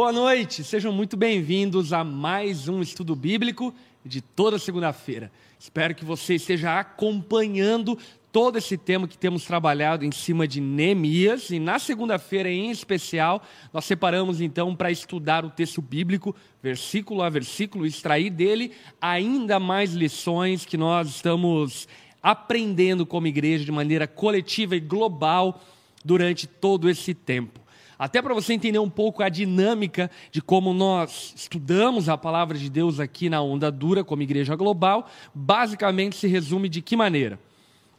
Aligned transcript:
boa 0.00 0.12
noite. 0.12 0.64
Sejam 0.64 0.94
muito 0.94 1.14
bem-vindos 1.14 1.92
a 1.92 2.02
mais 2.02 2.68
um 2.68 2.80
estudo 2.80 3.14
bíblico 3.14 3.74
de 4.02 4.22
toda 4.22 4.58
segunda-feira. 4.58 5.30
Espero 5.58 5.94
que 5.94 6.06
você 6.06 6.36
esteja 6.36 6.80
acompanhando 6.80 7.98
todo 8.32 8.56
esse 8.56 8.78
tema 8.78 9.06
que 9.06 9.18
temos 9.18 9.44
trabalhado 9.44 10.02
em 10.02 10.10
cima 10.10 10.48
de 10.48 10.58
Neemias. 10.58 11.50
E 11.50 11.58
na 11.58 11.78
segunda-feira, 11.78 12.48
em 12.48 12.70
especial, 12.70 13.42
nós 13.74 13.84
separamos 13.84 14.40
então 14.40 14.74
para 14.74 14.90
estudar 14.90 15.44
o 15.44 15.50
texto 15.50 15.82
bíblico, 15.82 16.34
versículo 16.62 17.22
a 17.22 17.28
versículo, 17.28 17.84
extrair 17.84 18.30
dele 18.30 18.72
ainda 18.98 19.60
mais 19.60 19.92
lições 19.92 20.64
que 20.64 20.78
nós 20.78 21.10
estamos 21.10 21.86
aprendendo 22.22 23.04
como 23.04 23.26
igreja 23.26 23.66
de 23.66 23.70
maneira 23.70 24.06
coletiva 24.06 24.74
e 24.74 24.80
global 24.80 25.60
durante 26.02 26.46
todo 26.46 26.88
esse 26.88 27.12
tempo. 27.12 27.60
Até 28.00 28.22
para 28.22 28.32
você 28.32 28.54
entender 28.54 28.78
um 28.78 28.88
pouco 28.88 29.22
a 29.22 29.28
dinâmica 29.28 30.10
de 30.32 30.40
como 30.40 30.72
nós 30.72 31.34
estudamos 31.36 32.08
a 32.08 32.16
palavra 32.16 32.56
de 32.56 32.70
Deus 32.70 32.98
aqui 32.98 33.28
na 33.28 33.42
Onda 33.42 33.70
Dura, 33.70 34.02
como 34.02 34.22
igreja 34.22 34.56
global, 34.56 35.06
basicamente 35.34 36.16
se 36.16 36.26
resume 36.26 36.70
de 36.70 36.80
que 36.80 36.96
maneira? 36.96 37.38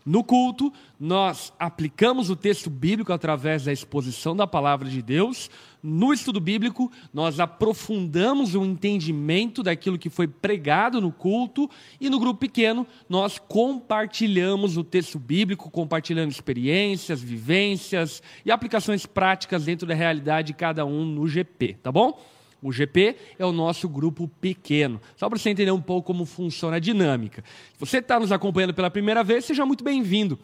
No 0.05 0.23
culto, 0.23 0.73
nós 0.99 1.53
aplicamos 1.59 2.29
o 2.29 2.35
texto 2.35 2.69
bíblico 2.69 3.13
através 3.13 3.65
da 3.65 3.71
exposição 3.71 4.35
da 4.35 4.47
palavra 4.47 4.89
de 4.89 5.01
Deus. 5.01 5.49
No 5.81 6.11
estudo 6.11 6.39
bíblico, 6.39 6.91
nós 7.13 7.39
aprofundamos 7.39 8.55
o 8.55 8.65
entendimento 8.65 9.61
daquilo 9.61 9.99
que 9.99 10.09
foi 10.09 10.27
pregado 10.27 10.99
no 10.99 11.11
culto. 11.11 11.69
E 11.99 12.09
no 12.09 12.19
grupo 12.19 12.39
pequeno, 12.39 12.85
nós 13.07 13.37
compartilhamos 13.37 14.75
o 14.75 14.83
texto 14.83 15.19
bíblico, 15.19 15.69
compartilhando 15.69 16.31
experiências, 16.31 17.21
vivências 17.21 18.23
e 18.43 18.51
aplicações 18.51 19.05
práticas 19.05 19.65
dentro 19.65 19.85
da 19.85 19.93
realidade 19.93 20.47
de 20.47 20.53
cada 20.53 20.83
um 20.83 21.05
no 21.05 21.27
GP, 21.27 21.77
tá 21.81 21.91
bom? 21.91 22.19
O 22.61 22.71
GP 22.71 23.15
é 23.39 23.45
o 23.45 23.51
nosso 23.51 23.89
grupo 23.89 24.27
pequeno. 24.39 25.01
Só 25.15 25.27
para 25.27 25.39
você 25.39 25.49
entender 25.49 25.71
um 25.71 25.81
pouco 25.81 26.07
como 26.07 26.25
funciona 26.25 26.77
a 26.77 26.79
dinâmica. 26.79 27.43
Se 27.73 27.79
você 27.79 27.97
está 27.97 28.19
nos 28.19 28.31
acompanhando 28.31 28.73
pela 28.73 28.91
primeira 28.91 29.23
vez, 29.23 29.45
seja 29.45 29.65
muito 29.65 29.83
bem-vindo. 29.83 30.37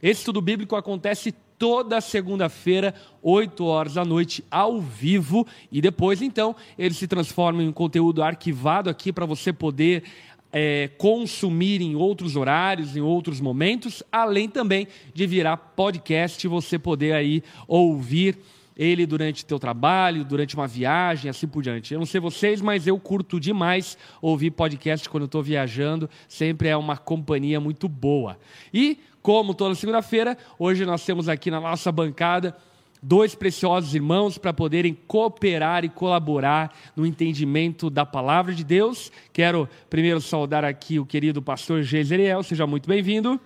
Esse 0.00 0.20
estudo 0.20 0.40
bíblico 0.40 0.76
acontece 0.76 1.32
toda 1.58 2.00
segunda-feira, 2.00 2.94
8 3.22 3.64
horas 3.64 3.94
da 3.94 4.04
noite, 4.04 4.44
ao 4.50 4.80
vivo. 4.80 5.46
E 5.72 5.80
depois, 5.80 6.22
então, 6.22 6.54
ele 6.78 6.94
se 6.94 7.08
transforma 7.08 7.62
em 7.62 7.68
um 7.68 7.72
conteúdo 7.72 8.22
arquivado 8.22 8.90
aqui 8.90 9.12
para 9.12 9.26
você 9.26 9.52
poder 9.52 10.04
é, 10.52 10.88
consumir 10.96 11.82
em 11.82 11.96
outros 11.96 12.36
horários, 12.36 12.96
em 12.96 13.00
outros 13.00 13.40
momentos, 13.40 14.04
além 14.12 14.48
também 14.48 14.86
de 15.12 15.26
virar 15.26 15.56
podcast 15.56 16.46
você 16.46 16.78
poder 16.78 17.12
aí 17.12 17.42
ouvir 17.66 18.38
ele 18.76 19.06
durante 19.06 19.44
teu 19.44 19.58
trabalho, 19.58 20.24
durante 20.24 20.54
uma 20.54 20.66
viagem, 20.66 21.30
assim 21.30 21.46
por 21.46 21.62
diante. 21.62 21.94
Eu 21.94 22.00
não 22.00 22.06
sei 22.06 22.20
vocês, 22.20 22.60
mas 22.60 22.86
eu 22.86 22.98
curto 22.98 23.38
demais 23.38 23.96
ouvir 24.20 24.50
podcast 24.50 25.08
quando 25.08 25.26
estou 25.26 25.42
viajando. 25.42 26.08
Sempre 26.28 26.68
é 26.68 26.76
uma 26.76 26.96
companhia 26.96 27.60
muito 27.60 27.88
boa. 27.88 28.38
E, 28.72 28.98
como 29.22 29.54
toda 29.54 29.74
segunda-feira, 29.74 30.36
hoje 30.58 30.84
nós 30.84 31.04
temos 31.04 31.28
aqui 31.28 31.50
na 31.50 31.60
nossa 31.60 31.90
bancada 31.92 32.56
dois 33.04 33.34
preciosos 33.34 33.94
irmãos 33.94 34.38
para 34.38 34.52
poderem 34.52 34.96
cooperar 35.06 35.84
e 35.84 35.90
colaborar 35.90 36.74
no 36.96 37.04
entendimento 37.04 37.90
da 37.90 38.06
palavra 38.06 38.54
de 38.54 38.64
Deus. 38.64 39.12
Quero 39.32 39.68
primeiro 39.90 40.20
saudar 40.22 40.64
aqui 40.64 40.98
o 40.98 41.04
querido 41.04 41.42
pastor 41.42 41.82
Geiseriel, 41.82 42.42
seja 42.42 42.66
muito 42.66 42.88
bem-vindo. 42.88 43.38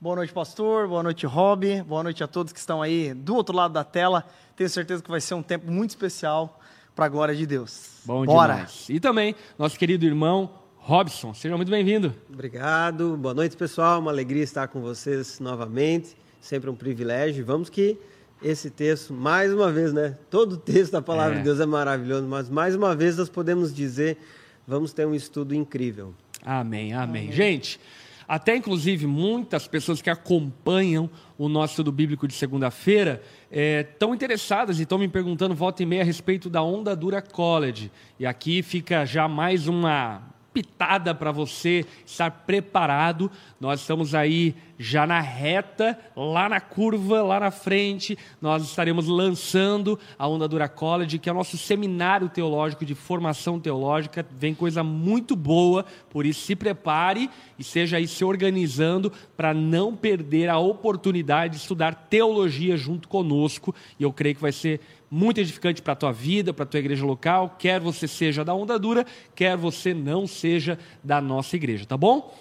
Boa 0.00 0.16
noite, 0.16 0.32
pastor. 0.32 0.88
Boa 0.88 1.02
noite, 1.02 1.24
Rob. 1.24 1.82
Boa 1.82 2.02
noite 2.02 2.22
a 2.22 2.26
todos 2.26 2.52
que 2.52 2.58
estão 2.58 2.82
aí 2.82 3.14
do 3.14 3.34
outro 3.34 3.56
lado 3.56 3.72
da 3.72 3.84
tela. 3.84 4.26
Tenho 4.56 4.70
certeza 4.70 5.02
que 5.02 5.10
vai 5.10 5.20
ser 5.20 5.34
um 5.34 5.42
tempo 5.42 5.70
muito 5.70 5.90
especial 5.90 6.60
para 6.94 7.06
a 7.06 7.08
glória 7.08 7.34
de 7.34 7.46
Deus. 7.46 8.00
Bom 8.04 8.24
Bora. 8.24 8.54
demais. 8.54 8.86
E 8.88 9.00
também 9.00 9.34
nosso 9.58 9.78
querido 9.78 10.04
irmão 10.04 10.50
Robson. 10.76 11.34
Seja 11.34 11.56
muito 11.56 11.70
bem-vindo. 11.70 12.14
Obrigado. 12.32 13.16
Boa 13.16 13.34
noite, 13.34 13.56
pessoal. 13.56 14.00
Uma 14.00 14.10
alegria 14.10 14.42
estar 14.42 14.68
com 14.68 14.80
vocês 14.80 15.40
novamente. 15.40 16.16
Sempre 16.40 16.68
um 16.70 16.74
privilégio. 16.74 17.44
Vamos 17.44 17.68
que 17.68 17.98
esse 18.42 18.68
texto, 18.68 19.14
mais 19.14 19.52
uma 19.52 19.72
vez, 19.72 19.92
né? 19.92 20.16
Todo 20.28 20.56
texto 20.56 20.92
da 20.92 21.00
palavra 21.00 21.36
é. 21.36 21.38
de 21.38 21.44
Deus 21.44 21.58
é 21.58 21.66
maravilhoso, 21.66 22.26
mas 22.26 22.50
mais 22.50 22.74
uma 22.76 22.94
vez 22.94 23.16
nós 23.16 23.30
podemos 23.30 23.74
dizer, 23.74 24.18
vamos 24.66 24.92
ter 24.92 25.06
um 25.06 25.14
estudo 25.14 25.54
incrível. 25.54 26.14
Amém, 26.44 26.92
amém. 26.92 27.24
amém. 27.24 27.32
Gente, 27.32 27.80
até 28.26 28.56
inclusive 28.56 29.06
muitas 29.06 29.66
pessoas 29.66 30.02
que 30.02 30.10
acompanham 30.10 31.10
o 31.38 31.48
nosso 31.48 31.72
estudo 31.72 31.92
bíblico 31.92 32.26
de 32.26 32.34
segunda-feira 32.34 33.22
estão 33.50 34.12
é, 34.12 34.14
interessadas 34.14 34.78
e 34.78 34.82
estão 34.82 34.98
me 34.98 35.08
perguntando 35.08 35.54
volta 35.54 35.82
e 35.82 35.86
meia 35.86 36.02
a 36.02 36.04
respeito 36.04 36.50
da 36.50 36.62
Onda 36.62 36.94
Dura 36.94 37.20
College. 37.22 37.90
E 38.18 38.26
aqui 38.26 38.62
fica 38.62 39.04
já 39.04 39.28
mais 39.28 39.68
uma 39.68 40.33
pitada 40.54 41.12
para 41.12 41.32
você 41.32 41.84
estar 42.06 42.30
preparado. 42.30 43.28
Nós 43.60 43.80
estamos 43.80 44.14
aí 44.14 44.54
já 44.78 45.06
na 45.06 45.20
reta, 45.20 45.98
lá 46.16 46.48
na 46.48 46.60
curva, 46.60 47.22
lá 47.22 47.40
na 47.40 47.50
frente. 47.50 48.16
Nós 48.40 48.62
estaremos 48.62 49.06
lançando 49.06 49.98
a 50.16 50.26
Onda 50.28 50.46
Dura 50.46 50.68
College, 50.68 51.18
que 51.18 51.28
é 51.28 51.32
o 51.32 51.34
nosso 51.34 51.58
seminário 51.58 52.28
teológico 52.28 52.84
de 52.84 52.94
formação 52.94 53.58
teológica. 53.58 54.24
Vem 54.30 54.54
coisa 54.54 54.84
muito 54.84 55.34
boa, 55.34 55.84
por 56.08 56.24
isso 56.24 56.46
se 56.46 56.54
prepare 56.54 57.28
e 57.58 57.64
seja 57.64 57.96
aí 57.96 58.06
se 58.06 58.24
organizando 58.24 59.12
para 59.36 59.52
não 59.52 59.94
perder 59.94 60.48
a 60.48 60.58
oportunidade 60.58 61.54
de 61.54 61.60
estudar 61.60 62.06
teologia 62.08 62.76
junto 62.76 63.08
conosco. 63.08 63.74
E 63.98 64.04
eu 64.04 64.12
creio 64.12 64.36
que 64.36 64.42
vai 64.42 64.52
ser 64.52 64.80
muito 65.10 65.40
edificante 65.40 65.82
para 65.82 65.92
a 65.92 65.96
tua 65.96 66.12
vida, 66.12 66.52
para 66.52 66.64
a 66.64 66.66
tua 66.66 66.80
igreja 66.80 67.04
local, 67.04 67.56
quer 67.58 67.80
você 67.80 68.08
seja 68.08 68.44
da 68.44 68.54
onda 68.54 68.78
dura, 68.78 69.06
quer 69.34 69.56
você 69.56 69.92
não 69.94 70.26
seja 70.26 70.78
da 71.02 71.20
nossa 71.20 71.56
igreja, 71.56 71.86
tá 71.86 71.96
bom? 71.96 72.34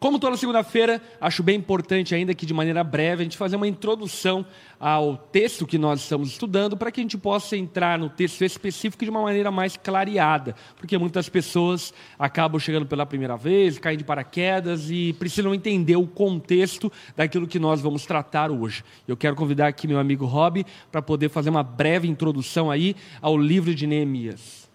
Como 0.00 0.20
toda 0.20 0.36
segunda-feira, 0.36 1.02
acho 1.20 1.42
bem 1.42 1.56
importante 1.56 2.14
ainda 2.14 2.32
que 2.32 2.46
de 2.46 2.54
maneira 2.54 2.84
breve 2.84 3.22
a 3.22 3.24
gente 3.24 3.36
fazer 3.36 3.56
uma 3.56 3.66
introdução 3.66 4.46
ao 4.78 5.16
texto 5.16 5.66
que 5.66 5.76
nós 5.76 6.02
estamos 6.02 6.28
estudando 6.28 6.76
para 6.76 6.92
que 6.92 7.00
a 7.00 7.02
gente 7.02 7.18
possa 7.18 7.56
entrar 7.56 7.98
no 7.98 8.08
texto 8.08 8.44
específico 8.44 9.04
de 9.04 9.10
uma 9.10 9.20
maneira 9.20 9.50
mais 9.50 9.76
clareada, 9.76 10.54
porque 10.76 10.96
muitas 10.96 11.28
pessoas 11.28 11.92
acabam 12.16 12.60
chegando 12.60 12.86
pela 12.86 13.04
primeira 13.04 13.36
vez, 13.36 13.76
caem 13.80 13.98
de 13.98 14.04
paraquedas 14.04 14.88
e 14.88 15.14
precisam 15.14 15.52
entender 15.52 15.96
o 15.96 16.06
contexto 16.06 16.92
daquilo 17.16 17.48
que 17.48 17.58
nós 17.58 17.80
vamos 17.80 18.06
tratar 18.06 18.52
hoje. 18.52 18.84
Eu 19.08 19.16
quero 19.16 19.34
convidar 19.34 19.66
aqui 19.66 19.88
meu 19.88 19.98
amigo 19.98 20.26
Rob 20.26 20.64
para 20.92 21.02
poder 21.02 21.28
fazer 21.28 21.50
uma 21.50 21.64
breve 21.64 22.06
introdução 22.06 22.70
aí 22.70 22.94
ao 23.20 23.36
livro 23.36 23.74
de 23.74 23.84
Neemias. 23.84 24.68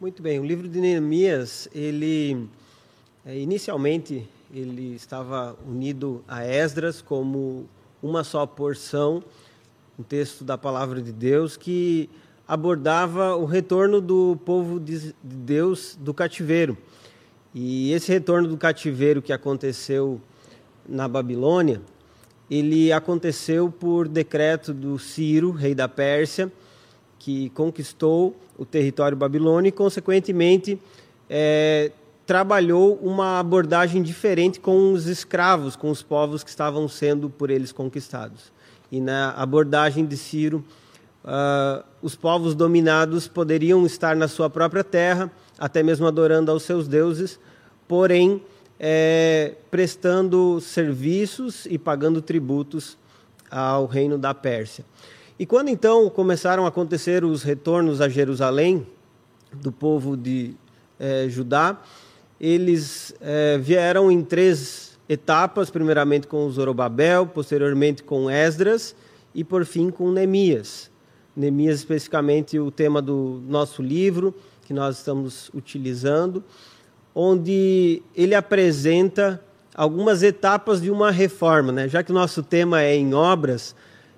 Muito 0.00 0.20
bem, 0.20 0.40
o 0.40 0.44
livro 0.44 0.66
de 0.66 0.80
Neemias, 0.80 1.68
ele 1.72 2.48
inicialmente, 3.26 4.28
ele 4.52 4.94
estava 4.94 5.56
unido 5.66 6.24
a 6.26 6.44
Esdras 6.44 7.00
como 7.00 7.66
uma 8.02 8.24
só 8.24 8.44
porção, 8.44 9.22
um 9.98 10.02
texto 10.02 10.42
da 10.44 10.58
palavra 10.58 11.00
de 11.00 11.12
Deus 11.12 11.56
que 11.56 12.10
abordava 12.48 13.36
o 13.36 13.44
retorno 13.44 14.00
do 14.00 14.36
povo 14.44 14.80
de 14.80 15.14
Deus 15.22 15.96
do 16.00 16.12
cativeiro. 16.12 16.76
E 17.54 17.92
esse 17.92 18.10
retorno 18.10 18.48
do 18.48 18.56
cativeiro 18.56 19.22
que 19.22 19.32
aconteceu 19.32 20.20
na 20.88 21.06
Babilônia, 21.06 21.80
ele 22.50 22.92
aconteceu 22.92 23.70
por 23.70 24.08
decreto 24.08 24.74
do 24.74 24.98
Ciro, 24.98 25.52
rei 25.52 25.74
da 25.74 25.88
Pérsia, 25.88 26.50
que 27.18 27.50
conquistou 27.50 28.36
o 28.58 28.64
território 28.64 29.16
babilônico 29.16 29.76
e, 29.76 29.78
consequentemente, 29.78 30.78
é, 31.30 31.92
trabalhou 32.26 32.98
uma 33.02 33.38
abordagem 33.38 34.02
diferente 34.02 34.60
com 34.60 34.92
os 34.92 35.06
escravos, 35.06 35.76
com 35.76 35.90
os 35.90 36.02
povos 36.02 36.44
que 36.44 36.50
estavam 36.50 36.88
sendo 36.88 37.28
por 37.28 37.50
eles 37.50 37.72
conquistados. 37.72 38.52
E 38.90 39.00
na 39.00 39.30
abordagem 39.30 40.04
de 40.06 40.16
Ciro, 40.16 40.64
uh, 41.24 41.84
os 42.00 42.14
povos 42.14 42.54
dominados 42.54 43.26
poderiam 43.26 43.84
estar 43.86 44.14
na 44.14 44.28
sua 44.28 44.48
própria 44.48 44.84
terra, 44.84 45.30
até 45.58 45.82
mesmo 45.82 46.06
adorando 46.06 46.50
aos 46.50 46.62
seus 46.62 46.86
deuses, 46.86 47.40
porém 47.88 48.42
é, 48.78 49.54
prestando 49.70 50.60
serviços 50.60 51.66
e 51.66 51.78
pagando 51.78 52.20
tributos 52.20 52.98
ao 53.50 53.86
reino 53.86 54.18
da 54.18 54.34
Pérsia. 54.34 54.84
E 55.38 55.46
quando 55.46 55.68
então 55.68 56.10
começaram 56.10 56.64
a 56.64 56.68
acontecer 56.68 57.24
os 57.24 57.42
retornos 57.42 58.00
a 58.00 58.08
Jerusalém 58.08 58.86
do 59.52 59.70
povo 59.70 60.16
de 60.16 60.54
é, 60.98 61.28
Judá, 61.28 61.80
eles 62.42 63.14
é, 63.20 63.56
vieram 63.56 64.10
em 64.10 64.20
três 64.20 64.98
etapas, 65.08 65.70
primeiramente 65.70 66.26
com 66.26 66.50
Zorobabel, 66.50 67.24
posteriormente 67.24 68.02
com 68.02 68.28
Esdras 68.28 68.96
e 69.32 69.44
por 69.44 69.64
fim 69.64 69.90
com 69.90 70.10
Neemias. 70.10 70.90
Neemias 71.36 71.76
especificamente 71.76 72.58
o 72.58 72.72
tema 72.72 73.00
do 73.00 73.40
nosso 73.46 73.80
livro 73.80 74.34
que 74.66 74.74
nós 74.74 74.98
estamos 74.98 75.50
utilizando, 75.54 76.42
onde 77.14 78.02
ele 78.12 78.34
apresenta 78.34 79.40
algumas 79.72 80.24
etapas 80.24 80.82
de 80.82 80.90
uma 80.90 81.12
reforma, 81.12 81.70
né? 81.70 81.88
Já 81.88 82.02
que 82.02 82.10
o 82.10 82.14
nosso 82.14 82.42
tema 82.42 82.82
é 82.82 82.96
em 82.96 83.14
obras, 83.14 83.74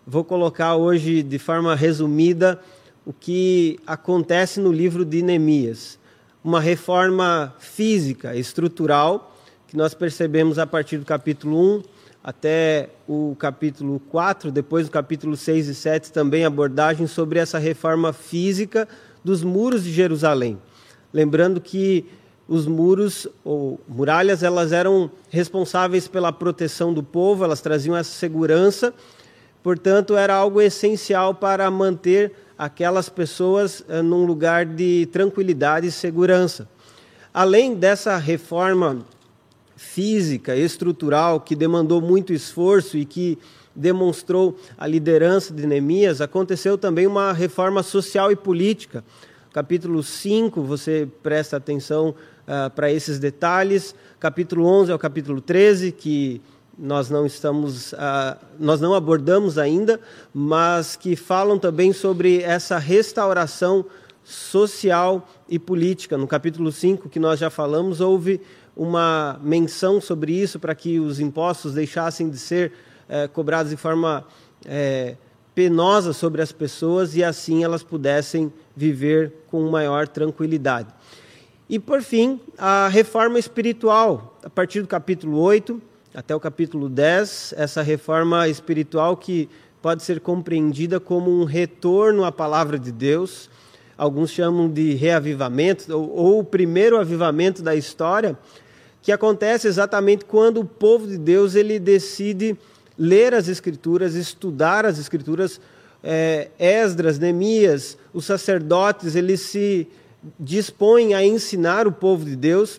vou 0.07 0.25
colocar 0.25 0.77
hoje 0.77 1.23
de 1.23 1.39
forma 1.39 1.75
resumida 1.75 2.59
o 3.05 3.13
que 3.13 3.79
acontece 3.87 4.61
no 4.61 4.73
livro 4.73 5.05
de 5.05 5.21
Neemias. 5.21 5.99
Uma 6.45 6.61
reforma 6.61 7.55
física, 7.59 8.37
estrutural, 8.37 9.35
que 9.67 9.75
nós 9.79 9.95
percebemos 9.95 10.59
a 10.59 10.67
partir 10.67 10.99
do 10.99 11.07
capítulo 11.07 11.79
1 11.79 11.83
até 12.23 12.91
o 13.09 13.35
capítulo 13.39 13.99
4, 14.11 14.53
depois 14.53 14.85
do 14.85 14.93
capítulo 14.93 15.39
6 15.39 15.69
e 15.69 15.75
7 15.75 16.13
também 16.13 16.45
abordagem 16.45 17.07
sobre 17.07 17.39
essa 17.39 17.57
reforma 17.59 18.13
física 18.13 18.87
dos 19.25 19.43
muros 19.43 19.85
de 19.85 19.91
Jerusalém. 19.91 20.59
Lembrando 21.15 21.63
que 21.63 22.05
os 22.47 22.67
muros 22.67 23.27
ou 23.43 23.81
muralhas 23.89 24.43
elas 24.43 24.71
eram 24.71 25.11
responsáveis 25.31 26.07
pela 26.07 26.31
proteção 26.31 26.93
do 26.93 27.03
povo, 27.03 27.43
elas 27.43 27.63
traziam 27.63 27.97
essa 27.97 28.11
segurança, 28.11 28.93
portanto 29.63 30.15
era 30.15 30.35
algo 30.35 30.61
essencial 30.61 31.35
para 31.35 31.71
manter 31.71 32.35
aquelas 32.59 33.09
pessoas 33.09 33.85
eh, 33.89 34.03
num 34.03 34.25
lugar 34.25 34.65
de 34.65 35.07
tranquilidade 35.07 35.89
e 35.89 35.93
segurança. 35.93 36.69
Além 37.33 37.75
dessa 37.75 38.17
reforma 38.17 39.05
física, 39.77 40.55
estrutural, 40.57 41.41
que 41.41 41.57
demandou 41.57 42.01
muito 42.01 42.33
esforço 42.33 42.97
e 42.97 43.05
que 43.05 43.39
demonstrou 43.75 44.57
a 44.79 44.87
liderança 44.87 45.53
de 45.53 45.67
Neemias, 45.67 46.21
aconteceu 46.21 46.79
também 46.79 47.07
uma 47.07 47.33
reforma 47.33 47.83
social 47.83 48.31
e 48.31 48.37
política. 48.37 49.05
Capítulo 49.53 50.03
5, 50.03 50.63
você 50.63 51.09
presta 51.23 51.57
atenção 51.57 52.11
uh, 52.11 52.71
para 52.71 52.91
esses 52.91 53.19
detalhes. 53.19 53.95
Capítulo 54.21 54.65
11 54.67 54.93
ao 54.93 54.99
capítulo 54.99 55.41
13, 55.41 55.93
que 55.93 56.41
nós 56.79 57.09
não 57.09 57.25
estamos, 57.25 57.93
uh, 57.93 58.37
nós 58.59 58.81
não 58.81 58.95
abordamos 58.95 59.59
ainda, 59.59 60.01
mas 60.33 60.97
que 60.97 61.17
falam 61.17 61.59
também 61.59 61.93
sobre 61.93 62.43
essa 62.43 62.79
restauração 62.79 63.85
social 64.23 65.29
e 65.49 65.59
política. 65.59 66.17
No 66.17 66.27
capítulo 66.27 66.73
5, 66.73 67.09
que 67.09 67.19
nós 67.19 67.39
já 67.39 67.51
falamos, 67.51 68.01
houve 68.01 68.41
uma 68.77 69.39
menção 69.43 70.01
sobre 70.01 70.33
isso 70.33 70.59
para 70.59 70.75
que 70.75 70.99
os 70.99 71.21
impostos 71.21 71.75
deixassem 71.75 72.29
de 72.29 72.39
ser 72.39 72.73
uh, 73.09 73.29
cobrados 73.31 73.71
de 73.71 73.77
forma 73.77 74.27
uh, 74.65 75.17
penosa 75.55 76.13
sobre 76.13 76.43
as 76.43 76.51
pessoas 76.51 77.15
e 77.15 77.23
assim 77.23 77.63
elas 77.63 77.83
pudessem 77.83 78.53
viver 78.75 79.33
com 79.49 79.71
maior 79.71 80.09
tranquilidade. 80.09 80.89
E 81.69 81.79
por 81.79 82.03
fim, 82.03 82.41
a 82.59 82.89
reforma 82.89 83.39
espiritual, 83.39 84.39
a 84.43 84.51
partir 84.51 84.83
do 84.83 84.89
capítulo 84.89 85.39
8 85.39 85.81
até 86.15 86.33
o 86.33 86.39
capítulo 86.39 86.89
10, 86.89 87.55
essa 87.57 87.83
reforma 87.83 88.47
espiritual 88.49 89.17
que 89.17 89.49
pode 89.83 90.05
ser 90.05 90.21
compreendida 90.21 91.01
como 91.01 91.29
um 91.29 91.45
retorno 91.45 92.25
à 92.25 92.31
palavra 92.31 92.79
de 92.79 92.93
Deus. 92.93 93.51
Alguns 93.99 94.31
chamam 94.31 94.71
de 94.71 94.95
reavivamento, 94.95 95.93
ou, 95.93 96.17
ou 96.17 96.39
o 96.39 96.45
primeiro 96.45 96.99
avivamento 96.99 97.63
da 97.65 97.75
história, 97.75 98.39
que 99.03 99.11
acontece 99.11 99.67
exatamente 99.67 100.25
quando 100.25 100.61
o 100.61 100.65
povo 100.65 101.07
de 101.09 101.19
Deus 101.19 101.57
ele 101.57 101.81
decide 101.81 102.57
ler 102.97 103.35
as 103.35 103.49
Escrituras, 103.49 104.15
estudar 104.15 104.87
as 104.87 104.99
Escrituras. 104.99 105.61
É, 106.07 106.51
Esdras, 106.59 107.19
Neemias, 107.19 107.97
os 108.13 108.27
sacerdotes, 108.27 109.17
eles 109.17 109.41
se 109.41 109.89
dispõem 110.39 111.15
a 111.15 111.25
ensinar 111.25 111.87
o 111.87 111.93
povo 111.93 112.27
de 112.27 112.37
Deus. 112.37 112.79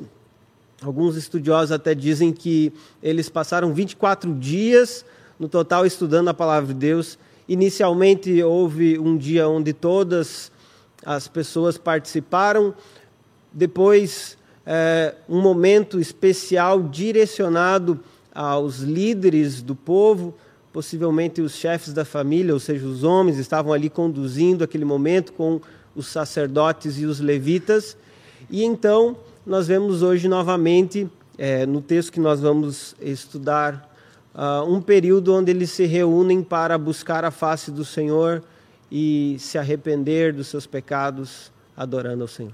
Alguns 0.85 1.15
estudiosos 1.15 1.71
até 1.71 1.95
dizem 1.95 2.31
que 2.31 2.71
eles 3.01 3.27
passaram 3.27 3.73
24 3.73 4.31
dias 4.35 5.03
no 5.39 5.49
total 5.49 5.83
estudando 5.83 6.27
a 6.27 6.33
palavra 6.33 6.67
de 6.67 6.79
Deus. 6.79 7.17
Inicialmente 7.49 8.43
houve 8.43 8.99
um 8.99 9.17
dia 9.17 9.49
onde 9.49 9.73
todas 9.73 10.51
as 11.03 11.27
pessoas 11.27 11.75
participaram, 11.75 12.71
depois 13.51 14.37
é, 14.63 15.15
um 15.27 15.41
momento 15.41 15.99
especial 15.99 16.83
direcionado 16.83 17.99
aos 18.31 18.77
líderes 18.77 19.63
do 19.63 19.73
povo, 19.73 20.35
possivelmente 20.71 21.41
os 21.41 21.55
chefes 21.55 21.93
da 21.93 22.05
família, 22.05 22.53
ou 22.53 22.59
seja, 22.59 22.85
os 22.85 23.03
homens, 23.03 23.39
estavam 23.39 23.73
ali 23.73 23.89
conduzindo 23.89 24.63
aquele 24.63 24.85
momento 24.85 25.33
com 25.33 25.59
os 25.95 26.05
sacerdotes 26.05 26.99
e 26.99 27.05
os 27.05 27.19
levitas. 27.19 27.97
E 28.51 28.63
então 28.63 29.17
nós 29.45 29.67
vemos 29.67 30.01
hoje 30.01 30.27
novamente, 30.27 31.07
é, 31.37 31.65
no 31.65 31.79
texto 31.79 32.11
que 32.11 32.19
nós 32.19 32.41
vamos 32.41 32.95
estudar, 32.99 33.93
uh, 34.33 34.67
um 34.67 34.81
período 34.81 35.33
onde 35.35 35.51
eles 35.51 35.69
se 35.69 35.85
reúnem 35.85 36.41
para 36.41 36.77
buscar 36.77 37.23
a 37.23 37.29
face 37.29 37.69
do 37.69 37.85
Senhor 37.85 38.41
e 38.91 39.35
se 39.37 39.57
arrepender 39.57 40.33
dos 40.33 40.47
seus 40.47 40.65
pecados, 40.65 41.51
adorando 41.77 42.23
ao 42.23 42.27
Senhor. 42.27 42.53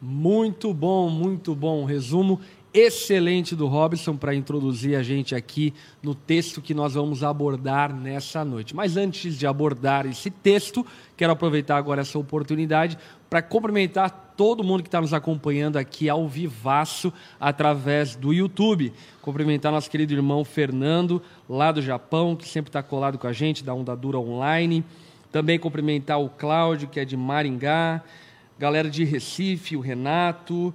Muito 0.00 0.74
bom, 0.74 1.08
muito 1.08 1.54
bom 1.54 1.84
resumo 1.84 2.40
excelente 2.74 3.54
do 3.54 3.66
Robson 3.66 4.16
para 4.16 4.34
introduzir 4.34 4.96
a 4.96 5.02
gente 5.02 5.34
aqui 5.34 5.74
no 6.02 6.14
texto 6.14 6.62
que 6.62 6.72
nós 6.72 6.94
vamos 6.94 7.22
abordar 7.22 7.94
nessa 7.94 8.44
noite. 8.44 8.74
Mas 8.74 8.96
antes 8.96 9.36
de 9.36 9.46
abordar 9.46 10.06
esse 10.06 10.30
texto, 10.30 10.86
quero 11.16 11.32
aproveitar 11.32 11.76
agora 11.76 12.00
essa 12.00 12.18
oportunidade 12.18 12.98
para 13.28 13.42
cumprimentar 13.42 14.34
todo 14.36 14.64
mundo 14.64 14.82
que 14.82 14.88
está 14.88 15.00
nos 15.00 15.12
acompanhando 15.12 15.76
aqui 15.76 16.08
ao 16.08 16.26
vivaço 16.26 17.12
através 17.38 18.16
do 18.16 18.32
YouTube. 18.32 18.92
Cumprimentar 19.20 19.70
nosso 19.70 19.90
querido 19.90 20.12
irmão 20.12 20.44
Fernando, 20.44 21.22
lá 21.48 21.70
do 21.72 21.82
Japão, 21.82 22.34
que 22.34 22.48
sempre 22.48 22.70
está 22.70 22.82
colado 22.82 23.18
com 23.18 23.26
a 23.26 23.32
gente, 23.32 23.62
da 23.62 23.74
Onda 23.74 23.94
Dura 23.94 24.18
Online. 24.18 24.84
Também 25.30 25.58
cumprimentar 25.58 26.20
o 26.20 26.28
Cláudio, 26.28 26.88
que 26.88 27.00
é 27.00 27.04
de 27.04 27.16
Maringá. 27.16 28.02
Galera 28.58 28.88
de 28.88 29.02
Recife, 29.04 29.76
o 29.76 29.80
Renato, 29.80 30.72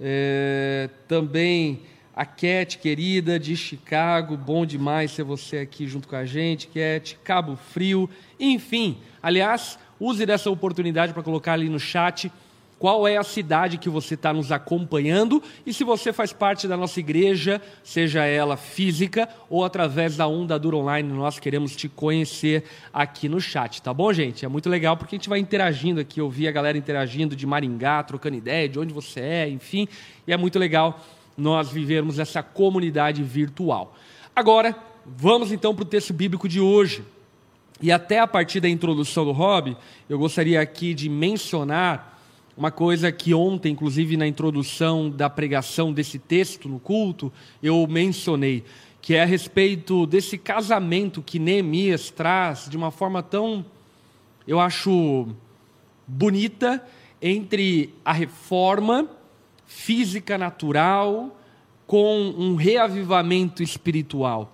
é, 0.00 0.90
também 1.08 1.82
a 2.14 2.24
Cat, 2.24 2.78
querida, 2.78 3.38
de 3.38 3.54
Chicago, 3.56 4.36
bom 4.36 4.64
demais 4.64 5.14
ter 5.14 5.22
você 5.22 5.58
aqui 5.58 5.86
junto 5.86 6.08
com 6.08 6.16
a 6.16 6.24
gente, 6.24 6.68
Cat, 6.68 7.18
Cabo 7.22 7.56
Frio, 7.56 8.08
enfim. 8.40 8.98
Aliás, 9.22 9.78
use 10.00 10.24
dessa 10.24 10.50
oportunidade 10.50 11.12
para 11.12 11.22
colocar 11.22 11.52
ali 11.52 11.68
no 11.68 11.78
chat 11.78 12.32
qual 12.78 13.08
é 13.08 13.16
a 13.16 13.22
cidade 13.22 13.78
que 13.78 13.88
você 13.88 14.14
está 14.14 14.32
nos 14.32 14.52
acompanhando 14.52 15.42
e 15.64 15.72
se 15.72 15.82
você 15.82 16.12
faz 16.12 16.32
parte 16.32 16.68
da 16.68 16.76
nossa 16.76 17.00
igreja, 17.00 17.60
seja 17.82 18.24
ela 18.24 18.56
física 18.56 19.28
ou 19.48 19.64
através 19.64 20.16
da 20.16 20.26
Onda 20.26 20.58
Dura 20.58 20.76
Online, 20.76 21.10
nós 21.10 21.38
queremos 21.38 21.74
te 21.74 21.88
conhecer 21.88 22.64
aqui 22.92 23.28
no 23.28 23.40
chat, 23.40 23.80
tá 23.80 23.94
bom, 23.94 24.12
gente? 24.12 24.44
É 24.44 24.48
muito 24.48 24.68
legal 24.68 24.96
porque 24.96 25.16
a 25.16 25.18
gente 25.18 25.28
vai 25.28 25.38
interagindo 25.38 26.00
aqui, 26.00 26.20
ouvir 26.20 26.48
a 26.48 26.52
galera 26.52 26.76
interagindo 26.76 27.34
de 27.34 27.46
Maringá, 27.46 28.02
trocando 28.02 28.36
ideia, 28.36 28.68
de 28.68 28.78
onde 28.78 28.92
você 28.92 29.20
é, 29.20 29.48
enfim, 29.48 29.88
e 30.26 30.32
é 30.32 30.36
muito 30.36 30.58
legal 30.58 31.00
nós 31.36 31.70
vivermos 31.70 32.18
essa 32.18 32.42
comunidade 32.42 33.22
virtual. 33.22 33.94
Agora, 34.34 34.76
vamos 35.04 35.50
então 35.50 35.74
para 35.74 35.82
o 35.82 35.86
texto 35.86 36.12
bíblico 36.12 36.48
de 36.48 36.60
hoje. 36.60 37.02
E 37.80 37.92
até 37.92 38.18
a 38.20 38.26
partir 38.26 38.60
da 38.60 38.68
introdução 38.68 39.24
do 39.24 39.32
Rob, 39.32 39.76
eu 40.08 40.18
gostaria 40.18 40.60
aqui 40.60 40.94
de 40.94 41.10
mencionar 41.10 42.15
uma 42.56 42.70
coisa 42.70 43.12
que 43.12 43.34
ontem, 43.34 43.72
inclusive 43.72 44.16
na 44.16 44.26
introdução 44.26 45.10
da 45.10 45.28
pregação 45.28 45.92
desse 45.92 46.18
texto 46.18 46.68
no 46.68 46.80
culto, 46.80 47.30
eu 47.62 47.86
mencionei, 47.86 48.64
que 49.02 49.14
é 49.14 49.22
a 49.22 49.26
respeito 49.26 50.06
desse 50.06 50.38
casamento 50.38 51.22
que 51.22 51.38
Neemias 51.38 52.10
traz 52.10 52.66
de 52.68 52.76
uma 52.76 52.90
forma 52.90 53.22
tão, 53.22 53.64
eu 54.48 54.58
acho, 54.58 55.28
bonita 56.06 56.82
entre 57.20 57.92
a 58.02 58.12
reforma 58.12 59.06
física 59.66 60.38
natural 60.38 61.38
com 61.86 62.34
um 62.38 62.54
reavivamento 62.54 63.62
espiritual, 63.62 64.52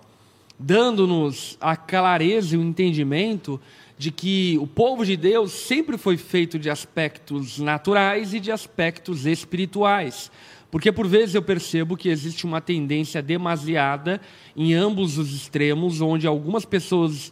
dando-nos 0.59 1.57
a 1.59 1.77
clareza 1.77 2.55
e 2.55 2.57
o 2.57 2.63
entendimento 2.63 3.59
de 3.97 4.11
que 4.11 4.57
o 4.59 4.67
povo 4.67 5.05
de 5.05 5.15
Deus 5.15 5.51
sempre 5.51 5.97
foi 5.97 6.17
feito 6.17 6.57
de 6.57 6.69
aspectos 6.69 7.59
naturais 7.59 8.33
e 8.33 8.39
de 8.39 8.51
aspectos 8.51 9.25
espirituais. 9.25 10.31
Porque 10.71 10.91
por 10.91 11.07
vezes 11.07 11.35
eu 11.35 11.41
percebo 11.41 11.95
que 11.95 12.09
existe 12.09 12.45
uma 12.45 12.59
tendência 12.59 13.21
demasiada 13.21 14.19
em 14.55 14.73
ambos 14.73 15.17
os 15.17 15.33
extremos, 15.33 16.01
onde 16.01 16.25
algumas 16.25 16.65
pessoas 16.65 17.31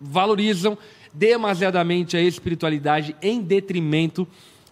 valorizam 0.00 0.78
demasiadamente 1.12 2.16
a 2.16 2.22
espiritualidade 2.22 3.14
em 3.20 3.42
detrimento 3.42 4.26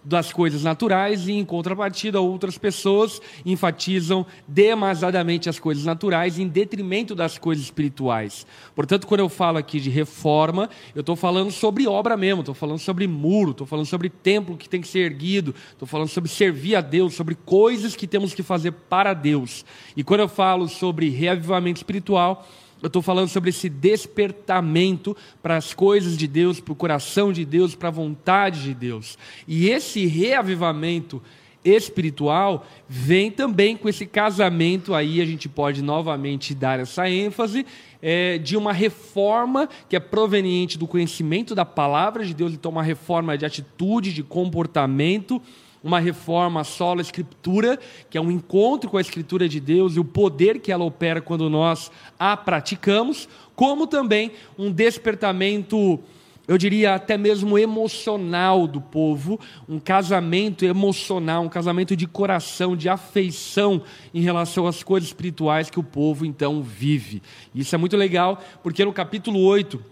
das 0.07 0.31
coisas 0.31 0.63
naturais 0.63 1.27
e, 1.27 1.33
em 1.33 1.43
contrapartida, 1.43 2.21
outras 2.21 2.57
pessoas 2.57 3.21
enfatizam 3.45 4.25
demasiadamente 4.47 5.49
as 5.49 5.59
coisas 5.59 5.83
naturais 5.83 6.39
em 6.39 6.47
detrimento 6.47 7.13
das 7.13 7.37
coisas 7.37 7.65
espirituais. 7.65 8.47
Portanto, 8.73 9.05
quando 9.05 9.19
eu 9.19 9.27
falo 9.27 9.57
aqui 9.57 9.81
de 9.81 9.89
reforma, 9.89 10.69
eu 10.95 11.01
estou 11.01 11.17
falando 11.17 11.51
sobre 11.51 11.85
obra 11.85 12.15
mesmo, 12.15 12.39
estou 12.39 12.55
falando 12.55 12.79
sobre 12.79 13.05
muro, 13.05 13.51
estou 13.51 13.67
falando 13.67 13.85
sobre 13.85 14.09
templo 14.09 14.55
que 14.55 14.69
tem 14.69 14.79
que 14.79 14.87
ser 14.87 14.99
erguido, 14.99 15.53
estou 15.73 15.85
falando 15.87 16.07
sobre 16.07 16.29
servir 16.29 16.77
a 16.77 16.81
Deus, 16.81 17.13
sobre 17.13 17.35
coisas 17.35 17.93
que 17.93 18.07
temos 18.07 18.33
que 18.33 18.41
fazer 18.41 18.71
para 18.71 19.13
Deus. 19.13 19.65
E 19.95 20.05
quando 20.05 20.21
eu 20.21 20.29
falo 20.29 20.69
sobre 20.69 21.09
reavivamento 21.09 21.79
espiritual, 21.79 22.47
eu 22.81 22.87
estou 22.87 23.01
falando 23.01 23.27
sobre 23.29 23.49
esse 23.49 23.69
despertamento 23.69 25.15
para 25.41 25.57
as 25.57 25.73
coisas 25.73 26.17
de 26.17 26.27
Deus, 26.27 26.59
para 26.59 26.73
o 26.73 26.75
coração 26.75 27.33
de 27.33 27.43
Deus, 27.43 27.75
para 27.75 27.89
a 27.89 27.91
vontade 27.91 28.63
de 28.63 28.73
Deus. 28.73 29.17
E 29.47 29.69
esse 29.69 30.05
reavivamento 30.05 31.21
espiritual 31.63 32.65
vem 32.87 33.31
também 33.31 33.75
com 33.75 33.89
esse 33.89 34.05
casamento, 34.05 34.93
aí 34.93 35.19
a 35.21 35.25
gente 35.25 35.49
pode 35.49 35.81
novamente 35.81 36.53
dar 36.53 36.79
essa 36.79 37.09
ênfase, 37.09 37.65
é, 38.01 38.37
de 38.37 38.55
uma 38.55 38.71
reforma 38.71 39.67
que 39.89 39.95
é 39.95 39.99
proveniente 39.99 40.77
do 40.77 40.87
conhecimento 40.87 41.55
da 41.55 41.65
palavra 41.65 42.23
de 42.23 42.33
Deus, 42.33 42.53
então 42.53 42.71
uma 42.71 42.83
reforma 42.83 43.37
de 43.37 43.45
atitude, 43.45 44.13
de 44.13 44.23
comportamento, 44.23 45.41
uma 45.83 45.99
reforma 45.99 46.63
solo 46.63 47.01
escritura, 47.01 47.79
que 48.09 48.17
é 48.17 48.21
um 48.21 48.31
encontro 48.31 48.89
com 48.89 48.97
a 48.97 49.01
escritura 49.01 49.47
de 49.47 49.59
Deus 49.59 49.95
e 49.95 49.99
o 49.99 50.05
poder 50.05 50.59
que 50.59 50.71
ela 50.71 50.83
opera 50.83 51.21
quando 51.21 51.49
nós 51.49 51.91
a 52.19 52.35
praticamos, 52.35 53.27
como 53.55 53.87
também 53.87 54.31
um 54.57 54.71
despertamento 54.71 55.99
eu 56.47 56.57
diria 56.57 56.95
até 56.95 57.17
mesmo 57.17 57.59
emocional 57.59 58.67
do 58.67 58.79
povo, 58.79 59.37
um 59.67 59.79
casamento 59.79 60.63
emocional, 60.63 61.43
um 61.43 61.49
casamento 61.49 61.93
de 61.93 62.07
coração, 62.07 62.75
de 62.75 62.87
afeição 62.87 63.81
em 64.13 64.21
relação 64.21 64.65
às 64.65 64.81
coisas 64.81 65.09
espirituais 65.09 65.69
que 65.69 65.79
o 65.79 65.83
povo 65.83 66.25
então 66.25 66.63
vive. 66.63 67.21
Isso 67.53 67.75
é 67.75 67.77
muito 67.77 67.97
legal, 67.97 68.41
porque 68.63 68.85
no 68.85 68.93
capítulo 68.93 69.41
8, 69.41 69.83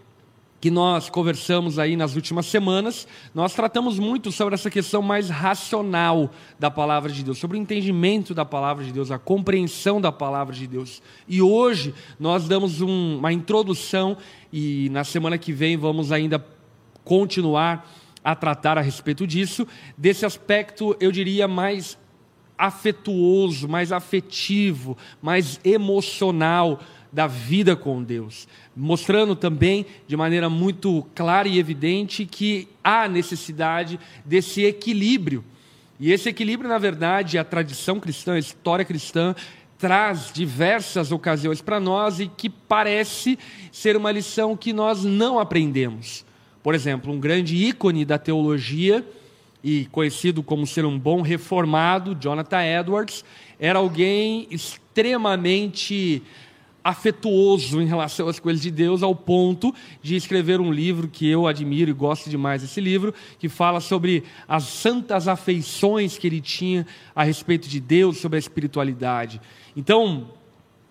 que 0.66 0.72
nós 0.72 1.12
conversamos 1.12 1.78
aí 1.78 1.96
nas 1.96 2.16
últimas 2.16 2.48
semanas, 2.48 3.08
nós 3.36 3.54
tratamos 3.54 4.00
muito 4.00 4.32
sobre 4.32 4.56
essa 4.56 4.68
questão 4.68 5.00
mais 5.00 5.30
racional 5.30 6.32
da 6.58 6.72
palavra 6.72 7.12
de 7.12 7.24
Deus, 7.24 7.38
sobre 7.38 7.56
o 7.56 7.62
entendimento 7.62 8.34
da 8.34 8.44
palavra 8.44 8.84
de 8.84 8.92
Deus, 8.92 9.12
a 9.12 9.20
compreensão 9.20 10.02
da 10.02 10.12
palavra 10.12 10.56
de 10.56 10.66
Deus. 10.66 11.04
E 11.28 11.40
hoje 11.40 11.94
nós 12.20 12.48
damos 12.48 12.82
um, 12.82 13.20
uma 13.20 13.32
introdução 13.32 14.18
e 14.52 14.90
na 14.90 15.04
semana 15.04 15.38
que 15.38 15.54
vem 15.54 15.78
vamos 15.78 16.12
ainda 16.12 16.44
continuar 17.04 17.88
a 18.24 18.36
tratar 18.36 18.76
a 18.76 18.82
respeito 18.82 19.28
disso, 19.28 19.68
desse 19.96 20.26
aspecto, 20.26 20.98
eu 21.00 21.12
diria, 21.12 21.48
mais 21.48 21.96
afetuoso, 22.58 23.68
mais 23.68 23.92
afetivo, 23.92 24.98
mais 25.22 25.60
emocional 25.64 26.80
da 27.16 27.28
vida 27.28 27.78
com 27.78 28.04
Deus, 28.04 28.46
mostrando 28.76 29.38
também 29.38 29.86
de 30.06 30.18
maneira 30.18 30.50
muito 30.50 31.08
clara 31.16 31.48
e 31.48 31.58
evidente 31.58 32.26
que 32.26 32.68
há 32.84 33.08
necessidade 33.08 33.98
desse 34.26 34.66
equilíbrio. 34.66 35.42
E 35.98 36.12
esse 36.12 36.28
equilíbrio, 36.28 36.70
na 36.70 36.78
verdade, 36.78 37.38
a 37.38 37.44
tradição 37.46 38.02
cristã, 38.02 38.34
a 38.34 38.40
história 38.40 38.84
cristã, 38.84 39.34
traz 39.78 40.30
diversas 40.34 41.10
ocasiões 41.14 41.62
para 41.62 41.80
nós 41.80 42.20
e 42.20 42.28
que 42.28 42.50
parece 42.50 43.40
ser 43.72 43.96
uma 43.96 44.12
lição 44.12 44.58
que 44.58 44.74
nós 44.74 45.06
não 45.06 45.40
aprendemos. 45.40 46.26
Por 46.62 46.76
exemplo, 46.76 47.14
um 47.14 47.20
grande 47.20 47.56
ícone 47.56 48.04
da 48.04 48.18
teologia 48.18 49.08
e 49.64 49.86
conhecido 49.86 50.44
como 50.44 50.68
ser 50.68 50.84
um 50.84 51.00
bom 51.00 51.22
reformado, 51.22 52.14
Jonathan 52.14 52.62
Edwards, 52.62 53.24
era 53.58 53.80
alguém 53.80 54.48
extremamente 54.52 56.22
afetuoso 56.86 57.82
em 57.82 57.88
relação 57.88 58.28
às 58.28 58.40
coisas 58.40 58.62
de 58.62 58.70
Deus, 58.70 59.02
ao 59.02 59.16
ponto 59.16 59.74
de 60.04 60.16
escrever 60.16 60.62
um 60.62 60.72
livro 60.72 61.08
que 61.08 61.28
eu 61.28 61.48
admiro 61.48 61.90
e 61.90 61.94
gosto 61.94 62.30
demais 62.30 62.62
desse 62.62 62.80
livro, 62.80 63.12
que 63.40 63.50
fala 63.50 63.80
sobre 63.80 64.24
as 64.48 64.66
santas 64.66 65.28
afeições 65.28 66.16
que 66.16 66.28
ele 66.28 66.40
tinha 66.40 66.86
a 67.16 67.24
respeito 67.24 67.68
de 67.68 67.80
Deus, 67.80 68.20
sobre 68.20 68.36
a 68.36 68.40
espiritualidade. 68.40 69.42
Então, 69.76 70.30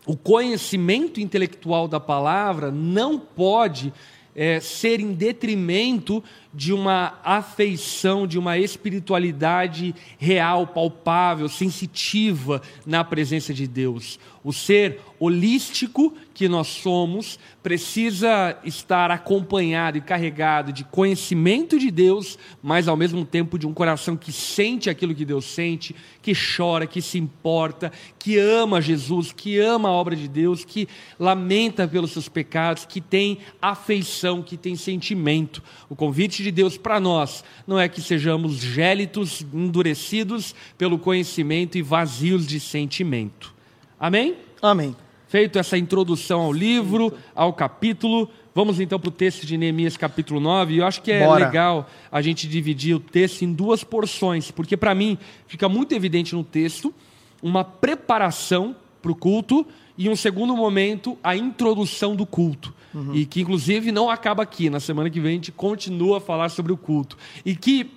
o 0.05 0.17
conhecimento 0.17 1.21
intelectual 1.21 1.87
da 1.87 2.01
palavra 2.01 2.73
não 2.73 3.17
pode 3.17 3.93
é, 4.35 4.61
ser 4.61 5.01
em 5.01 5.13
detrimento 5.13 6.23
de 6.53 6.73
uma 6.73 7.19
afeição, 7.25 8.27
de 8.27 8.39
uma 8.39 8.59
espiritualidade 8.59 9.95
real, 10.19 10.67
palpável, 10.67 11.49
sensitiva 11.49 12.63
na 12.87 13.05
presença 13.05 13.53
de 13.53 13.67
Deus. 13.67 14.19
O 14.43 14.53
ser 14.53 15.01
holístico 15.19 16.15
que 16.35 16.49
nós 16.49 16.67
somos 16.67 17.39
precisa 17.63 18.59
estar 18.65 19.11
acompanhado 19.11 19.97
e 19.97 20.01
carregado 20.01 20.73
de 20.73 20.83
conhecimento 20.85 21.79
de 21.79 21.91
Deus, 21.91 22.37
mas 22.61 22.89
ao 22.89 22.97
mesmo 22.97 23.25
tempo 23.25 23.59
de 23.59 23.67
um 23.67 23.73
coração 23.73 24.17
que 24.17 24.33
sente 24.33 24.91
aquilo 24.91 25.15
que 25.15 25.25
Deus 25.25 25.45
sente, 25.45 25.95
que 26.21 26.33
chora, 26.35 26.87
que 26.87 27.01
se 27.01 27.17
importa, 27.17 27.93
que 28.19 28.37
ama 28.37 28.83
Jesus, 28.83 29.33
que 29.33 29.59
ama 29.59 29.89
a 29.89 29.93
obra 29.93 30.17
de 30.17 30.27
Deus, 30.27 30.65
que 30.65 30.89
lamenta 31.19 31.87
pelos 31.87 32.11
seus 32.11 32.29
pecados, 32.29 32.85
que 32.85 33.01
tem 33.01 33.39
afeição, 33.63 34.43
que 34.43 34.57
tem 34.57 34.75
sentimento. 34.75 35.63
O 35.89 35.95
convite 35.95 36.43
de 36.43 36.51
Deus 36.51 36.77
para 36.77 36.99
nós 36.99 37.45
não 37.67 37.79
é 37.79 37.89
que 37.89 38.03
sejamos 38.03 38.57
gélitos, 38.57 39.47
endurecidos 39.55 40.55
pelo 40.77 40.99
conhecimento 40.99 41.79
e 41.79 41.83
vazios 41.83 42.47
de 42.47 42.59
sentimento. 42.59 43.55
Amém? 43.99 44.35
Amém. 44.61 44.97
Feito 45.35 45.59
essa 45.59 45.77
introdução 45.77 46.43
ao 46.43 46.53
livro, 46.53 47.13
ao 47.35 47.53
capítulo, 47.53 48.31
vamos 48.55 48.79
então 48.79 49.01
para 49.01 49.09
o 49.09 49.11
texto 49.11 49.45
de 49.45 49.57
Neemias, 49.59 49.97
capítulo 49.97 50.39
9. 50.39 50.77
Eu 50.77 50.87
acho 50.87 51.03
que 51.03 51.11
é 51.11 51.27
Bora. 51.27 51.47
legal 51.47 51.91
a 52.09 52.23
gente 52.23 52.47
dividir 52.47 52.95
o 52.95 53.01
texto 53.01 53.43
em 53.43 53.53
duas 53.53 53.83
porções, 53.83 54.53
porque 54.53 54.77
para 54.77 54.95
mim 54.95 55.19
fica 55.49 55.69
muito 55.69 55.93
evidente 55.93 56.37
no 56.37 56.45
texto 56.45 56.95
uma 57.43 57.65
preparação 57.65 58.77
para 59.03 59.11
o 59.11 59.17
culto 59.17 59.67
e 59.99 60.09
um 60.09 60.15
segundo 60.15 60.57
momento, 60.57 61.19
a 61.21 61.35
introdução 61.35 62.15
do 62.15 62.25
culto. 62.25 62.73
Uhum. 62.95 63.13
E 63.17 63.27
que, 63.27 63.41
inclusive, 63.41 63.91
não 63.91 64.09
acaba 64.09 64.45
aqui. 64.45 64.71
Na 64.71 64.79
semana 64.79 65.11
que 65.11 65.19
vem, 65.19 65.33
a 65.33 65.35
gente 65.35 65.51
continua 65.51 66.19
a 66.19 66.21
falar 66.21 66.49
sobre 66.49 66.73
o 66.73 66.77
culto. 66.77 67.19
E 67.45 67.57
que, 67.57 67.91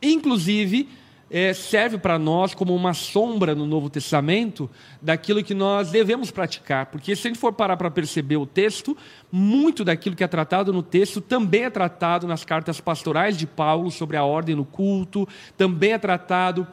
inclusive, 0.00 0.88
é, 1.30 1.52
serve 1.52 1.98
para 1.98 2.18
nós 2.18 2.54
como 2.54 2.74
uma 2.74 2.94
sombra 2.94 3.54
no 3.54 3.66
Novo 3.66 3.90
Testamento 3.90 4.70
daquilo 5.00 5.42
que 5.42 5.54
nós 5.54 5.90
devemos 5.90 6.30
praticar. 6.30 6.86
Porque 6.86 7.16
se 7.16 7.26
a 7.26 7.30
gente 7.30 7.40
for 7.40 7.52
parar 7.52 7.76
para 7.76 7.90
perceber 7.90 8.36
o 8.36 8.46
texto, 8.46 8.96
muito 9.32 9.84
daquilo 9.84 10.14
que 10.14 10.24
é 10.24 10.28
tratado 10.28 10.72
no 10.72 10.82
texto 10.82 11.20
também 11.20 11.64
é 11.64 11.70
tratado 11.70 12.26
nas 12.26 12.44
cartas 12.44 12.80
pastorais 12.80 13.36
de 13.36 13.46
Paulo 13.46 13.90
sobre 13.90 14.16
a 14.16 14.24
ordem 14.24 14.54
no 14.54 14.64
culto, 14.64 15.28
também 15.56 15.92
é 15.92 15.98
tratado 15.98 16.66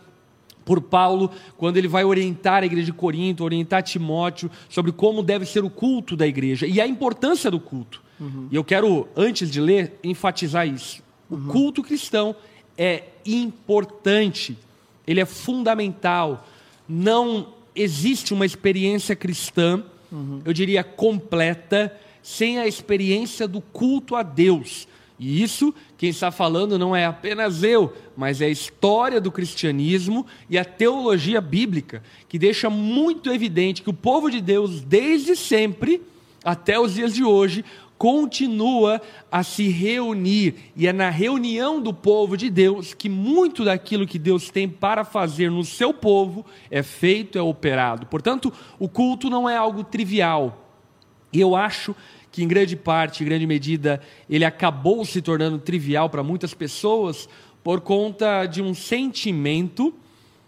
por 0.63 0.79
Paulo, 0.79 1.31
quando 1.57 1.77
ele 1.77 1.87
vai 1.87 2.03
orientar 2.03 2.61
a 2.61 2.65
igreja 2.65 2.85
de 2.85 2.93
Corinto, 2.93 3.43
orientar 3.43 3.81
Timóteo 3.81 4.49
sobre 4.69 4.91
como 4.91 5.23
deve 5.23 5.45
ser 5.45 5.63
o 5.63 5.69
culto 5.69 6.15
da 6.15 6.27
igreja 6.27 6.67
e 6.67 6.79
a 6.79 6.85
importância 6.85 7.49
do 7.49 7.59
culto. 7.59 8.01
Uhum. 8.19 8.47
E 8.51 8.55
eu 8.55 8.63
quero, 8.63 9.07
antes 9.15 9.49
de 9.49 9.59
ler, 9.59 9.99
enfatizar 10.03 10.67
isso. 10.67 11.01
O 11.29 11.35
uhum. 11.35 11.47
culto 11.47 11.81
cristão 11.81 12.35
é 12.77 13.05
importante, 13.25 14.57
ele 15.05 15.19
é 15.19 15.25
fundamental. 15.25 16.47
Não 16.87 17.47
existe 17.75 18.33
uma 18.33 18.45
experiência 18.45 19.15
cristã, 19.15 19.83
uhum. 20.11 20.41
eu 20.43 20.53
diria 20.53 20.83
completa, 20.83 21.95
sem 22.21 22.59
a 22.59 22.67
experiência 22.67 23.47
do 23.47 23.61
culto 23.61 24.15
a 24.15 24.23
Deus. 24.23 24.87
E 25.17 25.43
isso, 25.43 25.71
quem 25.99 26.09
está 26.09 26.31
falando 26.31 26.79
não 26.79 26.95
é 26.95 27.05
apenas 27.05 27.61
eu, 27.61 27.93
mas 28.17 28.41
é 28.41 28.45
a 28.45 28.49
história 28.49 29.21
do 29.21 29.31
cristianismo 29.31 30.25
e 30.49 30.57
a 30.57 30.65
teologia 30.65 31.39
bíblica, 31.39 32.01
que 32.27 32.39
deixa 32.39 32.71
muito 32.71 33.31
evidente 33.31 33.83
que 33.83 33.89
o 33.89 33.93
povo 33.93 34.31
de 34.31 34.41
Deus, 34.41 34.81
desde 34.81 35.35
sempre 35.35 36.01
até 36.43 36.79
os 36.79 36.95
dias 36.95 37.13
de 37.13 37.23
hoje, 37.23 37.63
continua 38.01 38.99
a 39.31 39.43
se 39.43 39.67
reunir, 39.67 40.55
e 40.75 40.87
é 40.87 40.91
na 40.91 41.11
reunião 41.11 41.79
do 41.79 41.93
povo 41.93 42.35
de 42.35 42.49
Deus 42.49 42.95
que 42.95 43.07
muito 43.07 43.63
daquilo 43.63 44.07
que 44.07 44.17
Deus 44.17 44.49
tem 44.49 44.67
para 44.67 45.05
fazer 45.05 45.51
no 45.51 45.63
seu 45.63 45.93
povo 45.93 46.43
é 46.71 46.81
feito, 46.81 47.37
é 47.37 47.41
operado. 47.43 48.07
Portanto, 48.07 48.51
o 48.79 48.89
culto 48.89 49.29
não 49.29 49.47
é 49.47 49.55
algo 49.55 49.83
trivial. 49.83 50.67
E 51.31 51.39
eu 51.39 51.55
acho 51.55 51.95
que 52.31 52.43
em 52.43 52.47
grande 52.47 52.75
parte, 52.75 53.21
em 53.21 53.27
grande 53.27 53.45
medida, 53.45 54.01
ele 54.27 54.45
acabou 54.45 55.05
se 55.05 55.21
tornando 55.21 55.59
trivial 55.59 56.09
para 56.09 56.23
muitas 56.23 56.55
pessoas 56.55 57.29
por 57.63 57.81
conta 57.81 58.47
de 58.47 58.63
um 58.63 58.73
sentimento 58.73 59.93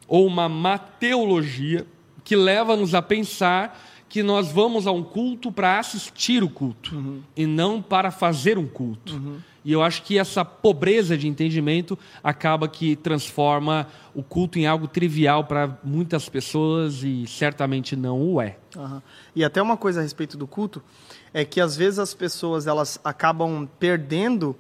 ou 0.08 0.26
uma 0.26 0.50
má 0.50 0.80
teologia 0.80 1.86
que 2.24 2.36
leva-nos 2.36 2.96
a 2.96 3.02
pensar 3.04 3.80
que 4.14 4.22
nós 4.22 4.52
vamos 4.52 4.86
a 4.86 4.92
um 4.92 5.02
culto 5.02 5.52
para 5.52 5.80
assistir 5.80 6.44
o 6.44 6.48
culto 6.48 6.96
uhum. 6.96 7.22
e 7.36 7.48
não 7.48 7.82
para 7.82 8.12
fazer 8.12 8.60
um 8.60 8.68
culto. 8.68 9.16
Uhum. 9.16 9.38
E 9.66 9.72
eu 9.72 9.82
acho 9.82 10.04
que 10.04 10.20
essa 10.20 10.46
pobreza 10.46 11.18
de 11.18 11.28
entendimento 11.28 11.98
acaba 12.24 12.68
que 12.68 12.96
transforma 12.96 13.88
o 14.16 14.22
culto 14.22 14.60
em 14.60 14.68
algo 14.68 14.88
trivial 14.88 15.44
para 15.46 15.78
muitas 15.84 16.30
pessoas 16.30 17.04
e 17.04 17.26
certamente 17.28 17.96
não 17.96 18.22
o 18.22 18.42
é. 18.42 18.58
Uhum. 18.76 19.02
E 19.36 19.44
até 19.44 19.62
uma 19.62 19.78
coisa 19.78 20.00
a 20.00 20.04
respeito 20.04 20.38
do 20.38 20.48
culto 20.48 20.82
é 21.34 21.44
que 21.44 21.60
às 21.60 21.76
vezes 21.76 22.00
as 22.00 22.14
pessoas 22.14 22.68
elas 22.68 23.00
acabam 23.04 23.68
perdendo 23.80 24.56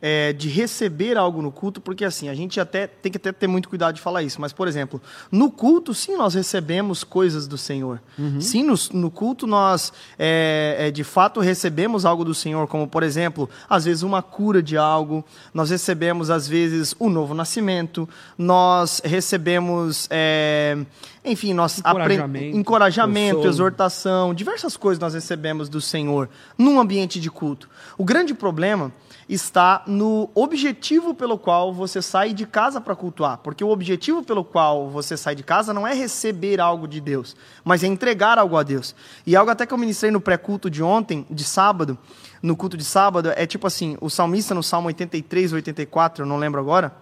é, 0.00 0.32
de 0.32 0.48
receber 0.48 1.16
algo 1.16 1.42
no 1.42 1.50
culto, 1.50 1.80
porque 1.80 2.04
assim, 2.04 2.28
a 2.28 2.34
gente 2.34 2.60
até 2.60 2.86
tem 2.86 3.10
que 3.10 3.18
até 3.18 3.32
ter 3.32 3.46
muito 3.46 3.68
cuidado 3.68 3.94
de 3.94 4.00
falar 4.00 4.22
isso, 4.22 4.40
mas, 4.40 4.52
por 4.52 4.68
exemplo, 4.68 5.00
no 5.30 5.50
culto, 5.50 5.92
sim, 5.92 6.16
nós 6.16 6.34
recebemos 6.34 7.02
coisas 7.02 7.46
do 7.46 7.58
Senhor. 7.58 8.00
Uhum. 8.18 8.40
Sim, 8.40 8.62
no, 8.62 8.74
no, 8.92 9.10
culto 9.10 9.46
nós, 9.46 9.92
é, 10.18 10.76
é, 10.78 10.90
de 10.90 11.02
fato, 11.02 11.40
recebemos 11.40 12.04
algo 12.04 12.24
do 12.24 12.34
Senhor, 12.34 12.66
como, 12.68 12.86
por 12.86 13.02
exemplo, 13.02 13.48
às 13.68 13.84
vezes 13.84 14.02
uma 14.02 14.22
cura 14.22 14.62
de 14.62 14.76
algo, 14.76 15.24
nós 15.52 15.70
recebemos, 15.70 16.30
às 16.30 16.46
vezes, 16.46 16.94
o 16.98 17.10
novo 17.10 17.34
nascimento, 17.34 18.08
nós 18.36 18.97
recebemos, 19.04 20.06
é, 20.10 20.76
enfim, 21.24 21.52
nós 21.52 21.78
encorajamento, 21.78 22.56
encorajamento 22.56 23.46
exortação, 23.46 24.34
diversas 24.34 24.76
coisas 24.76 25.00
nós 25.00 25.14
recebemos 25.14 25.68
do 25.68 25.80
Senhor 25.80 26.28
num 26.56 26.80
ambiente 26.80 27.20
de 27.20 27.30
culto. 27.30 27.68
O 27.96 28.04
grande 28.04 28.34
problema 28.34 28.92
está 29.28 29.82
no 29.86 30.30
objetivo 30.34 31.12
pelo 31.12 31.38
qual 31.38 31.72
você 31.72 32.00
sai 32.00 32.32
de 32.32 32.46
casa 32.46 32.80
para 32.80 32.96
cultuar. 32.96 33.38
Porque 33.38 33.62
o 33.62 33.68
objetivo 33.68 34.22
pelo 34.22 34.42
qual 34.42 34.88
você 34.88 35.16
sai 35.16 35.34
de 35.34 35.42
casa 35.42 35.74
não 35.74 35.86
é 35.86 35.92
receber 35.92 36.60
algo 36.60 36.88
de 36.88 37.00
Deus, 37.00 37.36
mas 37.62 37.84
é 37.84 37.86
entregar 37.86 38.38
algo 38.38 38.56
a 38.56 38.62
Deus. 38.62 38.94
E 39.26 39.36
algo 39.36 39.50
até 39.50 39.66
que 39.66 39.74
eu 39.74 39.78
ministrei 39.78 40.10
no 40.10 40.20
pré-culto 40.20 40.70
de 40.70 40.82
ontem, 40.82 41.26
de 41.30 41.44
sábado, 41.44 41.98
no 42.42 42.56
culto 42.56 42.76
de 42.76 42.84
sábado, 42.84 43.30
é 43.36 43.46
tipo 43.46 43.66
assim: 43.66 43.98
o 44.00 44.08
salmista 44.08 44.54
no 44.54 44.62
Salmo 44.62 44.88
83, 44.88 45.52
84, 45.52 46.24
eu 46.24 46.26
não 46.26 46.38
lembro 46.38 46.60
agora, 46.60 46.94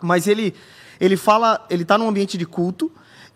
mas 0.00 0.26
ele, 0.26 0.54
ele 1.00 1.16
fala, 1.16 1.64
ele 1.70 1.82
está 1.82 1.96
num 1.96 2.08
ambiente 2.08 2.36
de 2.36 2.46
culto 2.46 2.90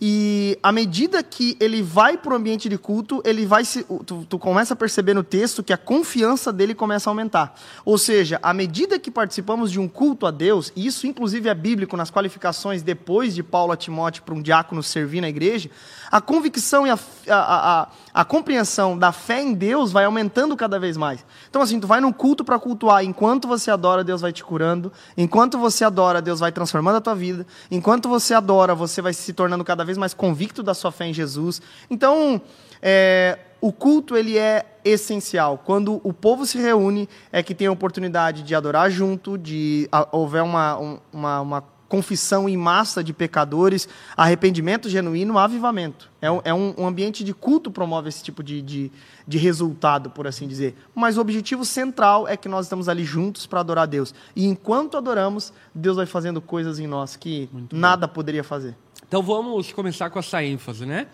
e 0.04 0.58
à 0.60 0.72
medida 0.72 1.22
que 1.22 1.56
ele 1.60 1.80
vai 1.80 2.16
para 2.16 2.32
o 2.32 2.36
ambiente 2.36 2.68
de 2.68 2.76
culto, 2.76 3.22
ele 3.24 3.46
vai 3.46 3.64
se, 3.64 3.84
tu, 4.04 4.26
tu, 4.28 4.36
começa 4.36 4.74
a 4.74 4.76
perceber 4.76 5.14
no 5.14 5.22
texto 5.22 5.62
que 5.62 5.72
a 5.72 5.76
confiança 5.76 6.52
dele 6.52 6.74
começa 6.74 7.08
a 7.08 7.12
aumentar. 7.12 7.54
Ou 7.84 7.96
seja, 7.96 8.40
à 8.42 8.52
medida 8.52 8.98
que 8.98 9.12
participamos 9.12 9.70
de 9.70 9.78
um 9.78 9.86
culto 9.86 10.26
a 10.26 10.32
Deus, 10.32 10.72
e 10.74 10.88
isso 10.88 11.06
inclusive 11.06 11.48
é 11.48 11.54
bíblico 11.54 11.96
nas 11.96 12.10
qualificações 12.10 12.82
depois 12.82 13.32
de 13.32 13.44
Paulo 13.44 13.70
a 13.70 13.76
Timóteo 13.76 14.24
para 14.24 14.34
um 14.34 14.42
diácono 14.42 14.82
servir 14.82 15.20
na 15.20 15.28
igreja, 15.28 15.70
a 16.10 16.20
convicção 16.20 16.84
e 16.84 16.90
a, 16.90 16.98
a, 17.28 17.82
a, 17.82 17.88
a 18.12 18.24
compreensão 18.24 18.98
da 18.98 19.12
fé 19.12 19.40
em 19.40 19.54
Deus 19.54 19.92
vai 19.92 20.04
aumentando 20.04 20.56
cada 20.56 20.80
vez 20.80 20.96
mais. 20.96 21.24
Então 21.48 21.62
assim, 21.62 21.78
tu 21.78 21.86
vai 21.86 22.00
num 22.00 22.12
culto 22.12 22.44
para 22.44 22.58
cultuar, 22.58 23.04
enquanto 23.04 23.46
você 23.46 23.70
adora, 23.70 24.02
Deus 24.02 24.20
vai 24.20 24.32
te 24.32 24.42
curando, 24.42 24.92
enquanto 25.16 25.58
você 25.58 25.84
adora, 25.84 26.20
Deus 26.20 26.40
vai 26.40 26.50
transformando 26.50 26.96
a 26.96 27.00
tua 27.00 27.14
vida, 27.14 27.46
enquanto 27.70 28.08
você 28.08 28.34
adora, 28.34 28.74
você 28.74 29.00
vai 29.00 29.14
se 29.14 29.32
tornando 29.32 29.62
cada 29.62 29.84
vez 29.84 29.91
vez 29.92 29.98
mais 29.98 30.14
convicto 30.14 30.62
da 30.62 30.74
sua 30.74 30.90
fé 30.90 31.06
em 31.06 31.14
Jesus. 31.14 31.60
Então, 31.88 32.40
é, 32.80 33.38
o 33.60 33.72
culto 33.72 34.16
ele 34.16 34.36
é 34.36 34.66
essencial. 34.84 35.62
Quando 35.64 36.00
o 36.02 36.12
povo 36.12 36.44
se 36.44 36.58
reúne, 36.58 37.08
é 37.30 37.42
que 37.42 37.54
tem 37.54 37.68
a 37.68 37.72
oportunidade 37.72 38.42
de 38.42 38.54
adorar 38.54 38.90
junto, 38.90 39.38
de 39.38 39.88
a, 39.92 40.08
houver 40.10 40.42
uma, 40.42 40.98
uma, 41.12 41.40
uma 41.40 41.64
confissão 41.92 42.48
em 42.48 42.56
massa 42.56 43.04
de 43.04 43.12
pecadores, 43.12 43.86
arrependimento 44.16 44.88
genuíno, 44.88 45.38
avivamento. 45.38 46.10
É, 46.22 46.30
um, 46.30 46.40
é 46.42 46.54
um, 46.54 46.74
um 46.78 46.86
ambiente 46.86 47.22
de 47.22 47.34
culto 47.34 47.70
promove 47.70 48.08
esse 48.08 48.24
tipo 48.24 48.42
de, 48.42 48.62
de, 48.62 48.90
de, 49.28 49.36
resultado, 49.36 50.08
por 50.08 50.26
assim 50.26 50.48
dizer. 50.48 50.74
Mas 50.94 51.18
o 51.18 51.20
objetivo 51.20 51.66
central 51.66 52.26
é 52.26 52.34
que 52.34 52.48
nós 52.48 52.64
estamos 52.64 52.88
ali 52.88 53.04
juntos 53.04 53.46
para 53.46 53.60
adorar 53.60 53.82
a 53.82 53.86
Deus. 53.86 54.14
E 54.34 54.46
enquanto 54.46 54.96
adoramos, 54.96 55.52
Deus 55.74 55.98
vai 55.98 56.06
fazendo 56.06 56.40
coisas 56.40 56.78
em 56.78 56.86
nós 56.86 57.14
que 57.14 57.46
Muito 57.52 57.76
nada 57.76 58.06
bom. 58.06 58.14
poderia 58.14 58.42
fazer. 58.42 58.74
Então 59.12 59.22
vamos 59.22 59.70
começar 59.74 60.08
com 60.08 60.18
essa 60.18 60.42
ênfase, 60.42 60.86
né? 60.86 61.06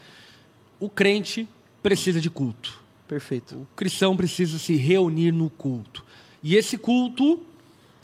O 0.78 0.88
crente 0.88 1.48
precisa 1.82 2.20
de 2.20 2.30
culto. 2.30 2.80
Perfeito. 3.08 3.56
O 3.56 3.66
cristão 3.74 4.16
precisa 4.16 4.56
se 4.56 4.76
reunir 4.76 5.32
no 5.32 5.50
culto. 5.50 6.04
E 6.40 6.54
esse 6.54 6.78
culto, 6.78 7.40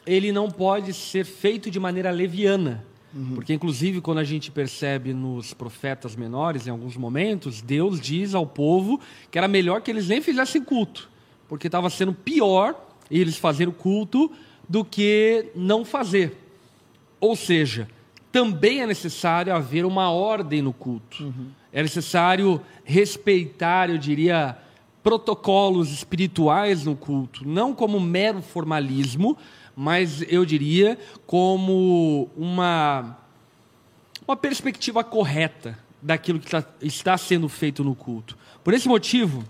ele 0.04 0.32
não 0.32 0.50
pode 0.50 0.92
ser 0.92 1.24
feito 1.24 1.70
de 1.70 1.78
maneira 1.78 2.10
leviana. 2.10 2.84
Uhum. 3.14 3.36
Porque, 3.36 3.54
inclusive, 3.54 4.00
quando 4.00 4.18
a 4.18 4.24
gente 4.24 4.50
percebe 4.50 5.14
nos 5.14 5.54
profetas 5.54 6.16
menores, 6.16 6.66
em 6.66 6.70
alguns 6.70 6.96
momentos, 6.96 7.62
Deus 7.62 8.00
diz 8.00 8.34
ao 8.34 8.48
povo 8.48 8.98
que 9.30 9.38
era 9.38 9.46
melhor 9.46 9.80
que 9.80 9.92
eles 9.92 10.08
nem 10.08 10.20
fizessem 10.20 10.64
culto, 10.64 11.08
porque 11.48 11.68
estava 11.68 11.88
sendo 11.88 12.12
pior 12.12 12.74
eles 13.08 13.36
fazerem 13.36 13.72
o 13.72 13.76
culto 13.76 14.28
do 14.68 14.84
que 14.84 15.52
não 15.54 15.84
fazer. 15.84 16.36
Ou 17.20 17.36
seja, 17.36 17.88
também 18.34 18.80
é 18.80 18.86
necessário 18.86 19.54
haver 19.54 19.84
uma 19.84 20.10
ordem 20.10 20.60
no 20.60 20.72
culto. 20.72 21.22
Uhum. 21.22 21.50
É 21.72 21.80
necessário 21.80 22.60
respeitar, 22.82 23.88
eu 23.88 23.96
diria, 23.96 24.58
protocolos 25.04 25.92
espirituais 25.92 26.84
no 26.84 26.96
culto, 26.96 27.46
não 27.46 27.72
como 27.72 28.00
mero 28.00 28.42
formalismo, 28.42 29.38
mas 29.76 30.20
eu 30.22 30.44
diria 30.44 30.98
como 31.28 32.28
uma, 32.36 33.16
uma 34.26 34.36
perspectiva 34.36 35.04
correta 35.04 35.78
daquilo 36.02 36.40
que 36.40 36.50
tá, 36.50 36.64
está 36.82 37.16
sendo 37.16 37.48
feito 37.48 37.84
no 37.84 37.94
culto. 37.94 38.36
Por 38.64 38.74
esse 38.74 38.88
motivo, 38.88 39.44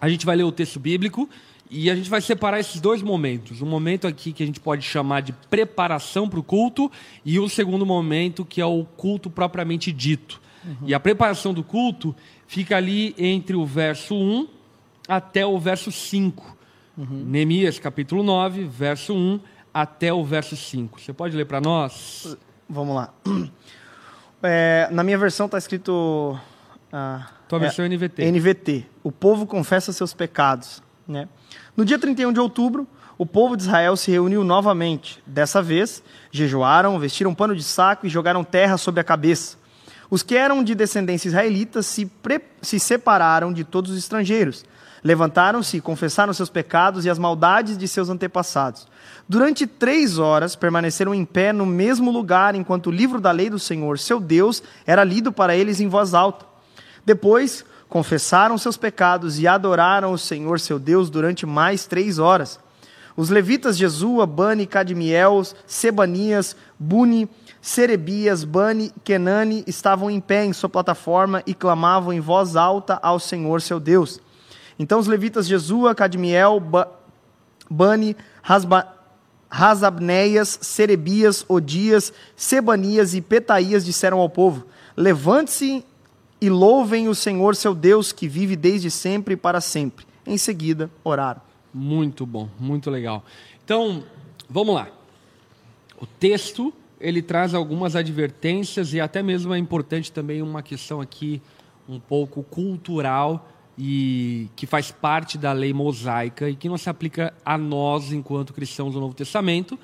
a 0.00 0.08
gente 0.08 0.26
vai 0.26 0.34
ler 0.34 0.42
o 0.42 0.50
texto 0.50 0.80
bíblico 0.80 1.30
e 1.70 1.90
a 1.90 1.94
gente 1.94 2.08
vai 2.08 2.20
separar 2.20 2.60
esses 2.60 2.80
dois 2.80 3.02
momentos. 3.02 3.60
Um 3.60 3.66
momento 3.66 4.06
aqui 4.06 4.32
que 4.32 4.42
a 4.42 4.46
gente 4.46 4.60
pode 4.60 4.82
chamar 4.82 5.20
de 5.20 5.32
preparação 5.32 6.28
para 6.28 6.38
o 6.38 6.42
culto 6.42 6.90
e 7.24 7.38
o 7.38 7.48
segundo 7.48 7.84
momento 7.84 8.44
que 8.44 8.60
é 8.60 8.66
o 8.66 8.84
culto 8.84 9.28
propriamente 9.28 9.92
dito. 9.92 10.40
Uhum. 10.64 10.76
E 10.86 10.94
a 10.94 11.00
preparação 11.00 11.52
do 11.52 11.62
culto 11.62 12.14
fica 12.46 12.76
ali 12.76 13.14
entre 13.18 13.54
o 13.56 13.64
verso 13.66 14.14
1 14.14 14.48
até 15.06 15.44
o 15.44 15.58
verso 15.58 15.92
5. 15.92 16.56
Uhum. 16.96 17.24
Neemias 17.26 17.78
capítulo 17.78 18.22
9, 18.22 18.64
verso 18.64 19.14
1 19.14 19.40
até 19.72 20.12
o 20.12 20.24
verso 20.24 20.56
5. 20.56 21.00
Você 21.00 21.12
pode 21.12 21.36
ler 21.36 21.46
para 21.46 21.60
nós? 21.60 22.36
Vamos 22.68 22.94
lá. 22.94 23.12
É, 24.40 24.88
na 24.92 25.02
minha 25.02 25.18
versão 25.18 25.46
está 25.46 25.58
escrito. 25.58 26.38
Ah, 26.92 27.28
Tua 27.48 27.58
versão 27.58 27.84
é 27.84 27.88
NVT. 27.88 28.24
NVT. 28.24 28.86
O 29.02 29.10
povo 29.10 29.48
confessa 29.48 29.92
seus 29.92 30.14
pecados. 30.14 30.80
Né? 31.08 31.28
No 31.78 31.84
dia 31.84 31.96
31 31.96 32.32
de 32.32 32.40
outubro, 32.40 32.88
o 33.16 33.24
povo 33.24 33.56
de 33.56 33.62
Israel 33.62 33.96
se 33.96 34.10
reuniu 34.10 34.42
novamente. 34.42 35.22
Dessa 35.24 35.62
vez, 35.62 36.02
jejuaram, 36.32 36.98
vestiram 36.98 37.32
pano 37.32 37.54
de 37.54 37.62
saco 37.62 38.04
e 38.04 38.08
jogaram 38.10 38.42
terra 38.42 38.76
sobre 38.76 39.00
a 39.00 39.04
cabeça. 39.04 39.56
Os 40.10 40.24
que 40.24 40.34
eram 40.34 40.64
de 40.64 40.74
descendência 40.74 41.28
israelita 41.28 41.80
se, 41.80 42.10
se 42.60 42.80
separaram 42.80 43.52
de 43.52 43.62
todos 43.62 43.92
os 43.92 43.96
estrangeiros. 43.96 44.64
Levantaram-se 45.04 45.76
e 45.76 45.80
confessaram 45.80 46.32
seus 46.32 46.50
pecados 46.50 47.04
e 47.04 47.10
as 47.10 47.16
maldades 47.16 47.78
de 47.78 47.86
seus 47.86 48.08
antepassados. 48.08 48.88
Durante 49.28 49.64
três 49.64 50.18
horas 50.18 50.56
permaneceram 50.56 51.14
em 51.14 51.24
pé 51.24 51.52
no 51.52 51.64
mesmo 51.64 52.10
lugar, 52.10 52.56
enquanto 52.56 52.88
o 52.88 52.90
livro 52.90 53.20
da 53.20 53.30
lei 53.30 53.48
do 53.48 53.58
Senhor, 53.60 54.00
seu 54.00 54.18
Deus, 54.18 54.64
era 54.84 55.04
lido 55.04 55.30
para 55.30 55.54
eles 55.54 55.78
em 55.78 55.86
voz 55.86 56.12
alta. 56.12 56.44
Depois, 57.06 57.64
confessaram 57.88 58.58
seus 58.58 58.76
pecados 58.76 59.38
e 59.38 59.46
adoraram 59.46 60.12
o 60.12 60.18
Senhor 60.18 60.60
seu 60.60 60.78
Deus 60.78 61.08
durante 61.08 61.46
mais 61.46 61.86
três 61.86 62.18
horas. 62.18 62.60
Os 63.16 63.30
levitas 63.30 63.76
Jesua, 63.76 64.26
Bani, 64.26 64.66
Cadmiel, 64.66 65.42
Sebanias, 65.66 66.54
Buni, 66.78 67.28
Serebias, 67.60 68.44
Bani, 68.44 68.92
Kenani 69.02 69.64
estavam 69.66 70.10
em 70.10 70.20
pé 70.20 70.44
em 70.44 70.52
sua 70.52 70.68
plataforma 70.68 71.42
e 71.44 71.52
clamavam 71.52 72.12
em 72.12 72.20
voz 72.20 72.54
alta 72.54 72.98
ao 73.02 73.18
Senhor 73.18 73.60
seu 73.60 73.80
Deus. 73.80 74.20
Então 74.78 75.00
os 75.00 75.08
levitas 75.08 75.46
Jesua, 75.46 75.94
Cadmiel, 75.94 76.62
Bani, 77.68 78.16
Hasba, 78.42 78.86
Razabneias, 79.50 80.58
Serebias, 80.62 81.44
Odias, 81.48 82.12
Sebanias 82.36 83.14
e 83.14 83.20
Petaías 83.20 83.84
disseram 83.84 84.20
ao 84.20 84.28
povo: 84.28 84.66
Levante-se 84.96 85.84
e 86.40 86.48
louvem 86.48 87.08
o 87.08 87.14
Senhor 87.14 87.56
seu 87.56 87.74
Deus, 87.74 88.12
que 88.12 88.28
vive 88.28 88.56
desde 88.56 88.90
sempre 88.90 89.34
e 89.34 89.36
para 89.36 89.60
sempre. 89.60 90.06
Em 90.26 90.38
seguida, 90.38 90.90
oraram. 91.02 91.40
Muito 91.72 92.24
bom, 92.24 92.48
muito 92.58 92.90
legal. 92.90 93.24
Então, 93.64 94.04
vamos 94.48 94.74
lá. 94.74 94.88
O 96.00 96.06
texto, 96.06 96.72
ele 97.00 97.20
traz 97.20 97.54
algumas 97.54 97.96
advertências 97.96 98.94
e 98.94 99.00
até 99.00 99.22
mesmo 99.22 99.52
é 99.52 99.58
importante 99.58 100.12
também 100.12 100.42
uma 100.42 100.62
questão 100.62 101.00
aqui 101.00 101.42
um 101.88 101.98
pouco 101.98 102.42
cultural 102.42 103.48
e 103.76 104.48
que 104.56 104.66
faz 104.66 104.90
parte 104.90 105.38
da 105.38 105.52
lei 105.52 105.72
mosaica 105.72 106.50
e 106.50 106.56
que 106.56 106.68
não 106.68 106.76
se 106.76 106.90
aplica 106.90 107.32
a 107.44 107.56
nós 107.56 108.12
enquanto 108.12 108.52
cristãos 108.52 108.94
do 108.94 109.00
Novo 109.00 109.14
Testamento, 109.14 109.78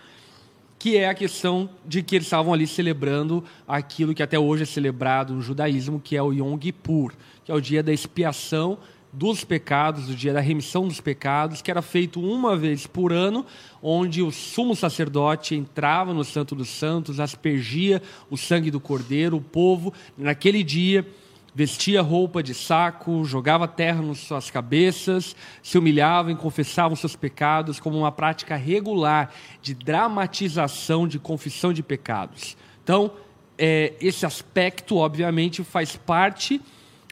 que 0.85 0.99
é 0.99 1.09
a 1.09 1.15
questão 1.15 1.71
de 1.87 2.03
que 2.03 2.15
eles 2.15 2.27
estavam 2.27 2.53
ali 2.53 2.67
celebrando 2.67 3.43
aquilo 3.67 4.13
que 4.13 4.23
até 4.23 4.39
hoje 4.39 4.65
é 4.65 4.67
celebrado 4.67 5.33
no 5.33 5.41
judaísmo, 5.41 5.99
que 5.99 6.15
é 6.15 6.23
o 6.23 6.31
Yom 6.31 6.59
Kippur, 6.59 7.15
que 7.43 7.51
é 7.51 7.55
o 7.55 7.61
dia 7.61 7.83
da 7.83 7.91
expiação 7.91 8.77
dos 9.11 9.45
pecados, 9.45 10.11
o 10.11 10.15
dia 10.15 10.35
da 10.35 10.41
remissão 10.41 10.87
dos 10.87 11.01
pecados, 11.01 11.63
que 11.63 11.71
era 11.71 11.81
feito 11.81 12.21
uma 12.21 12.55
vez 12.55 12.87
por 12.87 13.15
ano, 13.15 13.47
onde 13.83 14.21
o 14.21 14.31
sumo 14.31 14.77
sacerdote 14.77 15.55
entrava 15.55 16.13
no 16.13 16.23
Santo 16.23 16.55
dos 16.55 16.69
Santos, 16.69 17.19
aspergia 17.19 18.03
o 18.29 18.37
sangue 18.37 18.71
do 18.71 18.79
cordeiro, 18.79 19.39
o 19.39 19.41
povo, 19.41 19.91
naquele 20.19 20.63
dia, 20.63 21.07
vestia 21.55 22.03
roupa 22.03 22.43
de 22.43 22.53
saco, 22.53 23.25
jogava 23.25 23.69
terra 23.69 24.03
nas 24.03 24.19
suas 24.19 24.51
cabeças, 24.51 25.37
se 25.63 25.79
humilhavam 25.79 26.33
e 26.33 26.37
confessavam 26.37 26.97
seus 26.97 27.15
pecados 27.15 27.79
como 27.79 27.97
uma 27.99 28.11
prática 28.11 28.57
regular 28.57 29.33
de 29.63 29.75
dramatização 29.75 31.07
de 31.07 31.19
confissão 31.19 31.73
de 31.73 31.83
pecados. 31.83 32.57
Então, 32.83 33.13
é, 33.57 33.95
esse 34.01 34.27
aspecto, 34.27 34.97
obviamente, 34.97 35.63
faz 35.63 35.95
parte 35.95 36.61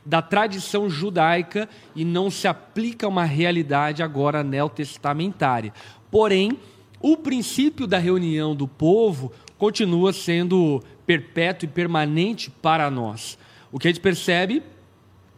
da 0.05 0.21
tradição 0.21 0.91
judaica 0.91 1.69
e 1.95 2.05
não 2.05 2.29
se 2.29 2.49
aplica 2.49 3.07
a 3.07 3.09
uma 3.09 3.25
realidade 3.25 4.03
agora 4.03 4.43
neotestamentária. 4.43 5.73
Porém, 6.11 6.59
o 7.01 7.17
princípio 7.17 7.87
da 7.87 7.99
reunião 7.99 8.55
do 8.55 8.67
povo 8.67 9.33
continua 9.57 10.13
sendo 10.13 10.83
perpétuo 11.07 11.67
e 11.67 11.73
permanente 11.73 12.51
para 12.51 12.91
nós. 12.91 13.39
O 13.73 13.79
que 13.79 13.89
a 13.89 13.91
gente 13.91 14.01
percebe 14.01 14.63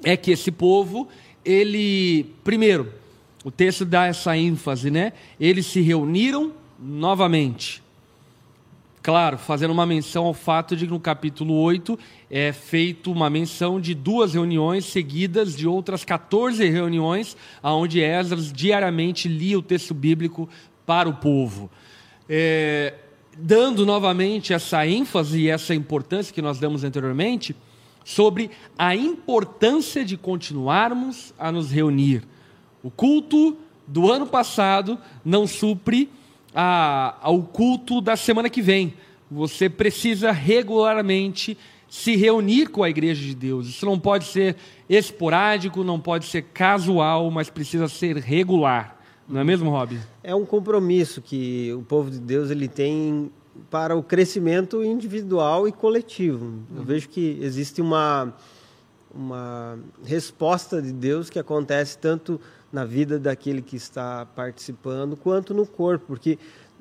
é 0.02 0.16
que 0.16 0.32
esse 0.32 0.50
povo, 0.50 1.08
ele, 1.44 2.34
primeiro, 2.42 2.92
o 3.44 3.50
texto 3.50 3.84
dá 3.84 4.06
essa 4.06 4.36
ênfase, 4.36 4.90
né? 4.90 5.12
Eles 5.38 5.66
se 5.66 5.80
reuniram 5.80 6.52
novamente. 6.78 7.82
Claro, 9.02 9.36
fazendo 9.36 9.70
uma 9.70 9.84
menção 9.84 10.24
ao 10.24 10.32
fato 10.32 10.74
de 10.74 10.86
que 10.86 10.90
no 10.90 10.98
capítulo 10.98 11.54
8 11.54 11.98
é 12.30 12.52
feito 12.52 13.12
uma 13.12 13.28
menção 13.28 13.78
de 13.78 13.94
duas 13.94 14.32
reuniões 14.32 14.86
seguidas 14.86 15.54
de 15.54 15.68
outras 15.68 16.06
14 16.06 16.66
reuniões, 16.70 17.36
onde 17.62 18.00
Esdras 18.00 18.50
diariamente 18.50 19.28
lia 19.28 19.58
o 19.58 19.62
texto 19.62 19.92
bíblico 19.92 20.48
para 20.86 21.06
o 21.06 21.12
povo. 21.12 21.70
É, 22.26 22.94
dando 23.36 23.84
novamente 23.84 24.54
essa 24.54 24.86
ênfase 24.86 25.38
e 25.38 25.48
essa 25.50 25.74
importância 25.74 26.32
que 26.32 26.40
nós 26.40 26.58
damos 26.58 26.82
anteriormente, 26.82 27.54
sobre 28.04 28.50
a 28.78 28.94
importância 28.94 30.04
de 30.04 30.16
continuarmos 30.16 31.32
a 31.38 31.50
nos 31.50 31.70
reunir. 31.70 32.22
O 32.82 32.90
culto 32.90 33.56
do 33.86 34.12
ano 34.12 34.26
passado 34.26 34.98
não 35.24 35.46
supre 35.46 36.10
a, 36.54 37.16
ao 37.20 37.42
culto 37.42 38.00
da 38.00 38.16
semana 38.16 38.50
que 38.50 38.62
vem. 38.62 38.94
Você 39.30 39.68
precisa 39.68 40.30
regularmente 40.30 41.56
se 41.88 42.16
reunir 42.16 42.68
com 42.68 42.82
a 42.82 42.90
igreja 42.90 43.22
de 43.22 43.34
Deus. 43.34 43.68
Isso 43.68 43.86
não 43.86 43.98
pode 43.98 44.26
ser 44.26 44.56
esporádico, 44.88 45.82
não 45.82 45.98
pode 45.98 46.26
ser 46.26 46.42
casual, 46.42 47.30
mas 47.30 47.48
precisa 47.48 47.88
ser 47.88 48.16
regular. 48.16 49.00
Não 49.28 49.40
é 49.40 49.44
mesmo, 49.44 49.70
Rob? 49.70 49.98
É 50.22 50.34
um 50.34 50.44
compromisso 50.44 51.22
que 51.22 51.72
o 51.72 51.82
povo 51.82 52.10
de 52.10 52.18
Deus 52.18 52.50
ele 52.50 52.68
tem 52.68 53.30
para 53.70 53.96
o 53.96 54.02
crescimento 54.02 54.82
individual 54.82 55.66
e 55.68 55.72
coletivo. 55.72 56.44
Uhum. 56.44 56.62
Eu 56.76 56.82
vejo 56.82 57.08
que 57.08 57.38
existe 57.40 57.80
uma, 57.80 58.34
uma 59.14 59.78
resposta 60.04 60.80
de 60.80 60.92
Deus 60.92 61.30
que 61.30 61.38
acontece 61.38 61.98
tanto 61.98 62.40
na 62.72 62.84
vida 62.84 63.18
daquele 63.18 63.62
que 63.62 63.76
está 63.76 64.26
participando 64.26 65.16
quanto 65.16 65.54
no 65.54 65.66
corpo, 65.66 66.06
porque 66.08 66.38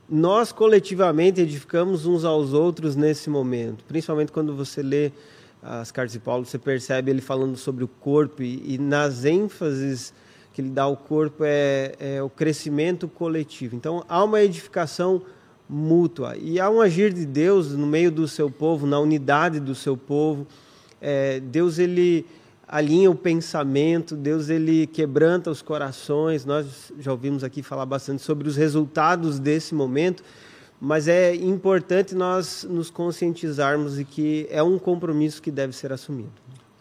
nós 0.10 0.52
coletivamente 0.52 1.40
edificamos 1.40 2.06
uns 2.06 2.26
aos 2.26 2.54
outros 2.54 2.96
nesse 2.96 3.30
momento, 3.30 3.84
principalmente 3.86 4.32
quando 4.32 4.56
você 4.56 4.82
lê 4.82 5.12
as 5.62 5.92
cartas 5.92 6.12
de 6.12 6.20
Paulo, 6.20 6.46
você 6.46 6.60
percebe 6.60 7.10
ele 7.10 7.22
falando 7.22 7.56
sobre 7.56 7.84
o 7.84 7.88
corpo 7.88 8.44
e, 8.44 8.74
e 8.74 8.78
nas 8.78 9.24
ênfases 9.24 10.14
que 10.52 10.62
ele 10.62 10.70
dá 10.70 10.84
ao 10.84 10.98
corpo 10.98 11.44
é, 11.46 11.94
é 12.00 12.22
o 12.22 12.30
crescimento 12.30 13.08
coletivo. 13.08 13.76
Então 13.76 14.04
há 14.08 14.24
uma 14.24 14.42
edificação 14.42 15.22
mútua. 15.74 16.38
E 16.38 16.60
há 16.60 16.70
um 16.70 16.80
agir 16.80 17.12
de 17.12 17.26
Deus 17.26 17.72
no 17.72 17.88
meio 17.88 18.12
do 18.12 18.28
seu 18.28 18.50
povo, 18.50 18.86
na 18.86 19.00
unidade 19.00 19.60
do 19.60 19.74
seu 19.74 19.98
povo. 19.98 20.46
É, 21.02 21.40
Deus 21.40 21.80
ele 21.80 22.26
alinha 22.68 23.10
o 23.10 23.16
pensamento, 23.16 24.16
Deus 24.16 24.50
ele 24.50 24.88
quebranta 24.88 25.50
os 25.50 25.62
corações. 25.62 26.46
Nós 26.46 26.94
já 27.00 27.12
ouvimos 27.12 27.44
aqui 27.44 27.64
falar 27.64 27.86
bastante 27.86 28.22
sobre 28.22 28.48
os 28.48 28.56
resultados 28.56 29.40
desse 29.40 29.74
momento, 29.74 30.24
mas 30.80 31.08
é 31.08 31.34
importante 31.36 32.14
nós 32.14 32.66
nos 32.70 32.90
conscientizarmos 32.90 33.96
de 33.96 34.06
que 34.06 34.48
é 34.50 34.62
um 34.62 34.78
compromisso 34.78 35.42
que 35.42 35.52
deve 35.52 35.74
ser 35.74 35.92
assumido. 35.92 36.32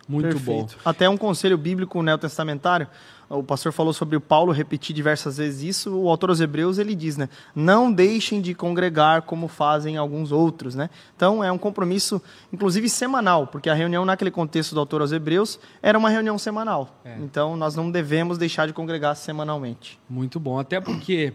Muito 0.09 0.29
Perfeito. 0.29 0.75
bom. 0.75 0.81
Até 0.85 1.09
um 1.09 1.17
conselho 1.17 1.57
bíblico 1.57 2.03
neotestamentário 2.03 2.89
o 3.33 3.43
pastor 3.43 3.73
falou 3.73 3.93
sobre 3.95 4.15
o 4.15 4.21
Paulo 4.21 4.53
repetir 4.53 4.95
diversas 4.95 5.39
vezes 5.39 5.63
isso, 5.63 5.97
o 5.97 6.09
autor 6.09 6.29
aos 6.29 6.41
Hebreus 6.41 6.79
ele 6.79 6.95
diz, 6.95 7.17
né? 7.17 7.29
Não 7.55 7.91
deixem 7.91 8.43
de 8.43 8.55
congregar 8.55 9.23
como 9.23 9.49
fazem 9.49 9.97
alguns 9.97 10.31
outros, 10.31 10.75
né? 10.75 10.91
Então 11.17 11.43
é 11.43 11.51
um 11.51 11.57
compromisso, 11.57 12.21
inclusive 12.53 12.89
semanal, 12.89 13.47
porque 13.47 13.71
a 13.71 13.75
reunião 13.75 14.05
naquele 14.05 14.31
contexto 14.31 14.75
do 14.75 14.81
autor 14.81 15.01
aos 15.01 15.13
Hebreus 15.13 15.59
era 15.83 15.99
uma 15.99 16.11
reunião 16.11 16.37
semanal. 16.37 17.01
É. 17.05 17.17
Então 17.21 17.57
nós 17.57 17.75
não 17.75 17.91
devemos 17.91 18.37
deixar 18.37 18.67
de 18.67 18.75
congregar 18.75 19.17
semanalmente. 19.17 19.99
Muito 20.09 20.39
bom, 20.39 20.59
até 20.59 20.79
porque 20.81 21.33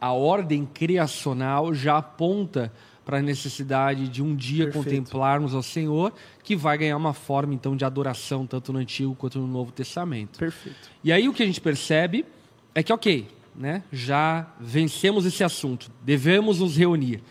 a 0.00 0.12
ordem 0.12 0.64
criacional 0.64 1.74
já 1.74 1.98
aponta 1.98 2.72
para 3.04 3.18
a 3.18 3.22
necessidade 3.22 4.08
de 4.08 4.22
um 4.22 4.34
dia 4.34 4.64
Perfeito. 4.64 4.84
contemplarmos 4.84 5.54
ao 5.54 5.62
Senhor, 5.62 6.12
que 6.42 6.54
vai 6.54 6.78
ganhar 6.78 6.96
uma 6.96 7.12
forma 7.12 7.54
então 7.54 7.76
de 7.76 7.84
adoração 7.84 8.46
tanto 8.46 8.72
no 8.72 8.78
Antigo 8.78 9.14
quanto 9.14 9.38
no 9.38 9.46
Novo 9.46 9.72
Testamento. 9.72 10.38
Perfeito. 10.38 10.90
E 11.02 11.12
aí 11.12 11.28
o 11.28 11.32
que 11.32 11.42
a 11.42 11.46
gente 11.46 11.60
percebe 11.60 12.24
é 12.74 12.82
que 12.82 12.92
ok, 12.92 13.28
né, 13.54 13.82
já 13.92 14.46
vencemos 14.60 15.26
esse 15.26 15.42
assunto, 15.42 15.90
devemos 16.02 16.60
nos 16.60 16.76
reunir. 16.76 17.22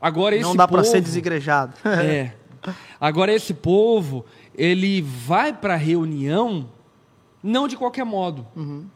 Agora 0.00 0.34
esse 0.34 0.44
não 0.44 0.56
dá 0.56 0.66
para 0.66 0.82
ser 0.82 1.00
desigrejado. 1.00 1.74
é. 1.86 2.34
Agora 3.00 3.32
esse 3.32 3.54
povo 3.54 4.24
ele 4.54 5.02
vai 5.02 5.52
para 5.52 5.74
a 5.74 5.76
reunião 5.76 6.68
não 7.42 7.66
de 7.66 7.76
qualquer 7.76 8.04
modo. 8.04 8.46
Uhum. 8.54 8.86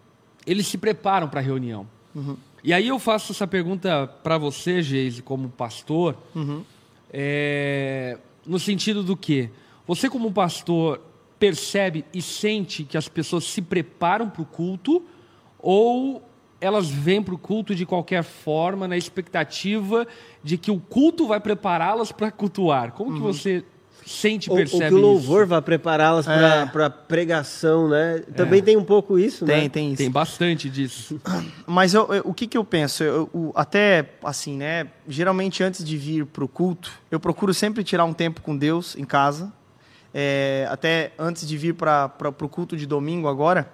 Eles 0.46 0.66
se 0.66 0.78
preparam 0.78 1.28
para 1.28 1.40
a 1.40 1.42
reunião. 1.42 1.86
Uhum. 2.14 2.36
E 2.66 2.72
aí 2.72 2.88
eu 2.88 2.98
faço 2.98 3.30
essa 3.30 3.46
pergunta 3.46 4.08
para 4.24 4.36
você, 4.36 4.82
Geise, 4.82 5.22
como 5.22 5.48
pastor, 5.48 6.16
uhum. 6.34 6.64
é, 7.12 8.18
no 8.44 8.58
sentido 8.58 9.04
do 9.04 9.16
que 9.16 9.48
você 9.86 10.10
como 10.10 10.32
pastor 10.32 11.00
percebe 11.38 12.04
e 12.12 12.20
sente 12.20 12.82
que 12.82 12.98
as 12.98 13.06
pessoas 13.06 13.44
se 13.44 13.62
preparam 13.62 14.28
para 14.28 14.42
o 14.42 14.44
culto 14.44 15.00
ou 15.60 16.20
elas 16.60 16.90
vêm 16.90 17.22
para 17.22 17.36
o 17.36 17.38
culto 17.38 17.72
de 17.72 17.86
qualquer 17.86 18.24
forma 18.24 18.88
na 18.88 18.96
expectativa 18.96 20.04
de 20.42 20.58
que 20.58 20.72
o 20.72 20.80
culto 20.80 21.28
vai 21.28 21.38
prepará-las 21.38 22.10
para 22.10 22.32
cultuar? 22.32 22.90
Como 22.90 23.12
que 23.12 23.20
uhum. 23.20 23.32
você 23.32 23.64
sente 24.06 24.48
percebe 24.48 24.84
ou, 24.84 24.88
que 24.88 24.94
o 24.94 24.98
louvor 24.98 25.40
isso. 25.40 25.48
vai 25.48 25.60
prepará-las 25.60 26.28
é. 26.28 26.66
para 26.66 26.88
pregação, 26.88 27.88
né? 27.88 28.22
Também 28.36 28.60
é. 28.60 28.62
tem 28.62 28.76
um 28.76 28.84
pouco 28.84 29.18
isso, 29.18 29.44
tem, 29.44 29.64
né? 29.64 29.68
Tem, 29.68 29.94
Tem 29.96 30.10
bastante 30.10 30.70
disso. 30.70 31.20
Mas 31.66 31.92
eu, 31.92 32.06
eu, 32.14 32.22
o 32.24 32.32
que, 32.32 32.46
que 32.46 32.56
eu 32.56 32.64
penso? 32.64 33.02
Eu, 33.02 33.52
até, 33.54 34.10
assim, 34.22 34.56
né? 34.56 34.86
Geralmente, 35.08 35.62
antes 35.62 35.84
de 35.84 35.96
vir 35.96 36.24
para 36.24 36.44
o 36.44 36.48
culto, 36.48 36.92
eu 37.10 37.18
procuro 37.18 37.52
sempre 37.52 37.82
tirar 37.82 38.04
um 38.04 38.12
tempo 38.12 38.40
com 38.40 38.56
Deus 38.56 38.96
em 38.96 39.04
casa. 39.04 39.52
É, 40.14 40.66
até 40.70 41.12
antes 41.18 41.46
de 41.46 41.58
vir 41.58 41.74
para 41.74 42.10
o 42.40 42.48
culto 42.48 42.76
de 42.76 42.86
domingo 42.86 43.28
agora, 43.28 43.70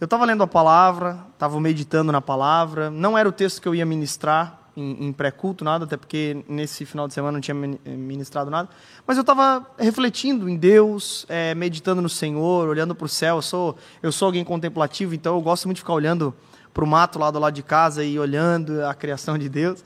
eu 0.00 0.04
estava 0.04 0.24
lendo 0.24 0.42
a 0.42 0.46
palavra, 0.46 1.26
estava 1.32 1.60
meditando 1.60 2.12
na 2.12 2.20
palavra. 2.20 2.88
Não 2.88 3.18
era 3.18 3.28
o 3.28 3.32
texto 3.32 3.60
que 3.60 3.66
eu 3.66 3.74
ia 3.74 3.84
ministrar, 3.84 4.65
em, 4.76 5.06
em 5.06 5.12
pré-culto, 5.12 5.64
nada, 5.64 5.84
até 5.84 5.96
porque 5.96 6.44
nesse 6.48 6.84
final 6.84 7.08
de 7.08 7.14
semana 7.14 7.32
não 7.32 7.40
tinha 7.40 7.54
ministrado 7.54 8.50
nada. 8.50 8.68
Mas 9.06 9.16
eu 9.16 9.22
estava 9.22 9.66
refletindo 9.78 10.48
em 10.48 10.56
Deus, 10.56 11.24
é, 11.28 11.54
meditando 11.54 12.02
no 12.02 12.08
Senhor, 12.08 12.68
olhando 12.68 12.94
para 12.94 13.06
o 13.06 13.08
céu. 13.08 13.36
Eu 13.36 13.42
sou, 13.42 13.76
eu 14.02 14.12
sou 14.12 14.26
alguém 14.26 14.44
contemplativo, 14.44 15.14
então 15.14 15.34
eu 15.34 15.40
gosto 15.40 15.64
muito 15.66 15.76
de 15.76 15.82
ficar 15.82 15.94
olhando 15.94 16.34
para 16.74 16.84
o 16.84 16.86
mato 16.86 17.18
lá 17.18 17.30
do 17.30 17.38
lado 17.38 17.54
de 17.54 17.62
casa 17.62 18.04
e 18.04 18.18
olhando 18.18 18.84
a 18.84 18.94
criação 18.94 19.38
de 19.38 19.48
Deus. 19.48 19.82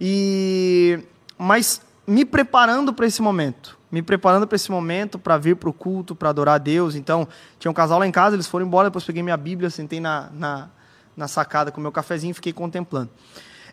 E 0.00 1.00
mas 1.36 1.80
me 2.06 2.24
preparando 2.24 2.92
para 2.92 3.06
esse 3.06 3.20
momento, 3.20 3.78
me 3.90 4.02
preparando 4.02 4.46
para 4.46 4.56
esse 4.56 4.70
momento, 4.70 5.18
para 5.18 5.36
vir 5.36 5.56
para 5.56 5.68
o 5.68 5.72
culto, 5.72 6.14
para 6.14 6.30
adorar 6.30 6.54
a 6.54 6.58
Deus. 6.58 6.94
Então, 6.94 7.28
tinha 7.58 7.70
um 7.70 7.74
casal 7.74 7.98
lá 7.98 8.06
em 8.06 8.12
casa, 8.12 8.34
eles 8.34 8.46
foram 8.46 8.66
embora, 8.66 8.88
depois 8.88 9.04
peguei 9.04 9.22
minha 9.22 9.36
Bíblia, 9.36 9.68
sentei 9.68 10.00
na, 10.00 10.30
na, 10.32 10.68
na 11.16 11.28
sacada 11.28 11.70
com 11.70 11.80
meu 11.80 11.92
cafezinho 11.92 12.30
e 12.30 12.34
fiquei 12.34 12.52
contemplando. 12.52 13.10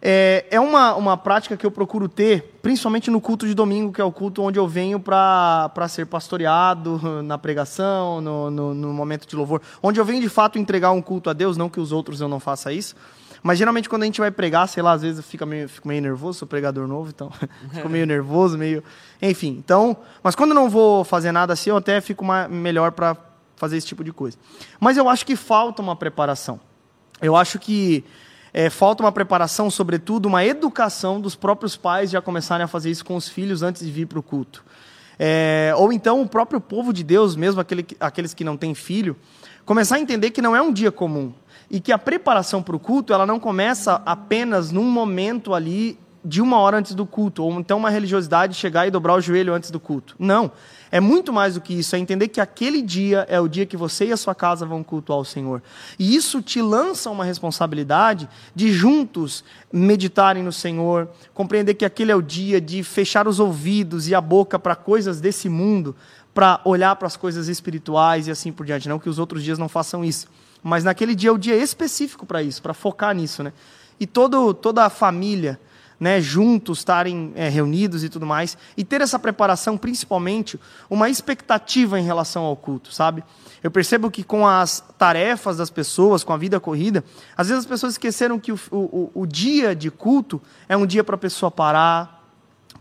É, 0.07 0.45
é 0.51 0.59
uma, 0.59 0.93
uma 0.93 1.17
prática 1.17 1.57
que 1.57 1.65
eu 1.65 1.71
procuro 1.71 2.07
ter, 2.07 2.59
principalmente 2.61 3.09
no 3.09 3.19
culto 3.19 3.47
de 3.47 3.55
domingo, 3.55 3.91
que 3.91 3.99
é 3.99 4.03
o 4.03 4.11
culto 4.11 4.43
onde 4.43 4.59
eu 4.59 4.67
venho 4.67 4.99
para 4.99 5.87
ser 5.89 6.05
pastoreado 6.05 7.01
na 7.25 7.39
pregação, 7.39 8.21
no, 8.21 8.51
no, 8.51 8.73
no, 8.75 8.93
momento 8.93 9.27
de 9.27 9.35
louvor. 9.35 9.63
Onde 9.81 9.99
eu 9.99 10.05
venho 10.05 10.21
de 10.21 10.29
fato 10.29 10.59
entregar 10.59 10.91
um 10.91 11.01
culto 11.01 11.27
a 11.27 11.33
Deus, 11.33 11.57
não 11.57 11.71
que 11.71 11.79
os 11.79 11.91
outros 11.91 12.21
eu 12.21 12.27
não 12.27 12.39
faça 12.39 12.71
isso. 12.71 12.95
Mas 13.41 13.57
geralmente 13.57 13.89
quando 13.89 14.03
a 14.03 14.05
gente 14.05 14.19
vai 14.19 14.29
pregar, 14.29 14.67
sei 14.67 14.83
lá, 14.83 14.91
às 14.91 15.01
vezes 15.01 15.17
eu 15.17 15.23
fico 15.23 15.43
meio, 15.43 15.67
fico 15.67 15.87
meio 15.87 16.03
nervoso, 16.03 16.37
sou 16.37 16.47
pregador 16.47 16.87
novo, 16.87 17.09
então 17.09 17.31
fico 17.73 17.89
meio 17.89 18.05
nervoso, 18.05 18.59
meio. 18.59 18.83
Enfim, 19.19 19.55
então. 19.57 19.97
Mas 20.21 20.35
quando 20.35 20.51
eu 20.51 20.55
não 20.55 20.69
vou 20.69 21.03
fazer 21.03 21.31
nada 21.31 21.53
assim, 21.53 21.71
eu 21.71 21.77
até 21.77 21.99
fico 21.99 22.23
mais, 22.23 22.47
melhor 22.47 22.91
para 22.91 23.17
fazer 23.55 23.77
esse 23.77 23.87
tipo 23.87 24.03
de 24.03 24.13
coisa. 24.13 24.37
Mas 24.79 24.97
eu 24.97 25.09
acho 25.09 25.25
que 25.25 25.35
falta 25.35 25.81
uma 25.81 25.95
preparação. 25.95 26.59
Eu 27.19 27.35
acho 27.35 27.57
que 27.57 28.05
é, 28.57 28.69
falta 28.69 29.03
uma 29.03 29.11
preparação, 29.11 29.69
sobretudo 29.69 30.27
uma 30.27 30.45
educação 30.45 31.19
dos 31.19 31.35
próprios 31.35 31.75
pais 31.75 32.09
já 32.09 32.21
começarem 32.21 32.63
a 32.63 32.67
fazer 32.69 32.89
isso 32.89 33.03
com 33.03 33.17
os 33.17 33.27
filhos 33.27 33.61
antes 33.61 33.85
de 33.85 33.91
vir 33.91 34.05
para 34.05 34.17
o 34.17 34.23
culto. 34.23 34.63
É, 35.19 35.73
ou 35.75 35.91
então 35.91 36.21
o 36.21 36.27
próprio 36.27 36.61
povo 36.61 36.93
de 36.93 37.03
Deus, 37.03 37.35
mesmo 37.35 37.59
aquele, 37.59 37.85
aqueles 37.99 38.33
que 38.33 38.45
não 38.45 38.55
têm 38.55 38.73
filho, 38.73 39.17
começar 39.65 39.97
a 39.97 39.99
entender 39.99 40.31
que 40.31 40.41
não 40.41 40.55
é 40.55 40.61
um 40.61 40.71
dia 40.71 40.89
comum 40.89 41.33
e 41.69 41.81
que 41.81 41.91
a 41.91 41.97
preparação 41.97 42.63
para 42.63 42.77
o 42.77 42.79
culto 42.79 43.11
ela 43.11 43.25
não 43.25 43.41
começa 43.41 44.01
apenas 44.05 44.71
num 44.71 44.89
momento 44.89 45.53
ali 45.53 45.99
de 46.25 46.41
uma 46.41 46.57
hora 46.57 46.77
antes 46.77 46.95
do 46.95 47.05
culto, 47.05 47.43
ou 47.43 47.59
então 47.59 47.77
uma 47.77 47.91
religiosidade 47.91 48.55
chegar 48.55 48.87
e 48.87 48.91
dobrar 48.91 49.13
o 49.13 49.21
joelho 49.21 49.53
antes 49.53 49.69
do 49.69 49.79
culto. 49.79 50.15
Não. 50.17 50.51
É 50.91 50.99
muito 50.99 51.31
mais 51.31 51.53
do 51.53 51.61
que 51.61 51.73
isso, 51.73 51.95
é 51.95 51.99
entender 51.99 52.29
que 52.29 52.41
aquele 52.41 52.81
dia 52.81 53.25
é 53.29 53.39
o 53.39 53.47
dia 53.47 53.65
que 53.65 53.77
você 53.77 54.05
e 54.05 54.11
a 54.11 54.17
sua 54.17 54.33
casa 54.33 54.65
vão 54.65 54.83
cultuar 54.83 55.19
o 55.19 55.25
Senhor. 55.25 55.61
E 55.99 56.15
isso 56.15 56.41
te 56.41 56.61
lança 56.61 57.09
uma 57.09 57.25
responsabilidade 57.25 58.27
de 58.55 58.71
juntos 58.71 59.43
meditarem 59.71 60.41
no 60.41 60.51
Senhor, 60.51 61.09
compreender 61.33 61.73
que 61.73 61.85
aquele 61.85 62.11
é 62.11 62.15
o 62.15 62.21
dia 62.21 62.59
de 62.59 62.81
fechar 62.81 63.27
os 63.27 63.39
ouvidos 63.39 64.07
e 64.07 64.15
a 64.15 64.21
boca 64.21 64.57
para 64.57 64.75
coisas 64.75 65.19
desse 65.19 65.49
mundo, 65.49 65.95
para 66.33 66.61
olhar 66.65 66.95
para 66.95 67.07
as 67.07 67.17
coisas 67.17 67.47
espirituais 67.47 68.27
e 68.27 68.31
assim 68.31 68.51
por 68.51 68.65
diante. 68.65 68.89
Não 68.89 68.99
que 68.99 69.09
os 69.09 69.19
outros 69.19 69.43
dias 69.43 69.59
não 69.59 69.69
façam 69.69 70.03
isso, 70.03 70.27
mas 70.63 70.83
naquele 70.83 71.13
dia 71.13 71.29
é 71.29 71.33
o 71.33 71.37
dia 71.37 71.55
específico 71.55 72.25
para 72.25 72.41
isso, 72.41 72.61
para 72.61 72.73
focar 72.73 73.13
nisso, 73.13 73.43
né? 73.43 73.53
E 73.99 74.07
todo, 74.07 74.53
toda 74.53 74.85
a 74.85 74.89
família 74.89 75.59
né, 75.99 76.19
juntos, 76.21 76.79
estarem 76.79 77.31
é, 77.35 77.49
reunidos 77.49 78.03
e 78.03 78.09
tudo 78.09 78.25
mais, 78.25 78.57
e 78.75 78.83
ter 78.83 79.01
essa 79.01 79.17
preparação, 79.17 79.77
principalmente, 79.77 80.59
uma 80.89 81.09
expectativa 81.09 81.99
em 81.99 82.03
relação 82.03 82.43
ao 82.43 82.55
culto, 82.55 82.93
sabe? 82.93 83.23
Eu 83.63 83.71
percebo 83.71 84.11
que 84.11 84.23
com 84.23 84.45
as 84.45 84.83
tarefas 84.97 85.57
das 85.57 85.69
pessoas, 85.69 86.23
com 86.23 86.33
a 86.33 86.37
vida 86.37 86.59
corrida, 86.59 87.03
às 87.35 87.47
vezes 87.47 87.63
as 87.63 87.69
pessoas 87.69 87.93
esqueceram 87.93 88.39
que 88.39 88.51
o, 88.51 88.59
o, 88.71 89.11
o 89.13 89.25
dia 89.25 89.75
de 89.75 89.89
culto 89.89 90.41
é 90.69 90.77
um 90.77 90.85
dia 90.85 91.03
para 91.03 91.15
a 91.15 91.17
pessoa 91.17 91.49
parar, 91.49 92.23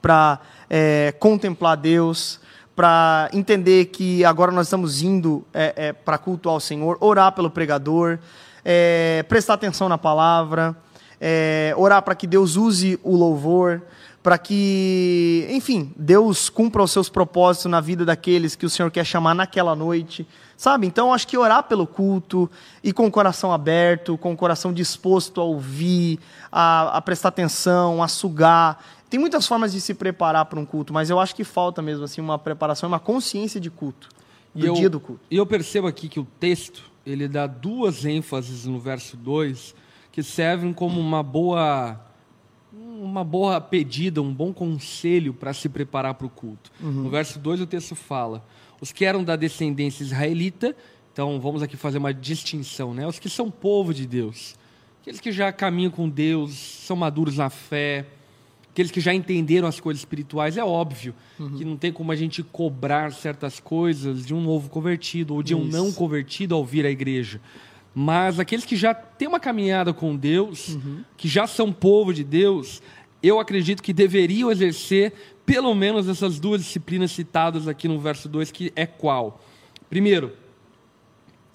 para 0.03 0.40
é, 0.68 1.14
contemplar 1.18 1.77
Deus, 1.77 2.38
para 2.77 3.31
entender 3.33 3.87
que 3.87 4.24
agora 4.24 4.50
nós 4.50 4.66
estamos 4.66 5.00
indo 5.00 5.44
é, 5.55 5.72
é, 5.77 5.92
para 5.92 6.18
cultuar 6.18 6.57
o 6.57 6.61
Senhor, 6.61 6.98
orar 7.00 7.33
pelo 7.33 7.48
pregador, 7.48 8.18
é, 8.64 9.24
prestar 9.29 9.55
atenção 9.55 9.88
na 9.88 9.96
palavra, 9.96 10.77
é, 11.20 11.74
orar 11.77 12.03
para 12.03 12.14
que 12.14 12.27
Deus 12.27 12.57
use 12.57 12.98
o 13.03 13.16
louvor, 13.16 13.83
para 14.24 14.38
que, 14.38 15.46
enfim, 15.50 15.92
Deus 15.94 16.48
cumpra 16.48 16.83
os 16.83 16.90
seus 16.90 17.11
propósitos 17.11 17.70
na 17.70 17.79
vida 17.79 18.07
daqueles 18.07 18.57
que 18.57 18.64
o 18.64 18.70
Senhor 18.70 18.90
quer 18.90 19.05
chamar 19.05 19.35
naquela 19.35 19.77
noite, 19.77 20.27
sabe? 20.57 20.87
Então, 20.87 21.12
acho 21.12 21.29
que 21.29 21.37
orar 21.37 21.64
pelo 21.64 21.87
culto 21.87 22.50
e 22.83 22.90
com 22.90 23.07
o 23.07 23.11
coração 23.11 23.53
aberto, 23.53 24.16
com 24.16 24.33
o 24.33 24.37
coração 24.37 24.72
disposto 24.72 25.42
a 25.42 25.44
ouvir, 25.44 26.18
a, 26.50 26.96
a 26.96 27.03
prestar 27.03 27.29
atenção, 27.29 28.03
a 28.03 28.09
sugar. 28.09 28.83
Tem 29.11 29.20
muitas 29.20 29.46
formas 29.46 29.72
de 29.72 29.81
se 29.83 29.92
preparar 29.92 30.46
para 30.46 30.59
um 30.59 30.64
culto, 30.64 30.94
mas 30.94 31.11
eu 31.11 31.20
acho 31.20 31.35
que 31.35 31.44
falta 31.44 31.83
mesmo 31.83 32.05
assim 32.05 32.22
uma 32.22 32.38
preparação, 32.38 32.88
uma 32.88 32.98
consciência 32.98 33.61
de 33.61 33.70
culto, 33.70 34.09
do 34.55 34.66
eu, 34.66 34.72
dia 34.72 34.88
do 34.88 34.98
culto. 34.98 35.20
E 35.31 35.37
eu 35.37 35.44
percebo 35.44 35.87
aqui 35.87 36.09
que 36.09 36.18
o 36.18 36.27
texto, 36.40 36.83
ele 37.05 37.29
dá 37.29 37.46
duas 37.46 38.07
ênfases 38.07 38.64
no 38.64 38.81
verso 38.81 39.18
2 39.18 39.84
que 40.14 40.22
servem 40.22 40.72
como 40.72 41.00
uma 41.00 41.24
boa 41.24 42.00
uma 42.72 43.24
boa 43.24 43.61
pedida, 43.61 44.22
um 44.22 44.33
bom 44.33 44.53
conselho 44.53 45.35
para 45.35 45.53
se 45.53 45.68
preparar 45.68 46.14
para 46.14 46.27
o 46.29 46.31
culto. 46.31 46.70
Uhum. 46.81 47.03
No 47.03 47.11
verso 47.11 47.37
2 47.40 47.62
o 47.62 47.66
texto 47.66 47.96
fala: 47.96 48.46
os 48.81 48.92
que 48.92 49.05
eram 49.05 49.24
da 49.24 49.35
descendência 49.35 50.05
israelita, 50.05 50.77
então 51.12 51.40
vamos 51.40 51.64
aqui 51.64 51.77
fazer 51.77 51.98
uma 51.98 52.14
distinção, 52.14 52.94
né? 52.94 53.05
Os 53.09 53.18
que 53.18 53.29
são 53.29 53.50
povo 53.50 53.92
de 53.92 54.07
Deus, 54.07 54.55
aqueles 55.00 55.18
que 55.18 55.33
já 55.33 55.50
caminham 55.50 55.90
com 55.90 56.09
Deus, 56.09 56.53
são 56.55 56.94
maduros 56.94 57.38
na 57.38 57.50
fé, 57.50 58.07
aqueles 58.70 58.92
que 58.92 59.00
já 59.00 59.12
entenderam 59.12 59.66
as 59.66 59.81
coisas 59.81 60.00
espirituais, 60.00 60.57
é 60.57 60.64
óbvio 60.64 61.12
uhum. 61.40 61.57
que 61.57 61.64
não 61.64 61.77
tem 61.77 61.92
como 61.92 62.12
a 62.12 62.16
gente 62.16 62.40
cobrar 62.40 63.12
certas 63.12 63.59
coisas 63.59 64.24
de 64.24 64.33
um 64.33 64.40
novo 64.40 64.70
convertido 64.70 65.35
ou 65.35 65.42
de 65.42 65.55
Isso. 65.55 65.62
um 65.62 65.66
não 65.66 65.92
convertido 65.92 66.55
ao 66.55 66.64
vir 66.64 66.87
à 66.87 66.90
igreja. 66.90 67.40
Mas 67.95 68.41
aqueles 68.41 68.65
que 68.65 68.77
já 68.77 68.93
têm 68.93 69.29
uma 69.29 69.39
caminhada 69.39 69.93
com 69.93 70.17
Deus, 70.17 70.71
uhum. 70.71 71.05
que 71.17 71.29
já 71.29 71.47
são 71.47 71.73
povo 71.73 72.13
de 72.13 72.25
Deus, 72.25 72.83
eu 73.23 73.39
acredito 73.39 73.83
que 73.83 73.93
deveriam 73.93 74.51
exercer 74.51 75.13
pelo 75.47 75.75
menos 75.75 76.09
essas 76.09 76.41
duas 76.41 76.63
disciplinas 76.63 77.13
citadas 77.13 77.69
aqui 77.69 77.87
no 77.87 78.01
verso 78.01 78.29
2, 78.29 78.51
que 78.51 78.73
é 78.75 78.87
qual? 78.87 79.41
Primeiro, 79.89 80.33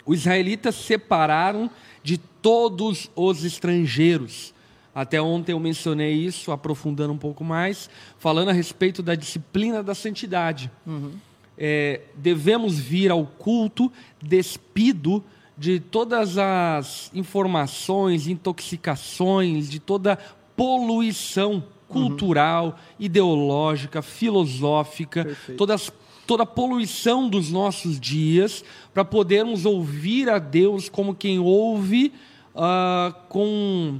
os 0.05 0.19
israelitas 0.19 0.75
separaram 0.75 1.69
de 2.01 2.17
todos 2.17 3.09
os 3.15 3.43
estrangeiros. 3.43 4.53
Até 4.93 5.21
ontem 5.21 5.51
eu 5.51 5.59
mencionei 5.59 6.13
isso, 6.13 6.51
aprofundando 6.51 7.13
um 7.13 7.17
pouco 7.17 7.43
mais, 7.43 7.89
falando 8.17 8.49
a 8.49 8.53
respeito 8.53 9.03
da 9.03 9.15
disciplina 9.15 9.83
da 9.83 9.93
santidade. 9.93 10.71
Uhum. 10.85 11.11
É, 11.57 12.01
devemos 12.15 12.79
vir 12.79 13.11
ao 13.11 13.25
culto 13.25 13.91
despido 14.21 15.23
de 15.59 15.77
todas 15.77 16.37
as 16.37 17.11
informações, 17.13 18.27
intoxicações, 18.27 19.69
de 19.69 19.77
toda 19.77 20.17
poluição 20.55 21.61
cultural, 21.85 22.67
uhum. 22.67 22.73
ideológica, 22.97 24.01
filosófica, 24.01 25.35
todas, 25.57 25.91
toda 26.25 26.43
a 26.43 26.45
poluição 26.45 27.27
dos 27.27 27.51
nossos 27.51 27.99
dias, 27.99 28.63
para 28.93 29.03
podermos 29.03 29.65
ouvir 29.65 30.29
a 30.29 30.39
Deus 30.39 30.87
como 30.87 31.13
quem 31.13 31.39
ouve 31.39 32.13
uh, 32.55 33.13
com, 33.27 33.99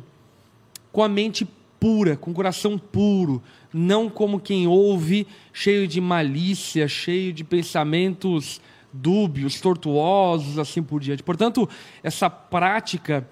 com 0.94 1.04
a 1.04 1.10
mente 1.10 1.46
pura, 1.78 2.16
com 2.16 2.32
o 2.32 2.34
coração 2.34 2.78
puro, 2.78 3.42
não 3.74 4.10
como 4.10 4.40
quem 4.40 4.66
ouve 4.66 5.28
cheio 5.52 5.88
de 5.88 6.00
malícia, 6.00 6.88
cheio 6.88 7.34
de 7.34 7.44
pensamentos 7.44 8.62
dúbios, 8.92 9.60
tortuosos, 9.62 10.58
assim 10.58 10.82
por 10.82 11.02
diante. 11.02 11.24
Portanto, 11.24 11.68
essa 12.04 12.30
prática 12.30 13.28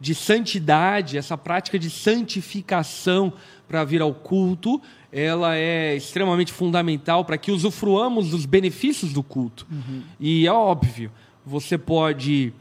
de 0.00 0.14
santidade, 0.14 1.18
essa 1.18 1.36
prática 1.36 1.78
de 1.78 1.90
santificação 1.90 3.32
para 3.66 3.84
vir 3.84 4.00
ao 4.00 4.14
culto, 4.14 4.80
ela 5.12 5.56
é 5.56 5.96
extremamente 5.96 6.52
fundamental 6.52 7.24
para 7.24 7.36
que 7.36 7.50
usufruamos 7.50 8.30
dos 8.30 8.46
benefícios 8.46 9.12
do 9.12 9.22
culto. 9.22 9.66
Uhum. 9.70 10.02
E 10.20 10.46
é 10.46 10.52
óbvio, 10.52 11.10
você 11.44 11.76
pode 11.76 12.52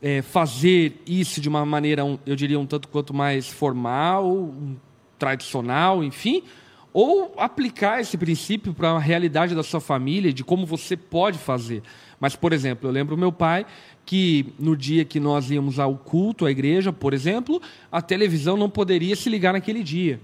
é, 0.00 0.22
fazer 0.22 1.02
isso 1.06 1.40
de 1.40 1.48
uma 1.48 1.64
maneira, 1.64 2.02
eu 2.26 2.36
diria, 2.36 2.60
um 2.60 2.66
tanto 2.66 2.88
quanto 2.88 3.12
mais 3.12 3.48
formal, 3.48 4.54
tradicional, 5.18 6.04
enfim, 6.04 6.42
ou 6.94 7.34
aplicar 7.36 8.00
esse 8.00 8.16
princípio 8.16 8.72
para 8.72 8.92
a 8.92 8.98
realidade 9.00 9.52
da 9.52 9.64
sua 9.64 9.80
família, 9.80 10.32
de 10.32 10.44
como 10.44 10.64
você 10.64 10.96
pode 10.96 11.36
fazer. 11.36 11.82
Mas, 12.20 12.36
por 12.36 12.52
exemplo, 12.52 12.88
eu 12.88 12.92
lembro 12.92 13.18
meu 13.18 13.32
pai 13.32 13.66
que 14.06 14.54
no 14.60 14.76
dia 14.76 15.04
que 15.04 15.18
nós 15.18 15.50
íamos 15.50 15.80
ao 15.80 15.96
culto, 15.96 16.46
à 16.46 16.50
igreja, 16.52 16.92
por 16.92 17.12
exemplo, 17.12 17.60
a 17.90 18.00
televisão 18.00 18.56
não 18.56 18.70
poderia 18.70 19.16
se 19.16 19.28
ligar 19.28 19.54
naquele 19.54 19.82
dia. 19.82 20.20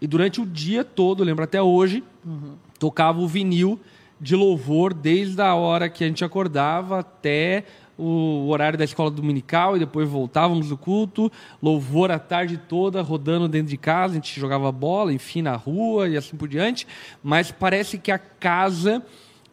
E 0.00 0.08
durante 0.08 0.40
o 0.40 0.46
dia 0.46 0.84
todo, 0.84 1.22
lembro 1.22 1.44
até 1.44 1.62
hoje, 1.62 2.02
uhum. 2.26 2.54
tocava 2.80 3.20
o 3.20 3.28
vinil 3.28 3.78
de 4.20 4.34
louvor 4.34 4.92
desde 4.92 5.40
a 5.40 5.54
hora 5.54 5.88
que 5.88 6.02
a 6.02 6.08
gente 6.08 6.24
acordava 6.24 6.98
até 6.98 7.64
o 7.98 8.48
horário 8.48 8.78
da 8.78 8.84
escola 8.84 9.10
dominical 9.10 9.76
e 9.76 9.80
depois 9.80 10.08
voltávamos 10.08 10.68
do 10.68 10.76
culto, 10.76 11.30
louvor 11.60 12.12
a 12.12 12.18
tarde 12.18 12.56
toda, 12.56 13.02
rodando 13.02 13.48
dentro 13.48 13.68
de 13.68 13.76
casa, 13.76 14.12
a 14.12 14.14
gente 14.14 14.38
jogava 14.38 14.70
bola, 14.70 15.12
enfim, 15.12 15.42
na 15.42 15.56
rua 15.56 16.08
e 16.08 16.16
assim 16.16 16.36
por 16.36 16.48
diante, 16.48 16.86
mas 17.22 17.50
parece 17.50 17.98
que 17.98 18.12
a 18.12 18.18
casa 18.18 19.04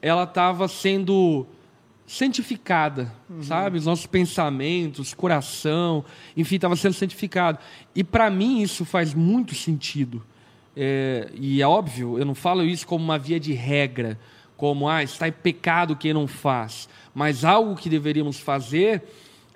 ela 0.01 0.23
estava 0.23 0.67
sendo 0.67 1.47
santificada, 2.05 3.11
uhum. 3.27 3.41
sabe? 3.41 3.79
Os 3.79 3.85
nossos 3.85 4.05
pensamentos, 4.05 5.13
coração, 5.13 6.05
enfim, 6.37 6.55
estava 6.55 6.75
sendo 6.75 6.93
santificado. 6.93 7.57
E 7.95 8.03
para 8.03 8.29
mim 8.29 8.61
isso 8.61 8.85
faz 8.85 9.13
muito 9.13 9.55
sentido. 9.55 10.23
É, 10.77 11.29
e 11.33 11.61
é 11.61 11.67
óbvio, 11.67 12.19
eu 12.19 12.25
não 12.25 12.35
falo 12.35 12.63
isso 12.63 12.85
como 12.85 13.03
uma 13.03 13.17
via 13.17 13.39
de 13.39 13.53
regra, 13.53 14.19
como, 14.57 14.87
ah, 14.87 15.03
está 15.03 15.27
em 15.27 15.31
pecado 15.31 15.95
quem 15.95 16.13
não 16.13 16.27
faz. 16.27 16.87
Mas 17.13 17.43
algo 17.43 17.75
que 17.75 17.89
deveríamos 17.89 18.39
fazer 18.39 19.03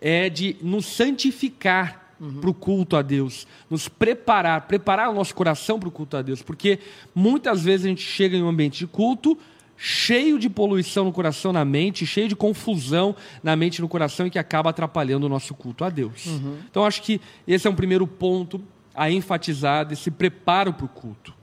é 0.02 0.30
de 0.30 0.56
nos 0.62 0.86
santificar 0.86 2.16
uhum. 2.20 2.40
para 2.40 2.50
o 2.50 2.54
culto 2.54 2.96
a 2.96 3.02
Deus, 3.02 3.48
nos 3.70 3.88
preparar, 3.88 4.62
preparar 4.68 5.10
o 5.10 5.14
nosso 5.14 5.34
coração 5.34 5.80
para 5.80 5.90
o 5.90 5.92
culto 5.92 6.18
a 6.18 6.22
Deus, 6.22 6.42
porque 6.42 6.80
muitas 7.14 7.64
vezes 7.64 7.86
a 7.86 7.90
gente 7.90 8.02
chega 8.02 8.36
em 8.36 8.44
um 8.44 8.48
ambiente 8.48 8.80
de 8.80 8.88
culto 8.88 9.38
cheio 9.82 10.38
de 10.38 10.50
poluição 10.50 11.06
no 11.06 11.12
coração, 11.14 11.54
na 11.54 11.64
mente, 11.64 12.06
cheio 12.06 12.28
de 12.28 12.36
confusão 12.36 13.16
na 13.42 13.56
mente 13.56 13.78
e 13.78 13.82
no 13.82 13.88
coração 13.88 14.28
e 14.28 14.30
que 14.30 14.38
acaba 14.38 14.70
atrapalhando 14.72 15.26
o 15.26 15.30
nosso 15.30 15.56
culto 15.56 15.86
a 15.86 15.90
Deus. 15.90 16.26
Uhum. 16.26 16.58
Então 16.70 16.86
acho 16.86 17.02
que 17.02 17.22
esse 17.48 17.66
é 17.66 17.70
um 17.70 17.76
primeiro 17.76 18.06
ponto 18.06 18.62
a 18.94 19.10
enfatizar 19.10 19.86
desse 19.86 20.12
preparo 20.12 20.74
para 20.74 20.86
o 20.86 20.90
culto. 20.90 21.34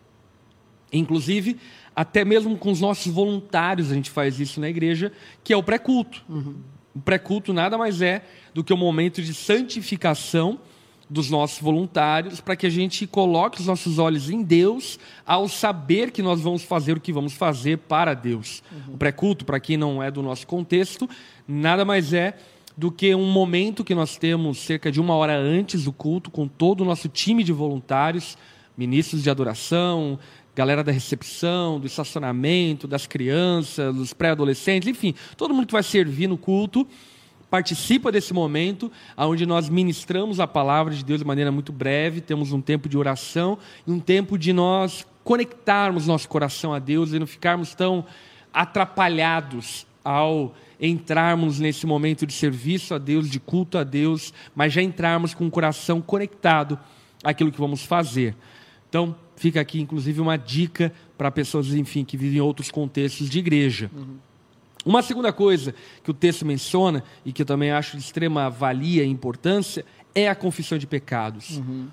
Inclusive, 0.93 1.57
até 1.95 2.25
mesmo 2.25 2.57
com 2.57 2.71
os 2.71 2.81
nossos 2.81 3.13
voluntários 3.13 3.91
a 3.91 3.95
gente 3.95 4.11
faz 4.11 4.39
isso 4.39 4.61
na 4.61 4.69
igreja, 4.69 5.13
que 5.43 5.53
é 5.53 5.57
o 5.57 5.63
pré-culto. 5.63 6.25
Uhum. 6.29 6.57
O 6.95 7.01
pré-culto 7.01 7.53
nada 7.53 7.77
mais 7.77 8.01
é 8.01 8.25
do 8.55 8.65
que 8.65 8.73
um 8.73 8.77
momento 8.77 9.21
de 9.21 9.35
santificação 9.35 10.59
dos 11.09 11.31
nossos 11.31 11.61
voluntários 11.61 12.41
para 12.41 12.57
que 12.57 12.67
a 12.67 12.71
gente 12.71 13.07
coloque 13.07 13.61
os 13.61 13.67
nossos 13.67 13.99
olhos 13.99 14.29
em 14.29 14.43
Deus 14.43 14.99
ao 15.25 15.49
saber 15.49 16.11
que 16.11 16.21
nós 16.21 16.41
vamos 16.41 16.63
fazer 16.63 16.97
o 16.97 17.01
que 17.01 17.13
vamos 17.13 17.33
fazer 17.33 17.79
para 17.79 18.13
Deus. 18.13 18.63
Uhum. 18.73 18.95
O 18.95 18.99
pré-culto, 18.99 19.45
para 19.45 19.61
quem 19.61 19.77
não 19.77 20.03
é 20.03 20.11
do 20.11 20.23
nosso 20.23 20.47
contexto, 20.47 21.09
nada 21.47 21.85
mais 21.85 22.13
é 22.13 22.37
do 22.77 22.91
que 22.91 23.15
um 23.15 23.31
momento 23.31 23.85
que 23.85 23.95
nós 23.95 24.17
temos 24.17 24.59
cerca 24.59 24.93
de 24.93 25.01
uma 25.01 25.15
hora 25.15 25.37
antes 25.37 25.85
do 25.85 25.93
culto, 25.93 26.31
com 26.31 26.47
todo 26.47 26.83
o 26.83 26.85
nosso 26.85 27.09
time 27.09 27.43
de 27.43 27.53
voluntários, 27.53 28.37
ministros 28.77 29.23
de 29.23 29.31
adoração, 29.31 30.19
galera 30.57 30.83
da 30.83 30.91
recepção, 30.91 31.79
do 31.79 31.87
estacionamento, 31.87 32.89
das 32.89 33.07
crianças, 33.07 33.95
dos 33.95 34.15
pré-adolescentes, 34.15 34.89
enfim, 34.89 35.15
todo 35.37 35.53
mundo 35.53 35.67
que 35.67 35.73
vai 35.75 35.83
servir 35.83 36.27
no 36.27 36.39
culto 36.39 36.89
participa 37.51 38.11
desse 38.11 38.33
momento, 38.33 38.91
onde 39.19 39.45
nós 39.45 39.69
ministramos 39.69 40.41
a 40.41 40.47
palavra 40.47 40.95
de 40.95 41.05
Deus 41.05 41.21
de 41.21 41.27
maneira 41.27 41.53
muito 41.53 41.73
breve, 41.73 42.23
temos 42.23 42.53
um 42.53 42.61
tempo 42.61 42.89
de 42.89 42.97
oração 42.97 43.59
e 43.87 43.91
um 43.91 44.01
tempo 44.01 44.39
de 44.39 44.53
nós 44.53 45.07
conectarmos 45.23 46.07
nosso 46.07 46.27
coração 46.27 46.73
a 46.73 46.79
Deus 46.79 47.13
e 47.13 47.19
não 47.19 47.27
ficarmos 47.27 47.75
tão 47.75 48.05
atrapalhados 48.53 49.87
ao 50.03 50.55
entrarmos 50.81 51.61
nesse 51.61 51.87
momento 51.87 52.27
de 52.27 52.33
serviço 52.33 52.95
a 52.95 52.99
Deus, 52.99 53.29
de 53.29 53.39
culto 53.39 53.77
a 53.77 53.85
Deus, 53.85 54.33
mas 54.55 54.73
já 54.73 54.81
entrarmos 54.81 55.35
com 55.35 55.47
o 55.47 55.51
coração 55.51 56.01
conectado 56.01 56.79
àquilo 57.23 57.53
que 57.53 57.61
vamos 57.61 57.83
fazer. 57.83 58.35
Então, 58.89 59.15
fica 59.37 59.61
aqui 59.61 59.81
inclusive 59.81 60.21
uma 60.21 60.37
dica 60.37 60.93
para 61.17 61.31
pessoas, 61.31 61.73
enfim, 61.75 62.05
que 62.05 62.17
vivem 62.17 62.39
em 62.39 62.41
outros 62.41 62.71
contextos 62.71 63.31
de 63.31 63.39
igreja. 63.39 63.91
Uhum. 63.95 64.17
Uma 64.85 65.03
segunda 65.03 65.33
coisa 65.33 65.75
que 66.05 66.11
o 66.11 66.15
texto 66.15 66.47
menciona, 66.47 67.03
e 67.25 67.33
que 67.33 67.43
eu 67.43 67.47
também 67.47 67.73
acho 67.73 67.97
de 67.97 68.03
extrema 68.03 68.49
valia 68.49 69.05
e 69.05 69.09
importância, 69.09 69.85
é 70.15 70.29
a 70.29 70.35
confissão 70.35 70.79
de 70.79 70.87
pecados. 70.87 71.59
Uhum. 71.59 71.89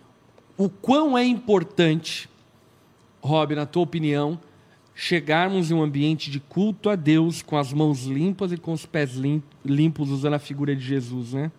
O 0.55 0.69
quão 0.69 1.17
é 1.17 1.25
importante, 1.25 2.29
Rob, 3.19 3.55
na 3.55 3.65
tua 3.65 3.81
opinião, 3.81 4.39
chegarmos 4.93 5.71
em 5.71 5.73
um 5.73 5.81
ambiente 5.81 6.29
de 6.29 6.39
culto 6.39 6.87
a 6.87 6.95
Deus 6.95 7.41
com 7.41 7.57
as 7.57 7.73
mãos 7.73 8.05
limpas 8.05 8.51
e 8.51 8.57
com 8.57 8.71
os 8.73 8.85
pés 8.85 9.13
limpos, 9.65 10.11
usando 10.11 10.35
a 10.35 10.39
figura 10.39 10.75
de 10.75 10.85
Jesus, 10.85 11.33
né? 11.33 11.51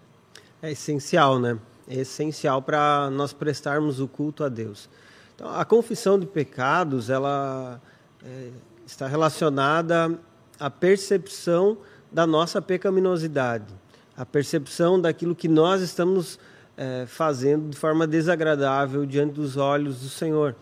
É 0.62 0.70
essencial, 0.70 1.40
né? 1.40 1.58
É 1.88 1.96
essencial 1.96 2.62
para 2.62 3.10
nós 3.10 3.32
prestarmos 3.32 3.98
o 3.98 4.06
culto 4.06 4.44
a 4.44 4.48
Deus. 4.48 4.88
Então, 5.34 5.48
a 5.48 5.64
confissão 5.64 6.18
de 6.18 6.26
pecados, 6.26 7.10
ela 7.10 7.80
é, 8.24 8.50
está 8.86 9.06
relacionada 9.06 10.18
a 10.58 10.70
percepção 10.70 11.78
da 12.10 12.26
nossa 12.26 12.62
pecaminosidade, 12.62 13.74
a 14.16 14.24
percepção 14.24 15.00
daquilo 15.00 15.34
que 15.34 15.48
nós 15.48 15.82
estamos 15.82 16.38
é, 16.76 17.04
fazendo 17.06 17.70
de 17.70 17.76
forma 17.76 18.06
desagradável 18.06 19.04
diante 19.04 19.34
dos 19.34 19.56
olhos 19.56 20.00
do 20.00 20.08
Senhor. 20.08 20.54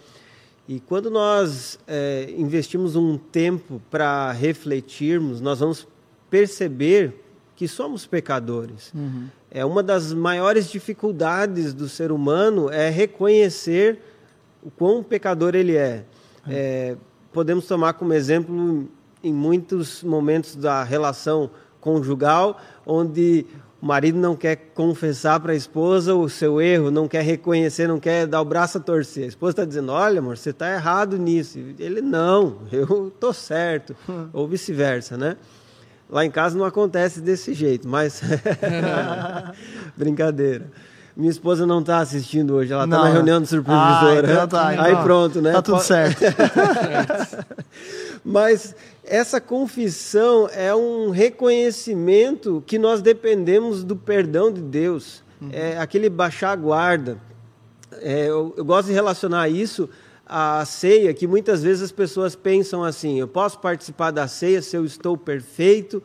E 0.67 0.81
quando 0.81 1.11
nós 1.11 1.79
é, 1.87 2.33
investimos 2.37 2.97
um 2.97 3.19
tempo 3.19 3.83
para 3.91 4.33
refletirmos, 4.33 5.41
nós 5.41 5.61
vamos 5.61 5.87
perceber 6.31 7.21
que 7.55 7.69
somos 7.69 8.07
pecadores. 8.07 8.91
Uhum. 8.95 9.27
É 9.51 9.65
uma 9.65 9.83
das 9.83 10.13
maiores 10.15 10.71
dificuldades 10.71 11.75
do 11.75 11.89
ser 11.89 12.11
humano 12.11 12.71
é 12.71 12.89
reconhecer 12.89 14.01
o 14.63 14.71
quão 14.71 15.03
pecador 15.03 15.55
ele 15.55 15.77
é. 15.77 16.05
É 16.49 16.97
podemos 17.33 17.67
tomar 17.67 17.95
como 17.95 18.13
exemplo 18.13 18.89
em 19.25 19.33
muitos 19.33 20.03
momentos 20.03 20.55
da 20.55 20.83
relação 20.83 21.51
conjugal, 21.81 22.61
onde 22.87 23.47
o 23.81 23.87
marido 23.87 24.19
não 24.19 24.37
quer 24.37 24.57
confessar 24.75 25.41
para 25.41 25.53
a 25.53 25.57
esposa 25.57 26.15
o 26.15 26.29
seu 26.29 26.61
erro, 26.61 26.91
não 26.91 27.09
quer 27.09 27.23
reconhecer, 27.23 27.89
não 27.89 27.99
quer 27.99 28.27
dar 28.27 28.41
o 28.41 28.45
braço 28.45 28.79
a 28.79 28.81
torcer. 28.81 29.25
A 29.25 29.29
esposa 29.29 29.53
está 29.53 29.65
dizendo: 29.65 29.91
Olha, 29.91 30.21
amor, 30.21 30.37
você 30.37 30.51
está 30.51 30.73
errado 30.73 31.19
nisso. 31.19 31.59
Ele, 31.79 32.01
não, 32.01 32.59
eu 32.71 33.09
estou 33.09 33.33
certo. 33.33 33.97
Ou 34.33 34.47
vice-versa, 34.47 35.17
né? 35.17 35.37
Lá 36.09 36.25
em 36.25 36.31
casa 36.31 36.57
não 36.57 36.65
acontece 36.65 37.21
desse 37.21 37.55
jeito, 37.55 37.89
mas. 37.89 38.21
Brincadeira. 39.97 40.71
Minha 41.17 41.31
esposa 41.31 41.67
não 41.67 41.81
está 41.81 41.99
assistindo 41.99 42.55
hoje, 42.55 42.73
ela 42.73 42.85
está 42.85 42.99
na 42.99 43.09
reunião 43.09 43.41
de 43.41 43.47
supervisora. 43.47 44.29
Ah, 44.29 44.33
então 44.33 44.49
tá, 44.49 44.73
então. 44.73 44.85
Aí 44.85 44.97
pronto, 45.03 45.43
né? 45.43 45.53
Tá 45.53 45.63
tudo 45.63 45.81
certo. 45.81 46.21
Mas 48.25 48.75
essa 49.05 49.41
confissão 49.41 50.49
é 50.53 50.75
um 50.75 51.11
reconhecimento 51.11 52.63
que 52.67 52.79
nós 52.79 53.03
dependemos 53.03 53.85
do 53.85 53.95
perdão 53.95 54.51
de 54.51 54.63
Deus. 54.63 55.23
Uhum. 55.41 55.51
É 55.53 55.77
aquele 55.79 56.09
baixar 56.09 56.53
a 56.53 56.57
guarda. 56.57 57.19
É, 58.01 58.27
eu, 58.27 58.55
eu 58.57 58.65
gosto 58.65 58.89
de 58.89 58.95
relacionar 58.95 59.49
isso 59.49 59.91
à 60.27 60.65
ceia, 60.65 61.13
que 61.13 61.27
muitas 61.27 61.63
vezes 61.63 61.83
as 61.83 61.93
pessoas 61.93 62.35
pensam 62.35 62.83
assim: 62.83 63.19
eu 63.21 63.29
posso 63.29 63.59
participar 63.59 64.11
da 64.13 64.27
ceia 64.27 64.63
se 64.63 64.77
eu 64.77 64.85
estou 64.85 65.17
perfeito, 65.17 66.03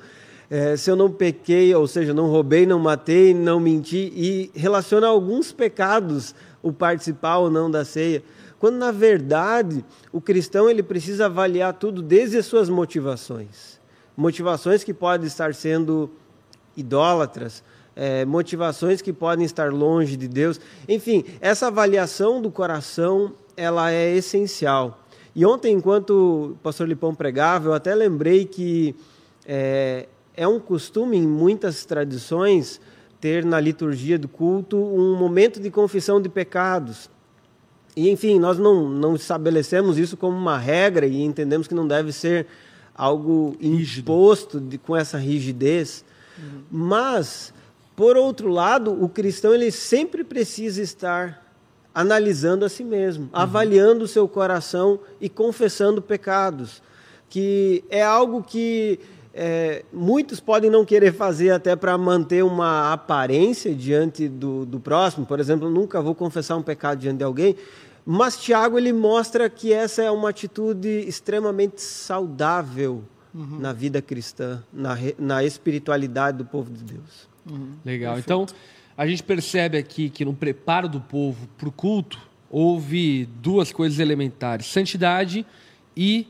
é, 0.49 0.77
se 0.77 0.89
eu 0.89 0.95
não 0.95 1.11
pequei, 1.11 1.73
ou 1.75 1.87
seja, 1.87 2.13
não 2.13 2.27
roubei, 2.29 2.65
não 2.65 2.79
matei, 2.79 3.33
não 3.33 3.59
menti, 3.59 4.11
e 4.15 4.51
relaciona 4.55 5.07
alguns 5.07 5.51
pecados 5.51 6.33
o 6.61 6.71
participar 6.71 7.37
ou 7.37 7.49
não 7.49 7.69
da 7.69 7.83
ceia. 7.83 8.23
Quando 8.59 8.77
na 8.77 8.91
verdade 8.91 9.85
o 10.11 10.19
cristão 10.19 10.69
ele 10.69 10.81
precisa 10.81 11.25
avaliar 11.25 11.73
tudo 11.73 12.01
desde 12.01 12.37
as 12.37 12.45
suas 12.45 12.69
motivações, 12.69 13.79
motivações 14.15 14.83
que 14.83 14.93
podem 14.93 15.27
estar 15.27 15.53
sendo 15.53 16.09
idólatras, 16.75 17.63
é, 17.95 18.25
motivações 18.25 19.01
que 19.01 19.11
podem 19.11 19.45
estar 19.45 19.71
longe 19.71 20.15
de 20.15 20.27
Deus. 20.27 20.59
Enfim, 20.87 21.25
essa 21.41 21.67
avaliação 21.67 22.41
do 22.41 22.49
coração 22.51 23.33
ela 23.55 23.91
é 23.91 24.15
essencial. 24.15 25.03
E 25.35 25.45
ontem, 25.45 25.73
enquanto 25.73 26.51
o 26.53 26.57
pastor 26.63 26.87
Lipão 26.87 27.13
pregava, 27.13 27.69
eu 27.69 27.73
até 27.73 27.93
lembrei 27.93 28.45
que 28.45 28.95
é, 29.45 30.07
é 30.37 30.47
um 30.47 30.59
costume 30.59 31.17
em 31.17 31.27
muitas 31.27 31.83
tradições 31.83 32.79
ter 33.19 33.43
na 33.43 33.59
liturgia 33.59 34.19
do 34.19 34.27
culto 34.27 34.77
um 34.77 35.15
momento 35.15 35.59
de 35.59 35.71
confissão 35.71 36.21
de 36.21 36.29
pecados. 36.29 37.09
E, 37.95 38.11
enfim, 38.11 38.39
nós 38.39 38.59
não, 38.59 38.87
não 38.87 39.15
estabelecemos 39.15 39.97
isso 39.97 40.15
como 40.15 40.37
uma 40.37 40.59
regra 40.59 41.07
e 41.07 41.23
entendemos 41.23 41.67
que 41.67 41.73
não 41.73 41.87
deve 41.87 42.11
ser 42.13 42.45
algo 42.93 43.55
Rígido. 43.59 44.01
imposto 44.01 44.59
de, 44.59 44.77
com 44.77 44.95
essa 44.95 45.17
rigidez. 45.17 46.05
Uhum. 46.37 46.61
Mas, 46.69 47.51
por 47.95 48.15
outro 48.15 48.49
lado, 48.49 48.91
o 49.03 49.09
cristão 49.09 49.55
ele 49.55 49.71
sempre 49.71 50.23
precisa 50.23 50.83
estar 50.83 51.43
analisando 51.95 52.63
a 52.63 52.69
si 52.69 52.83
mesmo, 52.83 53.23
uhum. 53.23 53.29
avaliando 53.33 54.05
o 54.05 54.07
seu 54.07 54.27
coração 54.27 54.99
e 55.19 55.27
confessando 55.27 55.99
pecados, 55.99 56.83
que 57.27 57.83
é 57.89 58.03
algo 58.03 58.43
que 58.43 58.99
é, 59.39 59.85
muitos 59.93 60.39
podem 60.39 60.67
não 60.67 60.83
querer 60.83 61.13
fazer 61.13 61.51
até 61.51 61.75
para 61.75 61.95
manter 61.95 62.43
uma 62.43 62.91
aparência 62.91 63.73
diante 63.73 64.27
do, 64.27 64.65
do 64.65 64.79
próximo. 64.79 65.27
Por 65.27 65.39
exemplo, 65.39 65.69
nunca 65.69 66.01
vou 66.01 66.15
confessar 66.15 66.55
um 66.57 66.63
pecado 66.63 66.99
diante 66.99 67.19
de 67.19 67.23
alguém, 67.23 67.55
mas 68.03 68.41
Tiago 68.41 68.79
ele 68.79 68.91
mostra 68.91 69.47
que 69.47 69.71
essa 69.71 70.01
é 70.01 70.09
uma 70.09 70.29
atitude 70.29 70.89
extremamente 71.07 71.79
saudável 71.81 73.03
uhum. 73.33 73.59
na 73.59 73.71
vida 73.71 74.01
cristã, 74.01 74.63
na, 74.73 74.97
na 75.19 75.43
espiritualidade 75.43 76.39
do 76.39 76.45
povo 76.45 76.71
de 76.71 76.83
Deus. 76.83 77.27
Uhum. 77.47 77.73
Legal. 77.85 78.15
Perfeito. 78.15 78.25
Então, 78.25 78.57
a 78.97 79.05
gente 79.05 79.21
percebe 79.21 79.77
aqui 79.77 80.09
que 80.09 80.25
no 80.25 80.33
preparo 80.33 80.89
do 80.89 80.99
povo 80.99 81.47
para 81.55 81.69
o 81.69 81.71
culto, 81.71 82.19
houve 82.49 83.29
duas 83.39 83.71
coisas 83.71 83.99
elementares: 83.99 84.65
santidade 84.65 85.45
e 85.95 86.27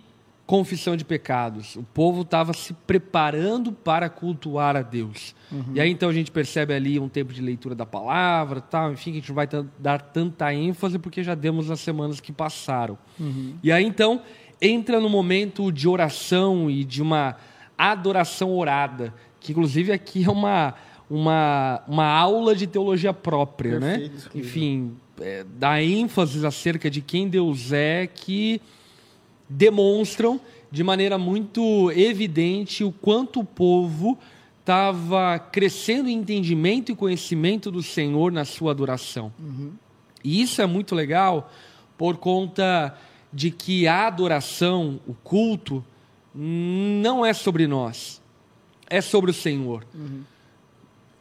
confissão 0.47 0.95
de 0.95 1.03
pecados. 1.03 1.75
O 1.75 1.83
povo 1.83 2.21
estava 2.21 2.53
se 2.53 2.73
preparando 2.73 3.73
para 3.73 4.09
cultuar 4.09 4.77
a 4.77 4.81
Deus. 4.81 5.35
Uhum. 5.51 5.73
E 5.75 5.81
aí 5.81 5.91
então 5.91 6.07
a 6.07 6.13
gente 6.13 6.31
percebe 6.31 6.73
ali 6.73 6.97
um 6.97 7.09
tempo 7.09 7.33
de 7.33 7.41
leitura 7.41 7.75
da 7.75 7.85
palavra, 7.85 8.61
tal, 8.61 8.93
enfim, 8.93 9.11
que 9.11 9.17
a 9.17 9.19
gente 9.19 9.27
não 9.27 9.35
vai 9.35 9.47
dar 9.77 10.01
tanta 10.01 10.51
ênfase 10.53 10.97
porque 10.97 11.21
já 11.21 11.35
demos 11.35 11.67
nas 11.67 11.81
semanas 11.81 12.21
que 12.21 12.31
passaram. 12.31 12.97
Uhum. 13.19 13.55
E 13.61 13.73
aí 13.73 13.85
então 13.85 14.21
entra 14.61 15.01
no 15.01 15.09
momento 15.09 15.69
de 15.69 15.87
oração 15.87 16.71
e 16.71 16.85
de 16.85 17.01
uma 17.01 17.35
adoração 17.77 18.55
orada, 18.55 19.13
que 19.41 19.51
inclusive 19.51 19.91
aqui 19.91 20.23
é 20.23 20.29
uma 20.29 20.73
uma, 21.09 21.81
uma 21.87 22.05
aula 22.05 22.53
de 22.53 22.67
teologia 22.67 23.13
própria, 23.13 23.79
né? 23.79 23.97
Perfeito, 23.97 24.25
né? 24.25 24.41
Enfim, 24.41 24.97
é, 25.21 25.45
dá 25.57 25.81
ênfase 25.81 26.45
acerca 26.45 26.89
de 26.89 27.01
quem 27.01 27.29
Deus 27.29 27.71
é 27.71 28.07
que 28.07 28.61
demonstram 29.49 30.39
de 30.71 30.83
maneira 30.83 31.17
muito 31.17 31.91
evidente 31.91 32.83
o 32.83 32.91
quanto 32.91 33.39
o 33.39 33.45
povo 33.45 34.17
estava 34.59 35.39
crescendo 35.39 36.09
em 36.09 36.17
entendimento 36.17 36.91
e 36.91 36.95
conhecimento 36.95 37.71
do 37.71 37.81
Senhor 37.81 38.31
na 38.31 38.43
sua 38.43 38.71
adoração. 38.71 39.31
Uhum. 39.39 39.71
E 40.23 40.41
isso 40.41 40.61
é 40.61 40.65
muito 40.65 40.93
legal 40.93 41.51
por 41.97 42.17
conta 42.17 42.97
de 43.31 43.49
que 43.49 43.87
a 43.87 44.07
adoração, 44.07 44.99
o 45.07 45.13
culto, 45.13 45.83
não 46.35 47.25
é 47.25 47.33
sobre 47.33 47.65
nós, 47.65 48.21
é 48.89 48.99
sobre 48.99 49.31
o 49.31 49.33
Senhor. 49.33 49.85
Uhum. 49.95 50.21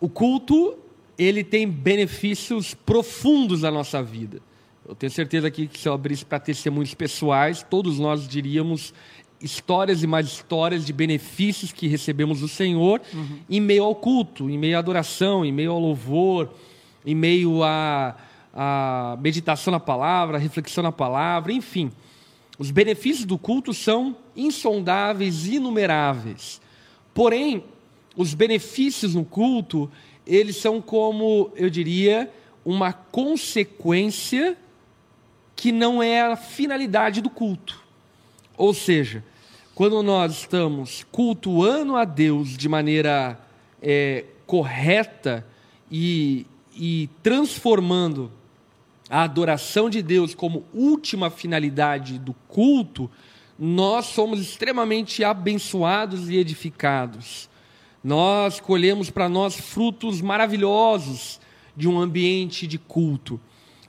O 0.00 0.08
culto 0.08 0.76
ele 1.18 1.42
tem 1.42 1.68
benefícios 1.68 2.74
profundos 2.74 3.62
na 3.62 3.70
nossa 3.70 4.02
vida. 4.02 4.40
Eu 4.88 4.94
tenho 4.94 5.10
certeza 5.10 5.48
aqui 5.48 5.66
que 5.66 5.78
se 5.78 5.88
eu 5.88 5.92
abrisse 5.92 6.24
para 6.24 6.38
testemunhos 6.38 6.94
pessoais, 6.94 7.60
todos 7.68 7.98
nós 7.98 8.28
diríamos 8.28 8.94
histórias 9.40 10.02
e 10.02 10.06
mais 10.06 10.26
histórias 10.26 10.86
de 10.86 10.92
benefícios 10.92 11.72
que 11.72 11.88
recebemos 11.88 12.40
do 12.40 12.48
Senhor 12.48 13.00
uhum. 13.12 13.40
em 13.50 13.60
meio 13.60 13.82
ao 13.82 13.94
culto, 13.96 14.48
em 14.48 14.56
meio 14.56 14.76
à 14.76 14.78
adoração, 14.78 15.44
em 15.44 15.50
meio 15.50 15.72
ao 15.72 15.80
louvor, 15.80 16.50
em 17.04 17.16
meio 17.16 17.64
à, 17.64 18.16
à 18.54 19.18
meditação 19.20 19.72
na 19.72 19.80
palavra, 19.80 20.38
reflexão 20.38 20.84
na 20.84 20.92
palavra, 20.92 21.52
enfim. 21.52 21.90
Os 22.56 22.70
benefícios 22.70 23.26
do 23.26 23.36
culto 23.36 23.74
são 23.74 24.16
insondáveis, 24.36 25.46
inumeráveis. 25.46 26.60
Porém, 27.12 27.64
os 28.16 28.34
benefícios 28.34 29.16
no 29.16 29.24
culto, 29.24 29.90
eles 30.24 30.56
são 30.56 30.80
como, 30.80 31.50
eu 31.56 31.68
diria, 31.68 32.30
uma 32.64 32.92
consequência 32.92 34.56
que 35.56 35.72
não 35.72 36.02
é 36.02 36.20
a 36.20 36.36
finalidade 36.36 37.22
do 37.22 37.30
culto. 37.30 37.82
Ou 38.56 38.74
seja, 38.74 39.24
quando 39.74 40.02
nós 40.02 40.32
estamos 40.32 41.04
cultuando 41.10 41.96
a 41.96 42.04
Deus 42.04 42.56
de 42.56 42.68
maneira 42.68 43.40
é, 43.82 44.24
correta 44.46 45.46
e, 45.90 46.46
e 46.74 47.08
transformando 47.22 48.30
a 49.08 49.22
adoração 49.22 49.88
de 49.88 50.02
Deus 50.02 50.34
como 50.34 50.64
última 50.74 51.30
finalidade 51.30 52.18
do 52.18 52.34
culto, 52.48 53.10
nós 53.58 54.06
somos 54.06 54.40
extremamente 54.40 55.24
abençoados 55.24 56.28
e 56.28 56.36
edificados. 56.36 57.48
Nós 58.04 58.60
colhemos 58.60 59.10
para 59.10 59.28
nós 59.28 59.56
frutos 59.58 60.20
maravilhosos 60.20 61.40
de 61.76 61.88
um 61.88 61.98
ambiente 61.98 62.66
de 62.66 62.78
culto. 62.78 63.40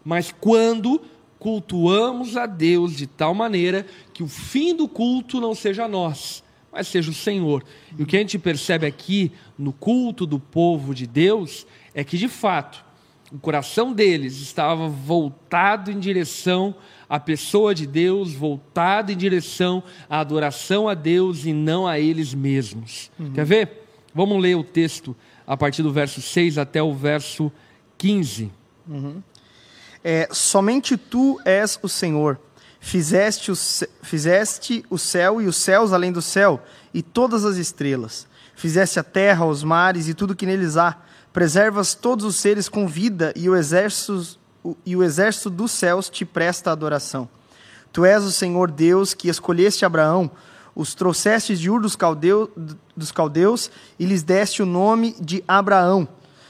Mas 0.04 0.34
quando 0.40 1.02
cultuamos 1.40 2.36
a 2.36 2.46
Deus 2.46 2.96
de 2.96 3.08
tal 3.08 3.34
maneira 3.34 3.86
que 4.14 4.24
o 4.24 4.28
fim 4.28 4.76
do 4.76 4.88
culto 4.88 5.40
não 5.40 5.54
seja 5.54 5.88
nós, 5.88 6.44
mas 6.72 6.88
seja 6.88 7.12
o 7.12 7.14
Senhor. 7.14 7.64
E 7.98 8.04
o 8.04 8.06
que 8.06 8.16
a 8.16 8.20
gente 8.20 8.40
percebe 8.40 8.86
aqui 8.86 9.32
no 9.58 9.72
culto 9.72 10.26
do 10.26 10.40
povo 10.40 10.94
de 10.94 11.06
Deus 11.06 11.66
é 11.94 12.04
que, 12.04 12.18
de 12.18 12.28
fato, 12.28 12.84
o 13.32 13.38
coração 13.38 13.94
deles 13.94 14.40
estava 14.40 14.88
voltado 14.88 15.92
em 15.92 16.00
direção 16.00 16.74
à 17.10 17.20
pessoa 17.20 17.76
de 17.76 17.86
Deus, 17.86 18.34
voltado 18.34 19.12
em 19.12 19.18
direção 19.18 19.84
à 20.10 20.20
adoração 20.20 20.88
a 20.88 20.94
Deus 20.94 21.46
e 21.46 21.54
não 21.54 21.88
a 21.88 22.00
eles 22.00 22.34
mesmos. 22.34 23.12
Uhum. 23.20 23.32
Quer 23.34 23.46
ver? 23.46 23.84
Vamos 24.14 24.42
ler 24.42 24.56
o 24.56 24.64
texto 24.64 25.16
a 25.46 25.56
partir 25.56 25.84
do 25.84 25.92
verso 25.92 26.22
6 26.22 26.58
até 26.58 26.82
o 26.82 26.94
verso 26.94 27.52
15. 27.98 28.52
Uhum 28.88 29.22
é, 30.10 30.30
somente 30.32 30.96
tu 30.96 31.38
és 31.44 31.78
o 31.84 31.90
Senhor. 31.90 32.40
Fizeste 32.80 33.52
o, 33.52 33.56
fizeste 34.02 34.86
o 34.90 34.98
céu 34.98 35.42
e 35.42 35.48
os 35.48 35.58
céus 35.58 35.92
além 35.92 36.14
do 36.14 36.22
céu, 36.22 36.64
e 36.94 37.02
todas 37.02 37.44
as 37.44 37.58
estrelas. 37.58 38.26
Fizeste 38.56 39.02
a 39.02 39.04
terra, 39.04 39.46
os 39.46 39.66
mares 39.66 40.08
e 40.08 40.14
tudo 40.14 40.34
que 40.34 40.46
neles 40.46 40.78
há. 40.78 40.96
Preservas 41.34 41.94
todos 41.94 42.24
os 42.24 42.38
seres 42.38 42.70
com 42.70 42.88
vida, 42.88 43.34
e 43.36 43.50
o 43.50 43.56
exército, 43.56 44.40
e 44.86 44.96
o 44.96 45.04
exército 45.04 45.50
dos 45.50 45.72
céus 45.72 46.10
te 46.10 46.24
presta 46.24 46.72
adoração. 46.72 47.28
Tu 47.92 48.06
és 48.06 48.24
o 48.24 48.32
Senhor 48.32 48.72
Deus 48.72 49.14
que 49.14 49.28
escolheste 49.28 49.84
Abraão, 49.84 50.32
os 50.74 50.96
trouxestes 50.96 51.60
de 51.60 51.70
Ur 51.70 51.82
dos, 51.82 51.98
Caldeu, 51.98 52.50
dos 52.96 53.12
caldeus 53.12 53.70
e 54.00 54.06
lhes 54.06 54.24
deste 54.24 54.64
o 54.64 54.66
nome 54.66 55.18
de 55.20 55.44
Abraão 55.46 56.08